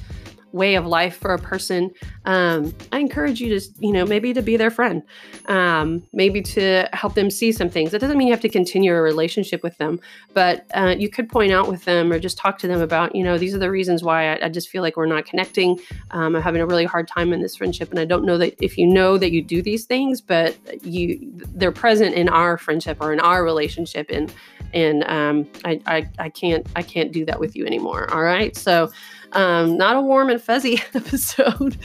way 0.53 0.75
of 0.75 0.87
life 0.87 1.17
for 1.17 1.35
a 1.35 1.38
person, 1.38 1.91
um, 2.25 2.75
I 2.93 2.99
encourage 2.99 3.41
you 3.41 3.59
to, 3.59 3.67
you 3.81 3.93
know, 3.93 4.05
maybe 4.05 4.33
to 4.35 4.43
be 4.43 4.57
their 4.57 4.71
friend, 4.71 5.03
um, 5.47 6.03
maybe 6.12 6.43
to 6.43 6.88
help 6.93 7.15
them 7.15 7.31
see 7.31 7.53
some 7.53 7.69
things. 7.69 7.91
That 7.91 8.01
doesn't 8.01 8.17
mean 8.17 8.29
you 8.29 8.35
have 8.35 8.41
to 8.43 8.49
continue 8.49 8.95
a 8.95 9.01
relationship 9.01 9.62
with 9.62 9.77
them, 9.79 10.01
but 10.35 10.67
uh, 10.75 10.95
you 10.99 11.09
could 11.09 11.29
point 11.29 11.53
out 11.53 11.69
with 11.69 11.85
them 11.85 12.12
or 12.12 12.19
just 12.19 12.38
talk 12.38 12.59
to 12.59 12.69
them 12.69 12.81
about, 12.81 13.15
you 13.15 13.25
know, 13.25 13.38
these 13.38 13.55
are 13.55 13.59
the 13.59 13.71
reasons 13.71 14.03
why 14.03 14.35
I, 14.35 14.47
I 14.47 14.49
just 14.49 14.69
feel 14.69 14.83
like 14.83 14.97
we're 14.97 15.07
not 15.07 15.25
connecting. 15.27 15.81
Um, 16.11 16.37
I'm 16.37 16.43
having 16.43 16.61
a 16.61 16.67
really 16.67 16.85
hard 16.85 17.09
time 17.09 17.33
in 17.33 17.41
this 17.41 17.57
friendship, 17.57 17.91
and 17.91 17.99
I 17.99 18.05
don't 18.05 18.25
know 18.25 18.38
that 18.38 18.55
if 18.62 18.79
you 18.79 18.87
know 18.87 19.19
that 19.19 19.33
you 19.33 19.43
do 19.43 19.62
these 19.62 19.85
things, 19.85 20.21
but 20.21 20.57
you 20.85 21.19
they're 21.55 21.73
present 21.73 22.15
in 22.15 22.29
our 22.29 22.59
friendship 22.59 22.99
or 23.01 23.12
in 23.12 23.21
our 23.21 23.45
relationship, 23.45 24.07
and 24.11 24.33
and 24.73 25.05
um, 25.05 25.49
I, 25.65 25.81
I 25.87 26.09
I 26.19 26.29
can't 26.29 26.67
I 26.77 26.83
can't 26.83 27.12
do 27.12 27.25
that 27.27 27.41
with 27.41 27.57
you 27.57 27.67
anymore. 27.67 28.12
All 28.12 28.23
right, 28.23 28.57
so 28.57 28.91
um, 29.35 29.77
not 29.77 29.97
a 29.97 30.01
warm 30.01 30.31
and 30.31 30.40
fuzzy 30.40 30.81
episode, 30.95 31.77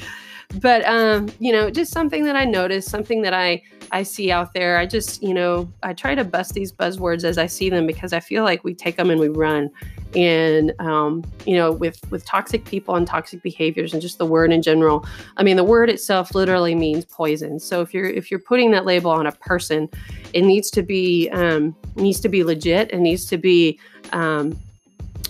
but 0.55 0.85
um, 0.85 1.29
you 1.39 1.51
know, 1.51 1.69
just 1.69 1.91
something 1.91 2.23
that 2.23 2.35
I 2.35 2.45
noticed, 2.45 2.89
something 2.89 3.21
that 3.23 3.33
I 3.33 3.61
I 3.91 4.03
see 4.03 4.31
out 4.31 4.53
there. 4.53 4.77
I 4.77 4.85
just 4.85 5.21
you 5.21 5.33
know 5.33 5.71
I 5.83 5.93
try 5.93 6.15
to 6.15 6.23
bust 6.23 6.53
these 6.53 6.71
buzzwords 6.71 7.23
as 7.23 7.37
I 7.37 7.47
see 7.47 7.69
them 7.69 7.85
because 7.85 8.13
I 8.13 8.19
feel 8.19 8.43
like 8.43 8.63
we 8.63 8.73
take 8.73 8.97
them 8.97 9.09
and 9.09 9.19
we 9.19 9.29
run. 9.29 9.69
And 10.15 10.73
um, 10.79 11.23
you 11.45 11.55
know, 11.55 11.71
with 11.71 11.99
with 12.11 12.25
toxic 12.25 12.65
people 12.65 12.95
and 12.95 13.05
toxic 13.05 13.43
behaviors 13.43 13.93
and 13.93 14.01
just 14.01 14.17
the 14.17 14.25
word 14.25 14.53
in 14.53 14.61
general. 14.61 15.05
I 15.35 15.43
mean, 15.43 15.57
the 15.57 15.63
word 15.63 15.89
itself 15.89 16.33
literally 16.33 16.75
means 16.75 17.05
poison. 17.05 17.59
So 17.59 17.81
if 17.81 17.93
you're 17.93 18.05
if 18.05 18.31
you're 18.31 18.39
putting 18.39 18.71
that 18.71 18.85
label 18.85 19.11
on 19.11 19.27
a 19.27 19.33
person, 19.33 19.89
it 20.33 20.43
needs 20.43 20.69
to 20.71 20.81
be 20.81 21.29
um, 21.31 21.75
needs 21.95 22.21
to 22.21 22.29
be 22.29 22.43
legit. 22.43 22.91
It 22.91 22.99
needs 22.99 23.25
to 23.25 23.37
be 23.37 23.79
um, 24.13 24.57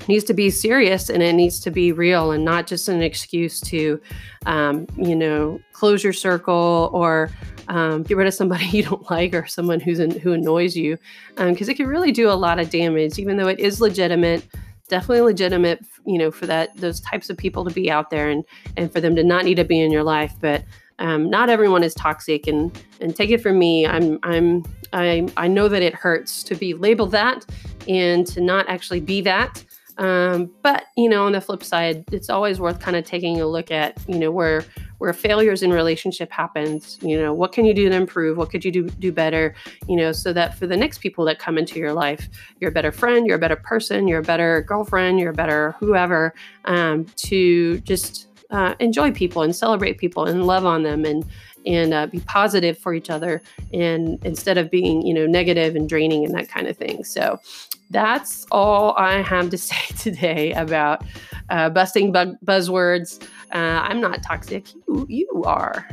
needs 0.07 0.23
to 0.25 0.33
be 0.33 0.49
serious 0.49 1.09
and 1.09 1.21
it 1.21 1.33
needs 1.33 1.59
to 1.59 1.71
be 1.71 1.91
real 1.91 2.31
and 2.31 2.45
not 2.45 2.67
just 2.67 2.87
an 2.87 3.01
excuse 3.01 3.59
to, 3.61 4.01
um, 4.45 4.87
you 4.97 5.15
know, 5.15 5.59
close 5.73 6.03
your 6.03 6.13
circle 6.13 6.89
or 6.93 7.29
um, 7.67 8.03
get 8.03 8.17
rid 8.17 8.27
of 8.27 8.33
somebody 8.33 8.65
you 8.71 8.83
don't 8.83 9.09
like 9.09 9.33
or 9.33 9.45
someone 9.45 9.79
who's 9.79 9.99
in, 9.99 10.11
who 10.11 10.33
annoys 10.33 10.75
you, 10.75 10.97
because 11.35 11.67
um, 11.67 11.71
it 11.71 11.77
can 11.77 11.87
really 11.87 12.11
do 12.11 12.29
a 12.29 12.33
lot 12.33 12.59
of 12.59 12.69
damage. 12.69 13.19
Even 13.19 13.37
though 13.37 13.47
it 13.47 13.59
is 13.59 13.81
legitimate, 13.81 14.45
definitely 14.87 15.21
legitimate, 15.21 15.83
you 16.05 16.17
know, 16.17 16.31
for 16.31 16.45
that 16.47 16.75
those 16.77 16.99
types 17.01 17.29
of 17.29 17.37
people 17.37 17.65
to 17.65 17.73
be 17.73 17.91
out 17.91 18.09
there 18.09 18.29
and 18.29 18.43
and 18.77 18.91
for 18.91 19.01
them 19.01 19.15
to 19.15 19.23
not 19.23 19.45
need 19.45 19.55
to 19.55 19.65
be 19.65 19.79
in 19.79 19.91
your 19.91 20.03
life, 20.03 20.33
but. 20.39 20.63
Um, 20.99 21.29
not 21.29 21.47
everyone 21.51 21.83
is 21.83 21.93
toxic 21.93 22.47
and 22.47 22.75
and 23.01 23.15
take 23.15 23.29
it 23.29 23.39
from 23.39 23.59
me 23.59 23.85
i'm 23.85 24.17
i'm 24.23 24.65
I, 24.93 25.27
I 25.37 25.47
know 25.47 25.67
that 25.67 25.83
it 25.83 25.93
hurts 25.93 26.41
to 26.41 26.55
be 26.55 26.73
labeled 26.73 27.11
that 27.11 27.45
and 27.87 28.25
to 28.25 28.41
not 28.41 28.67
actually 28.67 29.01
be 29.01 29.21
that 29.21 29.63
um, 29.97 30.51
but 30.61 30.85
you 30.95 31.09
know, 31.09 31.25
on 31.25 31.31
the 31.31 31.41
flip 31.41 31.63
side, 31.63 32.03
it's 32.11 32.29
always 32.29 32.59
worth 32.59 32.79
kind 32.79 32.95
of 32.95 33.05
taking 33.05 33.41
a 33.41 33.47
look 33.47 33.71
at 33.71 33.97
you 34.07 34.19
know 34.19 34.31
where 34.31 34.63
where 34.99 35.13
failures 35.13 35.63
in 35.63 35.71
relationship 35.71 36.31
happens. 36.31 36.99
You 37.01 37.19
know, 37.19 37.33
what 37.33 37.51
can 37.51 37.65
you 37.65 37.73
do 37.73 37.89
to 37.89 37.95
improve? 37.95 38.37
What 38.37 38.49
could 38.49 38.63
you 38.63 38.71
do 38.71 38.87
do 38.87 39.11
better? 39.11 39.55
You 39.87 39.95
know, 39.95 40.11
so 40.11 40.33
that 40.33 40.57
for 40.57 40.67
the 40.67 40.77
next 40.77 40.99
people 40.99 41.25
that 41.25 41.39
come 41.39 41.57
into 41.57 41.79
your 41.79 41.93
life, 41.93 42.29
you're 42.59 42.69
a 42.69 42.73
better 42.73 42.91
friend, 42.91 43.25
you're 43.25 43.37
a 43.37 43.39
better 43.39 43.55
person, 43.55 44.07
you're 44.07 44.19
a 44.19 44.23
better 44.23 44.61
girlfriend, 44.61 45.19
you're 45.19 45.31
a 45.31 45.35
better 45.35 45.75
whoever. 45.79 46.33
Um, 46.65 47.05
to 47.17 47.79
just 47.81 48.27
uh, 48.49 48.75
enjoy 48.79 49.11
people 49.11 49.41
and 49.41 49.55
celebrate 49.55 49.97
people 49.97 50.25
and 50.25 50.45
love 50.45 50.65
on 50.65 50.83
them 50.83 51.05
and 51.05 51.25
and 51.65 51.93
uh, 51.93 52.07
be 52.07 52.21
positive 52.21 52.77
for 52.77 52.93
each 52.93 53.09
other 53.09 53.41
and 53.73 54.23
instead 54.23 54.57
of 54.57 54.71
being 54.71 55.05
you 55.05 55.13
know 55.13 55.25
negative 55.25 55.75
and 55.75 55.89
draining 55.89 56.23
and 56.23 56.33
that 56.33 56.47
kind 56.47 56.67
of 56.67 56.77
thing 56.77 57.03
so 57.03 57.39
that's 57.89 58.45
all 58.51 58.93
I 58.97 59.21
have 59.21 59.49
to 59.51 59.57
say 59.57 59.95
today 59.97 60.53
about 60.53 61.03
uh, 61.49 61.69
busting 61.69 62.11
bu- 62.11 62.37
buzzwords. 62.45 63.21
Uh, 63.53 63.57
I'm 63.57 64.01
not 64.01 64.23
toxic. 64.23 64.73
You, 64.87 65.05
you 65.09 65.43
are. 65.45 65.87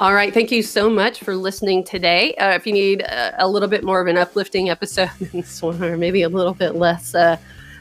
All 0.00 0.14
right. 0.14 0.32
Thank 0.32 0.52
you 0.52 0.62
so 0.62 0.88
much 0.88 1.18
for 1.18 1.34
listening 1.34 1.82
today. 1.82 2.32
Uh, 2.34 2.50
if 2.52 2.68
you 2.68 2.72
need 2.72 3.00
a, 3.00 3.44
a, 3.44 3.48
little 3.48 3.68
bit 3.68 3.82
more 3.82 4.00
of 4.00 4.06
an 4.06 4.16
uplifting 4.16 4.70
episode 4.70 5.10
than 5.18 5.40
this 5.40 5.60
one, 5.60 5.82
or 5.82 5.96
maybe 5.96 6.22
a 6.22 6.28
little 6.28 6.54
bit 6.54 6.76
less 6.76 7.16
uh, 7.16 7.36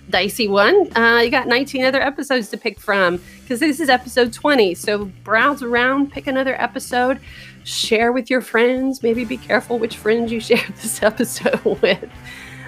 dicey 0.10 0.48
one. 0.48 0.96
Uh, 0.96 1.20
you 1.20 1.30
got 1.30 1.48
19 1.48 1.84
other 1.86 2.02
episodes 2.02 2.50
to 2.50 2.58
pick 2.58 2.80
from 2.80 3.22
because 3.42 3.60
this 3.60 3.80
is 3.80 3.90
episode 3.90 4.34
20. 4.34 4.76
So 4.76 5.06
browse 5.24 5.64
around, 5.64 6.12
pick 6.12 6.28
another 6.28 6.60
episode, 6.62 7.20
share 7.64 8.12
with 8.12 8.30
your 8.30 8.42
friends. 8.42 9.04
Maybe 9.04 9.26
be 9.26 9.38
careful 9.38 9.80
which 9.80 9.98
friends 9.98 10.32
you 10.32 10.40
share 10.42 10.66
this 10.82 11.02
episode 11.04 11.64
with. 11.82 12.10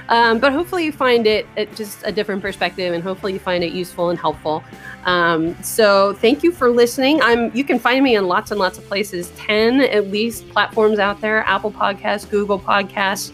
Um, 0.10 0.40
but 0.40 0.52
hopefully 0.52 0.86
you 0.86 0.92
find 0.92 1.28
it 1.28 1.46
just 1.76 2.00
a 2.04 2.12
different 2.12 2.42
perspective, 2.42 2.96
and 2.96 3.04
hopefully 3.04 3.34
you 3.34 3.40
find 3.40 3.64
it 3.64 3.74
useful 3.74 4.10
and 4.10 4.18
helpful. 4.18 4.64
Um, 5.06 5.56
so 5.64 6.14
thank 6.16 6.42
you 6.42 6.52
for 6.52 6.72
listening. 6.72 7.22
I'm 7.22 7.56
you 7.56 7.64
can 7.64 7.78
find 7.78 8.04
me 8.04 8.16
in 8.16 8.28
lots 8.28 8.50
and 8.50 8.60
lots 8.60 8.80
of 8.80 8.86
places, 8.88 9.30
ten 9.38 9.82
at 9.82 10.08
least 10.08 10.50
platforms 10.50 10.98
out 10.98 11.22
there: 11.22 11.44
Apple 11.44 11.72
Podcasts, 11.72 12.28
Google 12.28 12.60
Podcasts. 12.60 13.32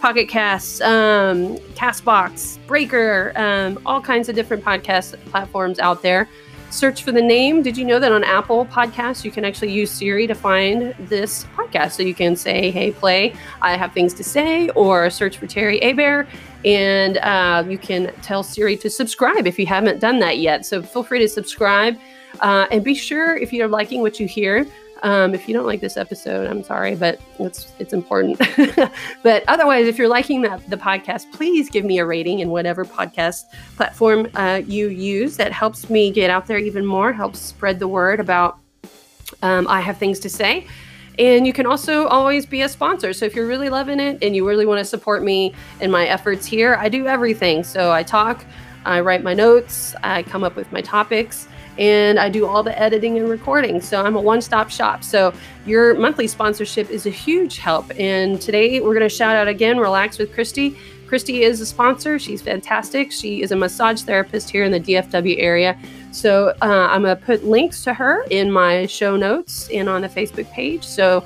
Pocket 0.00 0.28
Casts, 0.28 0.80
um, 0.80 1.58
Castbox, 1.74 2.58
Breaker, 2.66 3.32
um, 3.36 3.78
all 3.84 4.00
kinds 4.00 4.30
of 4.30 4.34
different 4.34 4.64
podcast 4.64 5.18
platforms 5.26 5.78
out 5.78 6.02
there. 6.02 6.28
Search 6.70 7.02
for 7.02 7.12
the 7.12 7.20
name. 7.20 7.62
Did 7.62 7.76
you 7.76 7.84
know 7.84 7.98
that 7.98 8.10
on 8.10 8.24
Apple 8.24 8.64
Podcasts, 8.64 9.24
you 9.24 9.30
can 9.30 9.44
actually 9.44 9.72
use 9.72 9.90
Siri 9.90 10.26
to 10.26 10.34
find 10.34 10.94
this 11.00 11.44
podcast? 11.56 11.92
So 11.92 12.02
you 12.02 12.14
can 12.14 12.34
say, 12.34 12.70
hey, 12.70 12.92
play, 12.92 13.34
I 13.60 13.76
have 13.76 13.92
things 13.92 14.14
to 14.14 14.24
say, 14.24 14.70
or 14.70 15.10
search 15.10 15.36
for 15.36 15.46
Terry 15.46 15.80
Abear. 15.80 16.26
And 16.64 17.18
uh, 17.18 17.64
you 17.68 17.76
can 17.76 18.14
tell 18.22 18.42
Siri 18.42 18.76
to 18.78 18.88
subscribe 18.88 19.46
if 19.46 19.58
you 19.58 19.66
haven't 19.66 19.98
done 19.98 20.20
that 20.20 20.38
yet. 20.38 20.64
So 20.64 20.80
feel 20.80 21.02
free 21.02 21.18
to 21.18 21.28
subscribe. 21.28 21.98
Uh, 22.38 22.66
and 22.70 22.84
be 22.84 22.94
sure 22.94 23.36
if 23.36 23.52
you're 23.52 23.68
liking 23.68 24.00
what 24.00 24.20
you 24.20 24.26
hear 24.26 24.64
um, 25.02 25.34
if 25.34 25.48
you 25.48 25.54
don't 25.54 25.66
like 25.66 25.80
this 25.80 25.96
episode, 25.96 26.46
I'm 26.46 26.62
sorry, 26.62 26.94
but 26.94 27.20
it's 27.38 27.72
it's 27.78 27.92
important. 27.92 28.38
but 29.22 29.44
otherwise, 29.48 29.86
if 29.86 29.98
you're 29.98 30.08
liking 30.08 30.42
the, 30.42 30.62
the 30.68 30.76
podcast, 30.76 31.30
please 31.32 31.70
give 31.70 31.84
me 31.84 31.98
a 31.98 32.06
rating 32.06 32.40
in 32.40 32.50
whatever 32.50 32.84
podcast 32.84 33.44
platform 33.76 34.28
uh, 34.34 34.62
you 34.66 34.88
use. 34.88 35.36
That 35.36 35.52
helps 35.52 35.88
me 35.88 36.10
get 36.10 36.30
out 36.30 36.46
there 36.46 36.58
even 36.58 36.84
more, 36.84 37.12
helps 37.12 37.38
spread 37.38 37.78
the 37.78 37.88
word 37.88 38.20
about 38.20 38.58
um, 39.42 39.66
I 39.68 39.80
have 39.80 39.96
things 39.98 40.18
to 40.20 40.28
say. 40.28 40.66
And 41.18 41.46
you 41.46 41.52
can 41.52 41.66
also 41.66 42.06
always 42.06 42.46
be 42.46 42.62
a 42.62 42.68
sponsor. 42.68 43.12
So 43.12 43.26
if 43.26 43.34
you're 43.34 43.46
really 43.46 43.68
loving 43.68 44.00
it 44.00 44.18
and 44.22 44.34
you 44.34 44.46
really 44.46 44.64
want 44.64 44.78
to 44.78 44.84
support 44.84 45.22
me 45.22 45.54
in 45.80 45.90
my 45.90 46.06
efforts 46.06 46.46
here, 46.46 46.76
I 46.76 46.88
do 46.88 47.06
everything. 47.06 47.62
So 47.62 47.92
I 47.92 48.02
talk, 48.02 48.44
I 48.86 49.00
write 49.00 49.22
my 49.22 49.34
notes, 49.34 49.94
I 50.02 50.22
come 50.22 50.44
up 50.44 50.56
with 50.56 50.70
my 50.72 50.80
topics 50.80 51.46
and 51.78 52.18
I 52.18 52.28
do 52.28 52.46
all 52.46 52.62
the 52.62 52.78
editing 52.80 53.18
and 53.18 53.28
recording. 53.28 53.80
So 53.80 54.04
I'm 54.04 54.16
a 54.16 54.20
one 54.20 54.40
stop 54.40 54.70
shop. 54.70 55.04
So 55.04 55.32
your 55.66 55.94
monthly 55.94 56.26
sponsorship 56.26 56.90
is 56.90 57.06
a 57.06 57.10
huge 57.10 57.58
help. 57.58 57.90
And 57.98 58.40
today 58.40 58.80
we're 58.80 58.94
going 58.94 59.08
to 59.08 59.14
shout 59.14 59.36
out 59.36 59.48
again 59.48 59.78
Relax 59.78 60.18
with 60.18 60.32
Christy. 60.32 60.76
Christy 61.06 61.42
is 61.42 61.60
a 61.60 61.66
sponsor. 61.66 62.20
She's 62.20 62.40
fantastic. 62.40 63.10
She 63.10 63.42
is 63.42 63.50
a 63.50 63.56
massage 63.56 64.02
therapist 64.02 64.48
here 64.48 64.62
in 64.62 64.70
the 64.70 64.78
DFW 64.78 65.36
area. 65.38 65.76
So 66.12 66.54
uh, 66.62 66.88
I'm 66.90 67.02
going 67.02 67.16
to 67.16 67.22
put 67.22 67.44
links 67.44 67.82
to 67.84 67.94
her 67.94 68.22
in 68.30 68.50
my 68.50 68.86
show 68.86 69.16
notes 69.16 69.68
and 69.70 69.88
on 69.88 70.02
the 70.02 70.08
Facebook 70.08 70.48
page. 70.52 70.84
So 70.84 71.24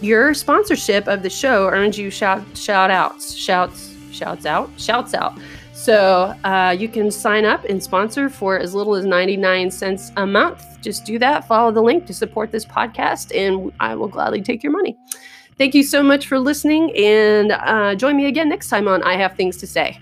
your 0.00 0.32
sponsorship 0.32 1.06
of 1.06 1.22
the 1.22 1.28
show 1.28 1.68
earns 1.68 1.98
you 1.98 2.10
shout 2.10 2.42
shout 2.56 2.90
outs, 2.90 3.34
shouts, 3.34 3.94
shouts 4.10 4.46
out, 4.46 4.70
shouts 4.78 5.12
out. 5.12 5.38
So 5.80 6.34
uh, 6.44 6.76
you 6.78 6.90
can 6.90 7.10
sign 7.10 7.46
up 7.46 7.64
and 7.64 7.82
sponsor 7.82 8.28
for 8.28 8.58
as 8.58 8.74
little 8.74 8.94
as 8.96 9.06
99 9.06 9.70
cents 9.70 10.12
a 10.18 10.26
month. 10.26 10.78
Just 10.82 11.06
do 11.06 11.18
that, 11.18 11.48
follow 11.48 11.72
the 11.72 11.80
link 11.80 12.04
to 12.04 12.12
support 12.12 12.52
this 12.52 12.66
podcast, 12.66 13.34
and 13.34 13.72
I 13.80 13.94
will 13.94 14.08
gladly 14.08 14.42
take 14.42 14.62
your 14.62 14.72
money. 14.72 14.98
Thank 15.56 15.74
you 15.74 15.82
so 15.82 16.02
much 16.02 16.26
for 16.26 16.38
listening, 16.38 16.94
and 16.94 17.52
uh, 17.52 17.94
join 17.94 18.14
me 18.14 18.26
again 18.26 18.50
next 18.50 18.68
time 18.68 18.88
on 18.88 19.02
I 19.04 19.14
Have 19.14 19.36
Things 19.36 19.56
to 19.56 19.66
Say. 19.66 19.98